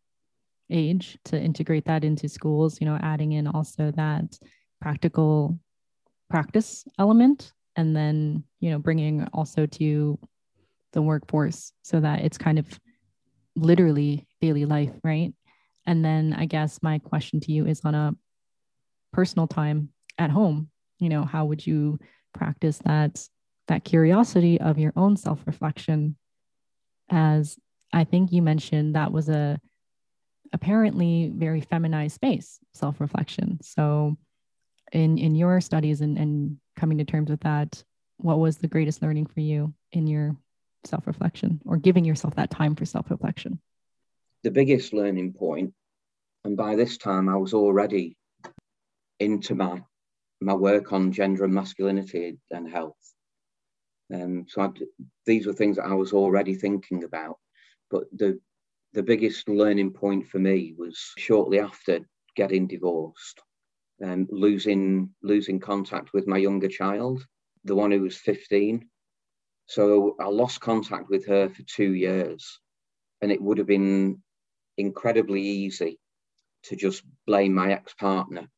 age 0.71 1.19
to 1.27 1.41
integrate 1.41 1.87
that 1.87 2.05
into 2.05 2.29
schools. 2.29 2.81
You 2.81 2.87
know, 2.87 2.99
adding 3.03 3.33
in 3.33 3.47
also 3.47 3.91
that 3.93 4.39
practical 4.81 5.59
practice 6.31 6.85
element, 6.99 7.53
and 7.77 7.97
then 7.97 8.45
you 8.61 8.71
know 8.71 8.79
bringing 8.79 9.27
also 9.35 9.67
to 9.67 10.19
the 10.93 11.03
workforce 11.03 11.73
so 11.83 12.01
that 12.01 12.21
it's 12.23 12.39
kind 12.39 12.59
of 12.59 12.81
literally 13.57 14.27
daily 14.41 14.65
life, 14.67 14.93
right? 15.05 15.35
And 15.87 16.05
then 16.05 16.35
I 16.35 16.47
guess 16.47 16.81
my 16.83 16.99
question 16.99 17.41
to 17.41 17.53
you 17.53 17.67
is 17.67 17.81
on 17.85 17.95
a 17.95 18.15
personal 19.13 19.47
time 19.47 19.91
at 20.19 20.31
home, 20.31 20.71
you 20.99 21.09
know, 21.09 21.25
how 21.25 21.45
would 21.47 21.67
you 21.67 21.99
practice 22.35 22.79
that 22.85 23.27
that 23.71 23.85
curiosity 23.85 24.61
of 24.61 24.79
your 24.81 24.93
own 24.97 25.17
self-reflection 25.17 26.17
as 27.09 27.57
I 27.93 28.03
think 28.03 28.33
you 28.33 28.43
mentioned 28.43 28.97
that 28.97 29.13
was 29.13 29.29
a 29.29 29.61
apparently 30.53 31.33
very 31.33 31.61
feminized 31.61 32.17
space, 32.17 32.59
self-reflection. 32.75 33.61
So 33.63 34.17
in 34.93 35.19
in 35.19 35.37
your 35.37 35.61
studies 35.61 36.01
and, 36.01 36.19
and 36.19 36.59
coming 36.75 36.99
to 36.99 37.05
terms 37.05 37.31
with 37.31 37.41
that, 37.41 37.83
what 38.17 38.41
was 38.41 38.59
the 38.59 38.67
greatest 38.67 39.03
learning 39.03 39.27
for 39.27 39.41
you 39.41 39.73
in 39.93 40.09
your 40.09 40.37
self 40.85 41.07
reflection 41.07 41.61
or 41.65 41.77
giving 41.77 42.05
yourself 42.05 42.35
that 42.35 42.51
time 42.51 42.75
for 42.75 42.85
self 42.85 43.09
reflection? 43.09 43.61
The 44.43 44.51
biggest 44.51 44.93
learning 44.93 45.35
point, 45.35 45.75
and 46.45 46.57
by 46.57 46.75
this 46.75 46.97
time 46.97 47.29
I 47.29 47.37
was 47.37 47.55
already 47.55 48.17
into 49.21 49.55
my 49.55 49.83
my 50.41 50.55
work 50.55 50.93
on 50.93 51.13
gender 51.13 51.45
and 51.45 51.55
masculinity 51.55 52.39
and 52.51 52.69
health. 52.69 52.97
Um, 54.13 54.47
so 54.49 54.63
I'd, 54.63 54.79
these 55.27 55.47
were 55.47 55.53
things 55.53 55.77
that 55.77 55.87
I 55.87 55.95
was 55.95 56.13
already 56.13 56.55
thinking 56.55 57.05
about. 57.05 57.39
But 57.91 58.05
the 58.17 58.41
the 58.93 59.03
biggest 59.03 59.49
learning 59.49 59.93
point 59.93 60.27
for 60.27 60.41
me 60.41 60.75
was 60.77 60.99
shortly 61.17 61.61
after 61.61 62.01
getting 62.35 62.67
divorced 62.67 63.41
and 64.01 64.29
um, 64.29 64.29
losing 64.31 65.11
losing 65.23 65.61
contact 65.61 66.13
with 66.13 66.27
my 66.27 66.39
younger 66.39 66.69
child, 66.69 67.25
the 67.65 67.75
one 67.75 67.91
who 67.91 68.01
was 68.01 68.17
15. 68.17 68.89
So 69.67 70.17
I 70.19 70.27
lost 70.27 70.61
contact 70.61 71.09
with 71.09 71.27
her 71.27 71.49
for 71.49 71.63
two 71.63 71.95
years, 71.95 72.59
and 73.21 73.31
it 73.31 73.41
would 73.41 73.59
have 73.59 73.69
been 73.69 74.23
incredibly 74.79 75.43
easy 75.43 75.99
to 76.65 76.77
just 76.77 77.03
blame 77.27 77.55
my 77.55 77.73
ex-partner 77.73 78.49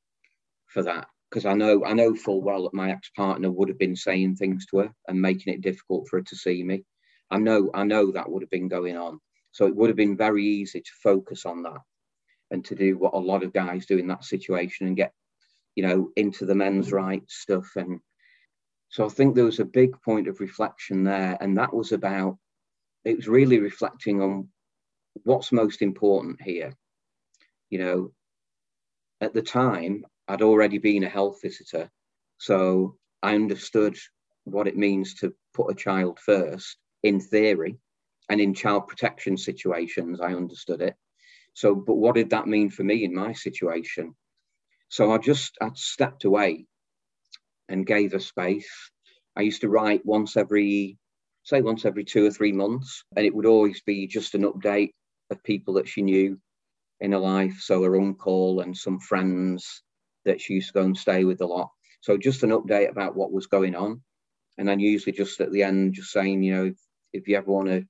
for 0.67 0.83
that 0.85 1.09
because 1.33 1.47
I 1.47 1.55
know 1.55 1.83
I 1.85 1.95
know 1.95 2.15
full 2.15 2.43
well 2.43 2.65
that 2.65 2.75
my 2.75 2.91
ex-partner 2.91 3.51
would 3.51 3.69
have 3.71 3.79
been 3.79 3.97
saying 3.97 4.37
things 4.37 4.67
to 4.67 4.79
her 4.79 4.93
and 5.09 5.23
making 5.23 5.55
it 5.55 5.63
difficult 5.63 6.07
for 6.09 6.19
her 6.19 6.25
to 6.25 6.37
see 6.37 6.63
me. 6.63 6.85
I 7.31 7.39
know 7.39 7.71
I 7.73 7.85
know 7.85 8.13
that 8.13 8.31
would 8.31 8.43
have 8.43 8.51
been 8.51 8.69
going 8.69 8.99
on. 8.99 9.19
So 9.53 9.67
it 9.67 9.75
would 9.75 9.89
have 9.89 9.97
been 9.97 10.17
very 10.17 10.45
easy 10.45 10.81
to 10.81 10.91
focus 11.03 11.47
on 11.47 11.63
that 11.63 11.81
and 12.51 12.63
to 12.67 12.75
do 12.75 12.99
what 12.99 13.15
a 13.15 13.19
lot 13.19 13.43
of 13.43 13.55
guys 13.55 13.87
do 13.87 13.97
in 13.97 14.09
that 14.09 14.25
situation 14.25 14.87
and 14.87 14.97
get, 14.97 15.13
you 15.75 15.87
know, 15.87 16.11
into 16.17 16.45
the 16.45 16.55
men's 16.55 16.93
rights 16.93 17.35
stuff 17.37 17.77
and 17.77 18.01
so 18.91 19.07
I 19.07 19.09
think 19.09 19.35
there 19.35 19.47
was 19.47 19.59
a 19.59 19.65
big 19.65 19.99
point 20.03 20.29
of 20.29 20.41
reflection 20.41 21.03
there, 21.03 21.39
and 21.41 21.57
that 21.57 21.73
was 21.73 21.93
about 21.93 22.37
it 23.07 23.17
was 23.17 23.27
really 23.27 23.59
reflecting 23.59 24.21
on 24.21 24.49
what's 25.25 25.51
most 25.51 25.81
important 25.81 26.43
here. 26.43 26.75
You 27.71 27.79
know, 27.79 28.13
at 29.23 29.33
the 29.33 29.41
time, 29.41 30.05
I'd 30.29 30.43
already 30.43 30.79
been 30.79 31.05
a 31.05 31.09
health 31.09 31.41
visitor, 31.43 31.91
so 32.39 32.97
I 33.23 33.35
understood 33.35 33.97
what 34.45 34.67
it 34.67 34.77
means 34.77 35.15
to 35.15 35.35
put 35.55 35.71
a 35.71 35.75
child 35.75 36.19
first 36.19 36.77
in 37.03 37.21
theory, 37.21 37.79
and 38.29 38.41
in 38.41 38.55
child 38.55 38.87
protection 38.87 39.37
situations, 39.37 40.21
I 40.21 40.35
understood 40.35 40.81
it. 40.81 40.95
So, 41.55 41.75
but 41.75 41.95
what 41.97 42.15
did 42.15 42.31
that 42.31 42.47
mean 42.47 42.71
for 42.71 42.83
me 42.83 43.05
in 43.05 43.15
my 43.15 43.33
situation? 43.33 44.15
So 44.89 45.13
I 45.13 45.19
just 45.19 45.57
I 45.61 45.71
stepped 45.75 46.25
away 46.25 46.67
and 47.69 47.87
gave 47.87 48.15
a 48.15 48.21
space. 48.21 48.91
I 49.37 49.43
used 49.43 49.63
to 49.63 49.69
write 49.69 50.05
once 50.05 50.37
every, 50.37 50.99
say, 51.43 51.63
once 51.63 51.85
every 51.85 52.05
two 52.05 52.27
or 52.27 52.31
three 52.31 52.53
months, 52.53 53.05
and 53.17 53.27
it 53.27 53.35
would 53.35 53.47
always 53.47 53.83
be 53.83 54.07
just 54.07 54.35
an 54.35 54.43
update 54.43 54.93
of 55.31 55.43
people 55.43 55.75
that 55.75 55.89
she 55.89 56.03
knew 56.03 56.39
in 57.01 57.13
her 57.13 57.19
life. 57.19 57.59
So 57.61 57.83
her 57.83 57.97
uncle 57.97 58.61
and 58.61 58.77
some 58.77 59.01
friends 59.01 59.83
that 60.25 60.41
she 60.41 60.55
used 60.55 60.69
to 60.69 60.75
go 60.75 60.83
and 60.83 60.97
stay 60.97 61.25
with 61.25 61.41
a 61.41 61.47
lot. 61.47 61.71
So 62.01 62.17
just 62.17 62.43
an 62.43 62.51
update 62.51 62.91
about 62.91 63.17
what 63.17 63.33
was 63.33 63.47
going 63.47 63.75
on. 63.75 64.03
And 64.59 64.69
then 64.69 64.81
usually 64.81 65.13
just 65.13 65.41
at 65.41 65.53
the 65.53 65.63
end, 65.63 65.95
just 65.95 66.11
saying, 66.11 66.43
you 66.43 66.55
know, 66.55 66.65
if, 66.67 66.77
if 67.13 67.29
you 67.29 67.37
ever 67.37 67.51
want 67.51 67.69
to 67.69 67.87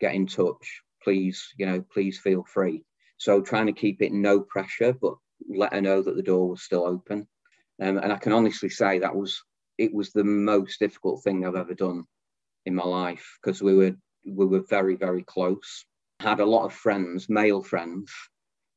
get 0.00 0.14
in 0.14 0.26
touch, 0.26 0.82
please, 1.02 1.52
you 1.56 1.66
know, 1.66 1.84
please 1.92 2.18
feel 2.18 2.44
free. 2.44 2.84
So 3.18 3.40
trying 3.40 3.66
to 3.66 3.72
keep 3.72 4.02
it 4.02 4.12
no 4.12 4.40
pressure, 4.40 4.92
but 4.92 5.14
let 5.48 5.72
her 5.72 5.80
know 5.80 6.02
that 6.02 6.16
the 6.16 6.22
door 6.22 6.48
was 6.48 6.62
still 6.62 6.84
open. 6.84 7.28
Um, 7.80 7.98
and 7.98 8.12
I 8.12 8.16
can 8.16 8.32
honestly 8.32 8.68
say 8.68 8.98
that 8.98 9.14
was 9.14 9.42
it 9.78 9.92
was 9.92 10.10
the 10.10 10.24
most 10.24 10.78
difficult 10.78 11.22
thing 11.22 11.44
I've 11.44 11.56
ever 11.56 11.74
done 11.74 12.04
in 12.64 12.74
my 12.74 12.84
life 12.84 13.38
because 13.42 13.62
we 13.62 13.74
were 13.74 13.92
we 14.24 14.46
were 14.46 14.64
very 14.68 14.96
very 14.96 15.22
close. 15.22 15.84
Had 16.20 16.40
a 16.40 16.46
lot 16.46 16.64
of 16.64 16.72
friends, 16.72 17.28
male 17.28 17.62
friends, 17.62 18.10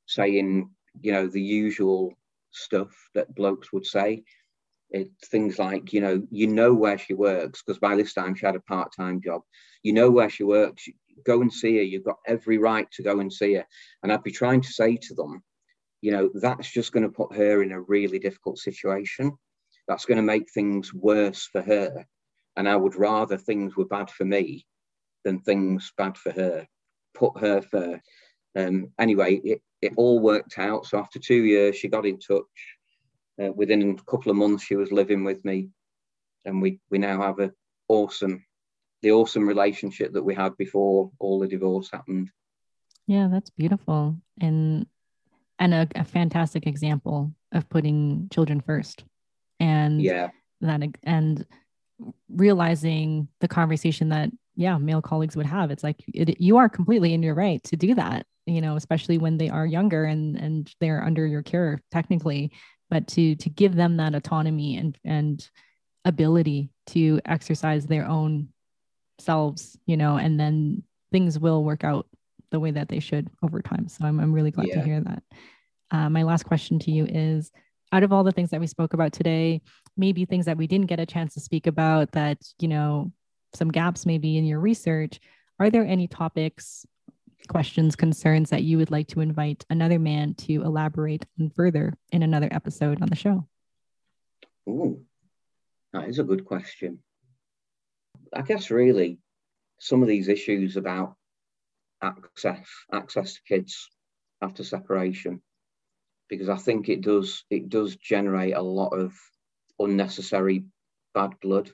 saying 0.07 0.69
you 1.01 1.11
know 1.11 1.27
the 1.27 1.41
usual 1.41 2.13
stuff 2.57 2.89
that 3.13 3.33
blokes 3.35 3.71
would 3.73 3.85
say, 3.85 4.23
It's 4.89 5.27
things 5.29 5.59
like, 5.59 5.93
you 5.93 6.01
know, 6.01 6.23
you 6.31 6.47
know 6.47 6.73
where 6.73 6.97
she 6.97 7.13
works 7.13 7.61
because 7.61 7.79
by 7.79 7.95
this 7.95 8.13
time 8.13 8.35
she 8.35 8.45
had 8.45 8.55
a 8.55 8.61
part 8.61 8.93
time 8.95 9.21
job. 9.21 9.41
You 9.83 9.93
know 9.93 10.09
where 10.09 10.29
she 10.29 10.43
works. 10.43 10.87
Go 11.25 11.41
and 11.41 11.51
see 11.51 11.77
her. 11.77 11.83
You've 11.83 12.03
got 12.03 12.17
every 12.25 12.57
right 12.57 12.89
to 12.91 13.03
go 13.03 13.19
and 13.19 13.31
see 13.31 13.53
her. 13.55 13.65
And 14.03 14.11
I'd 14.11 14.23
be 14.23 14.31
trying 14.31 14.61
to 14.61 14.67
say 14.71 14.97
to 14.97 15.13
them, 15.15 15.43
you 16.01 16.11
know, 16.11 16.29
that's 16.33 16.71
just 16.71 16.91
going 16.91 17.03
to 17.03 17.09
put 17.09 17.35
her 17.35 17.63
in 17.63 17.71
a 17.71 17.81
really 17.81 18.19
difficult 18.19 18.59
situation. 18.59 19.33
That's 19.87 20.05
going 20.05 20.17
to 20.17 20.23
make 20.23 20.49
things 20.51 20.93
worse 20.93 21.47
for 21.51 21.61
her. 21.61 22.05
And 22.55 22.67
I 22.67 22.75
would 22.75 22.95
rather 22.95 23.37
things 23.37 23.75
were 23.75 23.85
bad 23.85 24.09
for 24.09 24.25
me 24.25 24.65
than 25.23 25.39
things 25.39 25.91
bad 25.97 26.17
for 26.17 26.31
her. 26.31 26.67
Put 27.13 27.39
her 27.39 27.61
first. 27.61 28.01
Um, 28.55 28.91
anyway, 28.99 29.35
it, 29.43 29.61
it 29.81 29.93
all 29.95 30.19
worked 30.19 30.57
out. 30.57 30.85
So 30.85 30.97
after 30.97 31.19
two 31.19 31.43
years, 31.43 31.75
she 31.75 31.87
got 31.87 32.05
in 32.05 32.19
touch. 32.19 32.43
Uh, 33.41 33.51
within 33.51 33.91
a 33.91 34.11
couple 34.11 34.31
of 34.31 34.37
months, 34.37 34.63
she 34.63 34.75
was 34.75 34.91
living 34.91 35.23
with 35.23 35.45
me, 35.45 35.69
and 36.45 36.61
we 36.61 36.79
we 36.89 36.97
now 36.97 37.21
have 37.21 37.39
a 37.39 37.51
awesome, 37.87 38.43
the 39.03 39.11
awesome 39.11 39.47
relationship 39.47 40.13
that 40.13 40.23
we 40.23 40.33
had 40.33 40.57
before 40.57 41.11
all 41.19 41.39
the 41.39 41.47
divorce 41.47 41.89
happened. 41.91 42.31
Yeah, 43.05 43.27
that's 43.31 43.51
beautiful, 43.51 44.17
and 44.41 44.87
and 45.59 45.73
a, 45.73 45.87
a 45.95 46.03
fantastic 46.03 46.65
example 46.65 47.31
of 47.51 47.69
putting 47.69 48.27
children 48.33 48.59
first, 48.59 49.03
and 49.59 50.01
yeah, 50.01 50.29
that 50.61 50.81
and 51.03 51.45
realizing 52.29 53.27
the 53.39 53.47
conversation 53.47 54.09
that 54.09 54.31
yeah 54.57 54.77
male 54.77 55.01
colleagues 55.01 55.37
would 55.37 55.45
have. 55.45 55.71
It's 55.71 55.83
like 55.83 56.03
it, 56.07 56.41
you 56.41 56.57
are 56.57 56.67
completely 56.67 57.13
in 57.13 57.23
your 57.23 57.35
right 57.35 57.63
to 57.63 57.77
do 57.77 57.95
that 57.95 58.25
you 58.47 58.61
know 58.61 58.75
especially 58.75 59.17
when 59.17 59.37
they 59.37 59.49
are 59.49 59.65
younger 59.65 60.05
and 60.05 60.37
and 60.37 60.73
they're 60.79 61.03
under 61.03 61.27
your 61.27 61.43
care 61.43 61.79
technically 61.91 62.51
but 62.89 63.07
to 63.07 63.35
to 63.35 63.49
give 63.49 63.75
them 63.75 63.97
that 63.97 64.15
autonomy 64.15 64.77
and 64.77 64.97
and 65.05 65.49
ability 66.05 66.69
to 66.87 67.19
exercise 67.25 67.85
their 67.85 68.07
own 68.07 68.47
selves 69.19 69.77
you 69.85 69.97
know 69.97 70.17
and 70.17 70.39
then 70.39 70.81
things 71.11 71.37
will 71.37 71.63
work 71.63 71.83
out 71.83 72.07
the 72.49 72.59
way 72.59 72.71
that 72.71 72.87
they 72.87 72.99
should 72.99 73.29
over 73.43 73.61
time. 73.61 73.87
So 73.89 74.05
i'm, 74.05 74.19
I'm 74.19 74.33
really 74.33 74.51
glad 74.51 74.67
yeah. 74.67 74.75
to 74.75 74.81
hear 74.81 75.01
that. 75.01 75.23
Uh, 75.91 76.09
my 76.09 76.23
last 76.23 76.43
question 76.43 76.79
to 76.79 76.91
you 76.91 77.05
is 77.05 77.51
out 77.91 78.03
of 78.03 78.11
all 78.11 78.23
the 78.23 78.31
things 78.31 78.49
that 78.49 78.59
we 78.59 78.67
spoke 78.67 78.93
about 78.93 79.13
today 79.13 79.61
maybe 79.95 80.25
things 80.25 80.45
that 80.45 80.57
we 80.57 80.67
didn't 80.67 80.87
get 80.87 80.99
a 80.99 81.05
chance 81.05 81.33
to 81.33 81.39
speak 81.39 81.67
about 81.67 82.11
that 82.11 82.37
you 82.59 82.67
know 82.67 83.11
some 83.57 83.69
gaps 83.69 84.05
maybe 84.05 84.37
in 84.37 84.45
your 84.45 84.59
research 84.59 85.19
are 85.59 85.69
there 85.69 85.85
any 85.85 86.07
topics 86.07 86.85
questions 87.47 87.95
concerns 87.95 88.49
that 88.49 88.63
you 88.63 88.77
would 88.77 88.91
like 88.91 89.07
to 89.07 89.21
invite 89.21 89.65
another 89.69 89.99
man 89.99 90.33
to 90.35 90.61
elaborate 90.63 91.25
on 91.39 91.49
further 91.49 91.93
in 92.11 92.23
another 92.23 92.49
episode 92.51 93.01
on 93.01 93.07
the 93.07 93.15
show? 93.15 93.47
Oh 94.67 94.99
that 95.93 96.09
is 96.09 96.19
a 96.19 96.23
good 96.23 96.45
question. 96.45 96.99
I 98.33 98.41
guess 98.41 98.69
really 98.69 99.19
some 99.79 100.01
of 100.01 100.07
these 100.07 100.27
issues 100.27 100.77
about 100.77 101.15
access 102.01 102.67
access 102.91 103.35
to 103.35 103.41
kids 103.47 103.89
after 104.41 104.63
separation 104.63 105.41
because 106.29 106.49
I 106.49 106.57
think 106.57 106.89
it 106.89 107.01
does 107.01 107.43
it 107.49 107.69
does 107.69 107.95
generate 107.95 108.55
a 108.55 108.61
lot 108.61 108.89
of 108.89 109.15
unnecessary 109.79 110.65
bad 111.13 111.39
blood, 111.41 111.71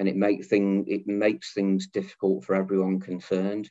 and 0.00 0.08
it 0.08 0.16
makes 0.16 0.48
thing 0.48 0.86
it 0.88 1.06
makes 1.06 1.52
things 1.52 1.86
difficult 1.86 2.44
for 2.44 2.54
everyone 2.56 2.98
concerned. 2.98 3.70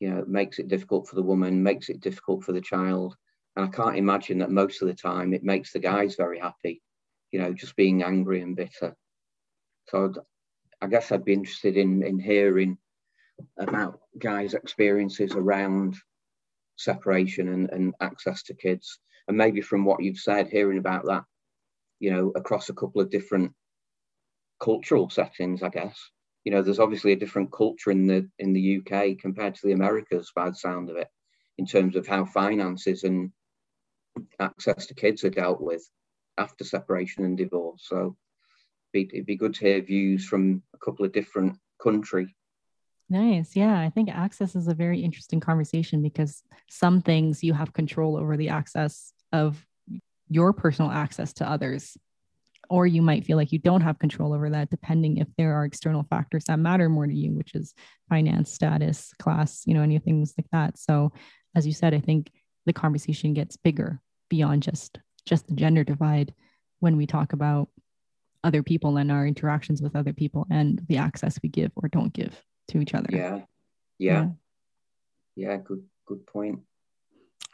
You 0.00 0.10
know, 0.10 0.18
it 0.18 0.28
makes 0.28 0.58
it 0.58 0.68
difficult 0.68 1.06
for 1.06 1.14
the 1.14 1.22
woman, 1.22 1.62
makes 1.62 1.90
it 1.90 2.00
difficult 2.00 2.42
for 2.42 2.52
the 2.52 2.60
child, 2.60 3.14
and 3.54 3.64
I 3.64 3.68
can't 3.68 3.96
imagine 3.96 4.38
that 4.38 4.50
most 4.50 4.82
of 4.82 4.88
the 4.88 4.94
time 4.94 5.32
it 5.32 5.44
makes 5.44 5.72
the 5.72 5.78
guys 5.78 6.16
very 6.16 6.40
happy. 6.40 6.82
You 7.30 7.40
know, 7.40 7.52
just 7.52 7.76
being 7.76 8.02
angry 8.02 8.40
and 8.40 8.56
bitter. 8.56 8.96
So 9.88 10.12
I 10.80 10.86
guess 10.88 11.12
I'd 11.12 11.24
be 11.24 11.34
interested 11.34 11.76
in 11.76 12.02
in 12.02 12.18
hearing 12.18 12.78
about 13.58 14.00
guys' 14.18 14.54
experiences 14.54 15.32
around 15.32 15.94
separation 16.76 17.48
and, 17.48 17.70
and 17.70 17.94
access 18.00 18.42
to 18.44 18.54
kids 18.54 18.98
and 19.28 19.36
maybe 19.36 19.60
from 19.60 19.84
what 19.84 20.02
you've 20.02 20.18
said, 20.18 20.48
hearing 20.48 20.78
about 20.78 21.04
that, 21.06 21.24
you 22.00 22.10
know, 22.10 22.32
across 22.34 22.68
a 22.70 22.74
couple 22.74 23.00
of 23.00 23.10
different 23.10 23.52
cultural 24.60 25.10
settings, 25.10 25.62
I 25.62 25.68
guess. 25.68 25.98
You 26.44 26.52
know, 26.52 26.62
there's 26.62 26.78
obviously 26.78 27.12
a 27.12 27.16
different 27.16 27.52
culture 27.52 27.90
in 27.90 28.06
the 28.06 28.28
in 28.38 28.52
the 28.52 28.78
UK 28.78 29.18
compared 29.18 29.54
to 29.56 29.66
the 29.66 29.72
Americas, 29.72 30.32
by 30.34 30.50
the 30.50 30.56
sound 30.56 30.90
of 30.90 30.96
it, 30.96 31.08
in 31.58 31.66
terms 31.66 31.96
of 31.96 32.06
how 32.06 32.24
finances 32.24 33.04
and 33.04 33.32
access 34.40 34.86
to 34.86 34.94
kids 34.94 35.24
are 35.24 35.30
dealt 35.30 35.60
with 35.60 35.88
after 36.38 36.64
separation 36.64 37.24
and 37.24 37.36
divorce. 37.36 37.84
So 37.86 38.16
it'd 38.92 39.26
be, 39.26 39.36
good 39.36 39.54
to 39.54 39.60
hear 39.60 39.82
views 39.82 40.26
from 40.26 40.62
a 40.74 40.78
couple 40.78 41.04
of 41.04 41.12
different 41.12 41.58
country 41.82 42.34
Nice. 43.08 43.54
Yeah. 43.54 43.78
I 43.78 43.90
think 43.90 44.10
access 44.10 44.56
is 44.56 44.66
a 44.66 44.74
very 44.74 45.00
interesting 45.00 45.38
conversation 45.38 46.02
because 46.02 46.42
some 46.68 47.00
things 47.00 47.44
you 47.44 47.52
have 47.52 47.72
control 47.72 48.16
over 48.16 48.36
the 48.36 48.48
access 48.48 49.12
of 49.32 49.64
your 50.28 50.52
personal 50.52 50.90
access 50.90 51.32
to 51.34 51.48
others. 51.48 51.96
Or 52.68 52.86
you 52.86 53.02
might 53.02 53.24
feel 53.24 53.36
like 53.36 53.52
you 53.52 53.58
don't 53.58 53.80
have 53.80 53.98
control 53.98 54.32
over 54.32 54.50
that, 54.50 54.70
depending 54.70 55.18
if 55.18 55.28
there 55.36 55.54
are 55.54 55.64
external 55.64 56.04
factors 56.10 56.44
that 56.44 56.58
matter 56.58 56.88
more 56.88 57.06
to 57.06 57.14
you, 57.14 57.32
which 57.32 57.54
is 57.54 57.74
finance, 58.08 58.52
status, 58.52 59.12
class, 59.18 59.62
you 59.66 59.74
know, 59.74 59.82
any 59.82 59.98
things 59.98 60.34
like 60.38 60.48
that. 60.52 60.78
So, 60.78 61.12
as 61.54 61.66
you 61.66 61.72
said, 61.72 61.94
I 61.94 62.00
think 62.00 62.30
the 62.66 62.72
conversation 62.72 63.34
gets 63.34 63.56
bigger 63.56 64.00
beyond 64.28 64.62
just 64.62 64.98
just 65.24 65.46
the 65.48 65.54
gender 65.54 65.84
divide 65.84 66.34
when 66.80 66.96
we 66.96 67.06
talk 67.06 67.32
about 67.32 67.68
other 68.44 68.62
people 68.62 68.96
and 68.96 69.10
our 69.10 69.26
interactions 69.26 69.82
with 69.82 69.96
other 69.96 70.12
people 70.12 70.46
and 70.50 70.80
the 70.88 70.98
access 70.98 71.38
we 71.42 71.48
give 71.48 71.72
or 71.76 71.88
don't 71.88 72.12
give 72.12 72.40
to 72.68 72.80
each 72.80 72.94
other. 72.94 73.08
Yeah. 73.10 73.40
Yeah. 73.98 74.26
Yeah. 75.34 75.50
yeah 75.50 75.56
good 75.56 75.82
good 76.06 76.26
point. 76.26 76.60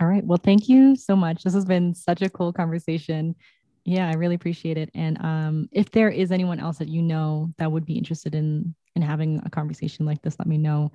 All 0.01 0.07
right. 0.07 0.25
Well, 0.25 0.41
thank 0.43 0.69
you 0.69 0.97
so 0.97 1.15
much. 1.15 1.45
This 1.45 1.55
has 1.55 1.65
been 1.65 1.95
such 1.95 2.23
a 2.23 2.31
cool 2.31 2.53
conversation. 2.53 3.37
Yeah, 3.85 4.09
I 4.09 4.15
really 4.15 4.37
appreciate 4.37 4.79
it. 4.79 4.91
And 4.95 5.19
um, 5.21 5.69
if 5.73 5.91
there 5.91 6.09
is 6.09 6.31
anyone 6.31 6.61
else 6.61 6.79
that 6.79 6.89
you 6.89 7.03
know 7.03 7.53
that 7.59 7.71
would 7.71 7.85
be 7.85 7.99
interested 7.99 8.35
in 8.35 8.75
in 8.95 9.03
having 9.03 9.41
a 9.45 9.51
conversation 9.51 10.05
like 10.07 10.23
this, 10.23 10.39
let 10.39 10.47
me 10.47 10.59
know. 10.59 10.93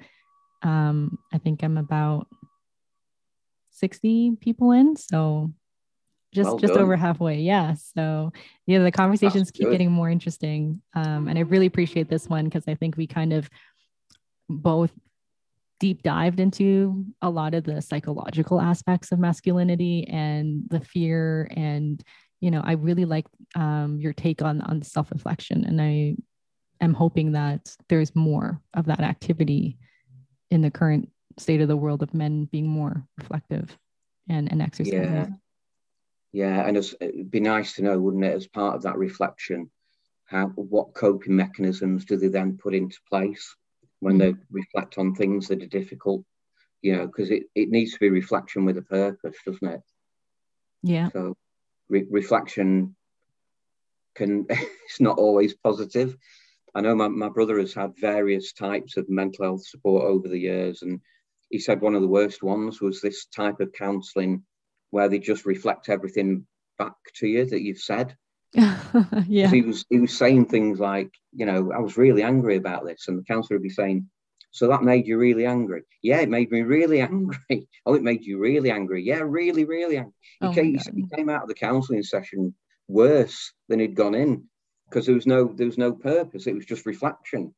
Um, 0.63 1.17
I 1.33 1.37
think 1.37 1.63
I'm 1.63 1.77
about 1.77 2.27
60 3.71 4.37
people 4.39 4.71
in, 4.71 4.95
so 4.95 5.51
just 6.33 6.49
well 6.49 6.57
just 6.57 6.73
over 6.75 6.95
halfway. 6.95 7.39
Yeah. 7.41 7.73
So 7.73 8.31
yeah, 8.65 8.79
the 8.79 8.91
conversations 8.91 9.51
keep 9.51 9.69
getting 9.69 9.91
more 9.91 10.09
interesting. 10.09 10.81
Um, 10.93 11.27
and 11.27 11.37
I 11.37 11.41
really 11.41 11.65
appreciate 11.65 12.09
this 12.09 12.27
one 12.27 12.45
because 12.45 12.67
I 12.67 12.75
think 12.75 12.95
we 12.95 13.07
kind 13.07 13.33
of 13.33 13.49
both 14.49 14.91
deep 15.79 16.01
dived 16.03 16.39
into 16.39 17.05
a 17.21 17.29
lot 17.29 17.53
of 17.53 17.63
the 17.63 17.81
psychological 17.81 18.59
aspects 18.59 19.11
of 19.11 19.19
masculinity 19.19 20.07
and 20.07 20.63
the 20.69 20.79
fear 20.79 21.49
and 21.55 22.03
you 22.39 22.51
know 22.51 22.61
i 22.63 22.73
really 22.73 23.05
like 23.05 23.25
um, 23.55 23.99
your 23.99 24.13
take 24.13 24.41
on 24.41 24.61
on 24.61 24.81
self-reflection 24.81 25.65
and 25.65 25.81
i 25.81 26.15
am 26.81 26.93
hoping 26.93 27.31
that 27.31 27.75
there's 27.89 28.15
more 28.15 28.61
of 28.73 28.85
that 28.85 29.01
activity 29.01 29.77
in 30.51 30.61
the 30.61 30.71
current 30.71 31.09
state 31.37 31.61
of 31.61 31.67
the 31.67 31.77
world 31.77 32.03
of 32.03 32.13
men 32.13 32.45
being 32.45 32.67
more 32.67 33.05
reflective 33.17 33.77
and 34.29 34.51
and 34.51 34.61
exercising 34.61 35.03
yeah 35.03 35.27
yeah 36.33 36.67
and 36.67 36.77
it'd 36.77 37.31
be 37.31 37.39
nice 37.39 37.73
to 37.73 37.81
know 37.81 37.97
wouldn't 37.97 38.25
it 38.25 38.35
as 38.35 38.47
part 38.47 38.75
of 38.75 38.83
that 38.83 38.97
reflection 38.97 39.69
how 40.25 40.47
what 40.47 40.93
coping 40.93 41.35
mechanisms 41.35 42.05
do 42.05 42.17
they 42.17 42.27
then 42.27 42.57
put 42.57 42.75
into 42.75 42.97
place 43.09 43.55
when 43.99 44.17
they 44.17 44.35
reflect 44.51 44.97
on 44.97 45.15
things 45.15 45.47
that 45.47 45.63
are 45.63 45.67
difficult, 45.67 46.23
you 46.81 46.95
know, 46.95 47.07
because 47.07 47.31
it, 47.31 47.43
it 47.55 47.69
needs 47.69 47.93
to 47.93 47.99
be 47.99 48.09
reflection 48.09 48.65
with 48.65 48.77
a 48.77 48.81
purpose, 48.81 49.35
doesn't 49.45 49.67
it? 49.67 49.81
Yeah. 50.83 51.09
So 51.11 51.35
re- 51.89 52.07
reflection 52.09 52.95
can, 54.15 54.45
it's 54.49 54.99
not 54.99 55.17
always 55.17 55.53
positive. 55.53 56.15
I 56.75 56.81
know 56.81 56.95
my, 56.95 57.07
my 57.07 57.29
brother 57.29 57.57
has 57.59 57.73
had 57.73 57.97
various 57.99 58.53
types 58.53 58.97
of 58.97 59.09
mental 59.09 59.45
health 59.45 59.65
support 59.65 60.03
over 60.03 60.27
the 60.27 60.39
years. 60.39 60.81
And 60.81 60.99
he 61.49 61.59
said 61.59 61.81
one 61.81 61.95
of 61.95 62.01
the 62.01 62.07
worst 62.07 62.43
ones 62.43 62.81
was 62.81 63.01
this 63.01 63.25
type 63.25 63.59
of 63.59 63.73
counseling 63.73 64.43
where 64.91 65.09
they 65.09 65.19
just 65.19 65.45
reflect 65.45 65.89
everything 65.89 66.45
back 66.77 66.93
to 67.15 67.27
you 67.27 67.45
that 67.45 67.61
you've 67.61 67.79
said. 67.79 68.15
yeah. 68.53 69.49
He 69.49 69.61
was 69.61 69.85
he 69.89 69.99
was 69.99 70.17
saying 70.17 70.45
things 70.45 70.79
like, 70.79 71.11
you 71.33 71.45
know, 71.45 71.71
I 71.75 71.79
was 71.79 71.97
really 71.97 72.23
angry 72.23 72.55
about 72.55 72.85
this, 72.85 73.07
and 73.07 73.17
the 73.17 73.23
counsellor 73.23 73.57
would 73.57 73.63
be 73.63 73.69
saying, 73.69 74.09
"So 74.57 74.67
that 74.67 74.83
made 74.83 75.07
you 75.07 75.17
really 75.17 75.45
angry? 75.45 75.83
Yeah, 76.01 76.19
it 76.19 76.29
made 76.29 76.51
me 76.51 76.61
really 76.61 77.01
angry. 77.09 77.67
oh, 77.85 77.93
it 77.93 78.03
made 78.03 78.23
you 78.23 78.39
really 78.39 78.71
angry? 78.71 79.03
Yeah, 79.03 79.21
really, 79.23 79.65
really 79.65 79.97
angry." 79.97 80.13
He, 80.39 80.47
oh 80.47 80.53
came, 80.53 80.77
he 80.95 81.05
came 81.15 81.29
out 81.29 81.43
of 81.43 81.47
the 81.47 81.53
counselling 81.53 82.03
session 82.03 82.53
worse 82.87 83.53
than 83.67 83.79
he'd 83.79 83.95
gone 83.95 84.15
in 84.15 84.45
because 84.89 85.05
there 85.05 85.15
was 85.15 85.27
no 85.27 85.53
there 85.53 85.67
was 85.67 85.77
no 85.77 85.93
purpose. 85.93 86.47
It 86.47 86.55
was 86.55 86.65
just 86.65 86.85
reflection. 86.85 87.53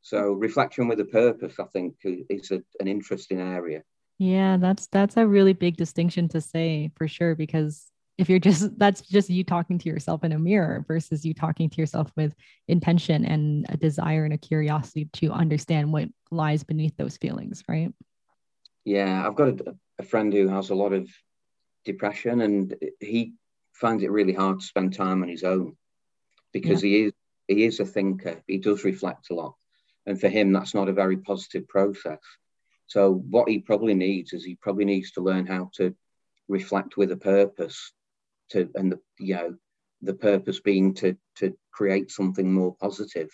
So 0.00 0.32
reflection 0.32 0.88
with 0.88 1.00
a 1.00 1.04
purpose, 1.04 1.58
I 1.58 1.64
think, 1.64 1.96
is 2.04 2.50
a, 2.50 2.62
an 2.80 2.88
interesting 2.88 3.40
area. 3.40 3.82
Yeah, 4.18 4.56
that's 4.56 4.86
that's 4.88 5.16
a 5.16 5.26
really 5.26 5.52
big 5.52 5.76
distinction 5.76 6.28
to 6.30 6.40
say 6.40 6.90
for 6.96 7.06
sure 7.06 7.34
because 7.34 7.86
if 8.18 8.28
you're 8.28 8.40
just 8.40 8.76
that's 8.78 9.00
just 9.00 9.30
you 9.30 9.44
talking 9.44 9.78
to 9.78 9.88
yourself 9.88 10.24
in 10.24 10.32
a 10.32 10.38
mirror 10.38 10.84
versus 10.86 11.24
you 11.24 11.32
talking 11.32 11.70
to 11.70 11.76
yourself 11.76 12.10
with 12.16 12.34
intention 12.66 13.24
and 13.24 13.64
a 13.68 13.76
desire 13.76 14.24
and 14.24 14.34
a 14.34 14.38
curiosity 14.38 15.08
to 15.14 15.30
understand 15.30 15.92
what 15.92 16.08
lies 16.30 16.64
beneath 16.64 16.96
those 16.96 17.16
feelings 17.16 17.62
right? 17.68 17.92
Yeah 18.84 19.26
i've 19.26 19.36
got 19.36 19.48
a, 19.48 19.76
a 19.98 20.02
friend 20.02 20.32
who 20.32 20.48
has 20.48 20.70
a 20.70 20.74
lot 20.74 20.92
of 20.92 21.08
depression 21.84 22.40
and 22.40 22.74
he 23.00 23.34
finds 23.72 24.02
it 24.02 24.10
really 24.10 24.32
hard 24.32 24.60
to 24.60 24.66
spend 24.66 24.92
time 24.92 25.22
on 25.22 25.28
his 25.28 25.44
own 25.44 25.76
because 26.52 26.82
yeah. 26.82 26.88
he 26.88 27.04
is 27.04 27.12
he 27.46 27.64
is 27.64 27.80
a 27.80 27.86
thinker. 27.86 28.42
He 28.46 28.58
does 28.58 28.84
reflect 28.84 29.30
a 29.30 29.34
lot. 29.34 29.54
And 30.04 30.20
for 30.20 30.28
him 30.28 30.52
that's 30.52 30.74
not 30.74 30.88
a 30.88 30.92
very 30.92 31.16
positive 31.16 31.66
process. 31.68 32.18
So 32.86 33.14
what 33.30 33.48
he 33.48 33.58
probably 33.58 33.94
needs 33.94 34.32
is 34.32 34.44
he 34.44 34.56
probably 34.56 34.84
needs 34.84 35.12
to 35.12 35.22
learn 35.22 35.46
how 35.46 35.70
to 35.76 35.94
reflect 36.48 36.96
with 36.96 37.12
a 37.12 37.16
purpose 37.16 37.92
to 38.50 38.68
and 38.74 38.92
the 38.92 39.00
you 39.18 39.34
know 39.34 39.54
the 40.02 40.14
purpose 40.14 40.60
being 40.60 40.94
to 40.94 41.16
to 41.36 41.56
create 41.72 42.10
something 42.10 42.52
more 42.52 42.74
positive. 42.80 43.30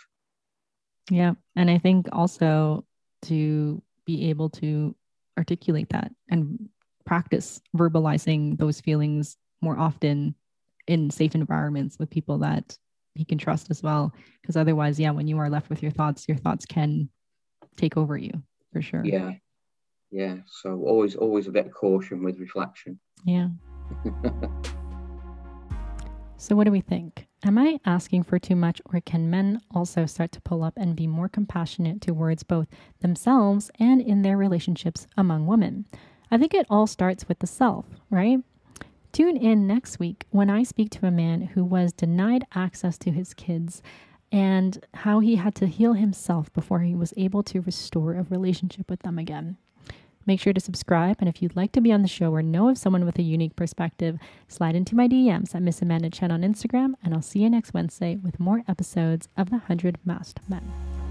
Yeah 1.11 1.35
and 1.55 1.71
i 1.71 1.77
think 1.77 2.09
also 2.12 2.85
to 3.23 3.83
be 4.07 4.31
able 4.31 4.49
to 4.49 4.95
articulate 5.37 5.89
that 5.91 6.11
and 6.31 6.69
practice 7.05 7.61
verbalizing 7.77 8.57
those 8.59 8.81
feelings 8.81 9.37
more 9.61 9.79
often 9.79 10.35
in 10.87 11.11
safe 11.11 11.35
environments 11.35 11.99
with 11.99 12.11
people 12.11 12.39
that 12.39 12.77
he 13.15 13.25
can 13.25 13.39
trust 13.39 13.71
as 13.71 13.83
well. 13.83 14.12
Because 14.41 14.57
otherwise 14.57 14.99
yeah 14.99 15.11
when 15.11 15.27
you 15.27 15.39
are 15.39 15.51
left 15.51 15.71
with 15.71 15.83
your 15.83 15.93
thoughts 15.93 16.27
your 16.29 16.37
thoughts 16.39 16.67
can 16.67 17.09
take 17.77 17.97
over 17.97 18.17
you 18.17 18.33
for 18.73 18.83
sure. 18.83 19.05
Yeah. 19.05 19.33
Yeah 20.11 20.37
so 20.47 20.83
always 20.87 21.17
always 21.17 21.47
a 21.47 21.53
bit 21.53 21.67
of 21.67 21.73
caution 21.73 22.23
with 22.23 22.39
reflection. 22.39 22.99
Yeah 23.25 23.49
So, 26.45 26.55
what 26.55 26.64
do 26.64 26.70
we 26.70 26.82
think? 26.82 27.26
Am 27.42 27.57
I 27.57 27.80
asking 27.86 28.24
for 28.24 28.38
too 28.38 28.55
much, 28.55 28.82
or 28.92 29.01
can 29.01 29.30
men 29.30 29.62
also 29.70 30.05
start 30.05 30.30
to 30.32 30.42
pull 30.42 30.62
up 30.62 30.74
and 30.76 30.95
be 30.95 31.07
more 31.07 31.26
compassionate 31.26 32.03
towards 32.03 32.42
both 32.42 32.68
themselves 33.01 33.70
and 33.80 33.99
in 34.03 34.20
their 34.20 34.36
relationships 34.36 35.07
among 35.16 35.47
women? 35.47 35.86
I 36.30 36.36
think 36.36 36.53
it 36.53 36.66
all 36.68 36.86
starts 36.86 37.26
with 37.28 37.38
the 37.38 37.47
self, 37.47 37.86
right? 38.11 38.40
Tune 39.11 39.38
in 39.38 39.66
next 39.66 39.99
week 39.99 40.26
when 40.32 40.51
I 40.51 40.64
speak 40.64 40.90
to 40.90 41.07
a 41.07 41.11
man 41.11 41.40
who 41.40 41.64
was 41.64 41.95
denied 41.95 42.45
access 42.55 42.99
to 42.99 43.11
his 43.11 43.32
kids 43.32 43.80
and 44.30 44.84
how 44.92 45.20
he 45.20 45.36
had 45.36 45.55
to 45.55 45.66
heal 45.66 45.95
himself 45.95 46.53
before 46.53 46.80
he 46.80 46.95
was 46.95 47.14
able 47.16 47.42
to 47.45 47.62
restore 47.62 48.16
a 48.16 48.22
relationship 48.24 48.90
with 48.90 49.01
them 49.01 49.18
again. 49.18 49.57
Make 50.27 50.41
sure 50.41 50.53
to 50.53 50.61
subscribe, 50.61 51.16
and 51.20 51.29
if 51.29 51.43
you'd 51.43 51.57
like 51.57 51.72
to 51.72 51.81
be 51.81 51.93
on 51.93 52.03
the 52.03 52.09
show 52.09 52.33
or 52.33 52.43
know 52.43 52.68
of 52.68 52.79
someone 52.79 53.05
with 53.05 53.18
a 53.18 53.22
unique 53.22 53.57
perspective, 53.57 54.18
slide 54.49 54.75
into 54.75 54.97
my 54.97 55.07
DMs 55.07 55.55
at 55.55 55.62
Miss 55.62 55.83
Amanda 55.83 56.11
Chen 56.11 56.31
on 56.31 56.43
Instagram, 56.43 56.95
and 57.03 57.12
I'll 57.12 57.22
see 57.22 57.41
you 57.41 57.51
next 57.51 57.75
Wednesday 57.75 58.16
with 58.16 58.41
more 58.41 58.62
episodes 58.66 59.29
of 59.37 59.51
The 59.51 59.59
100 59.59 59.99
Masked 60.05 60.41
Men. 60.49 61.03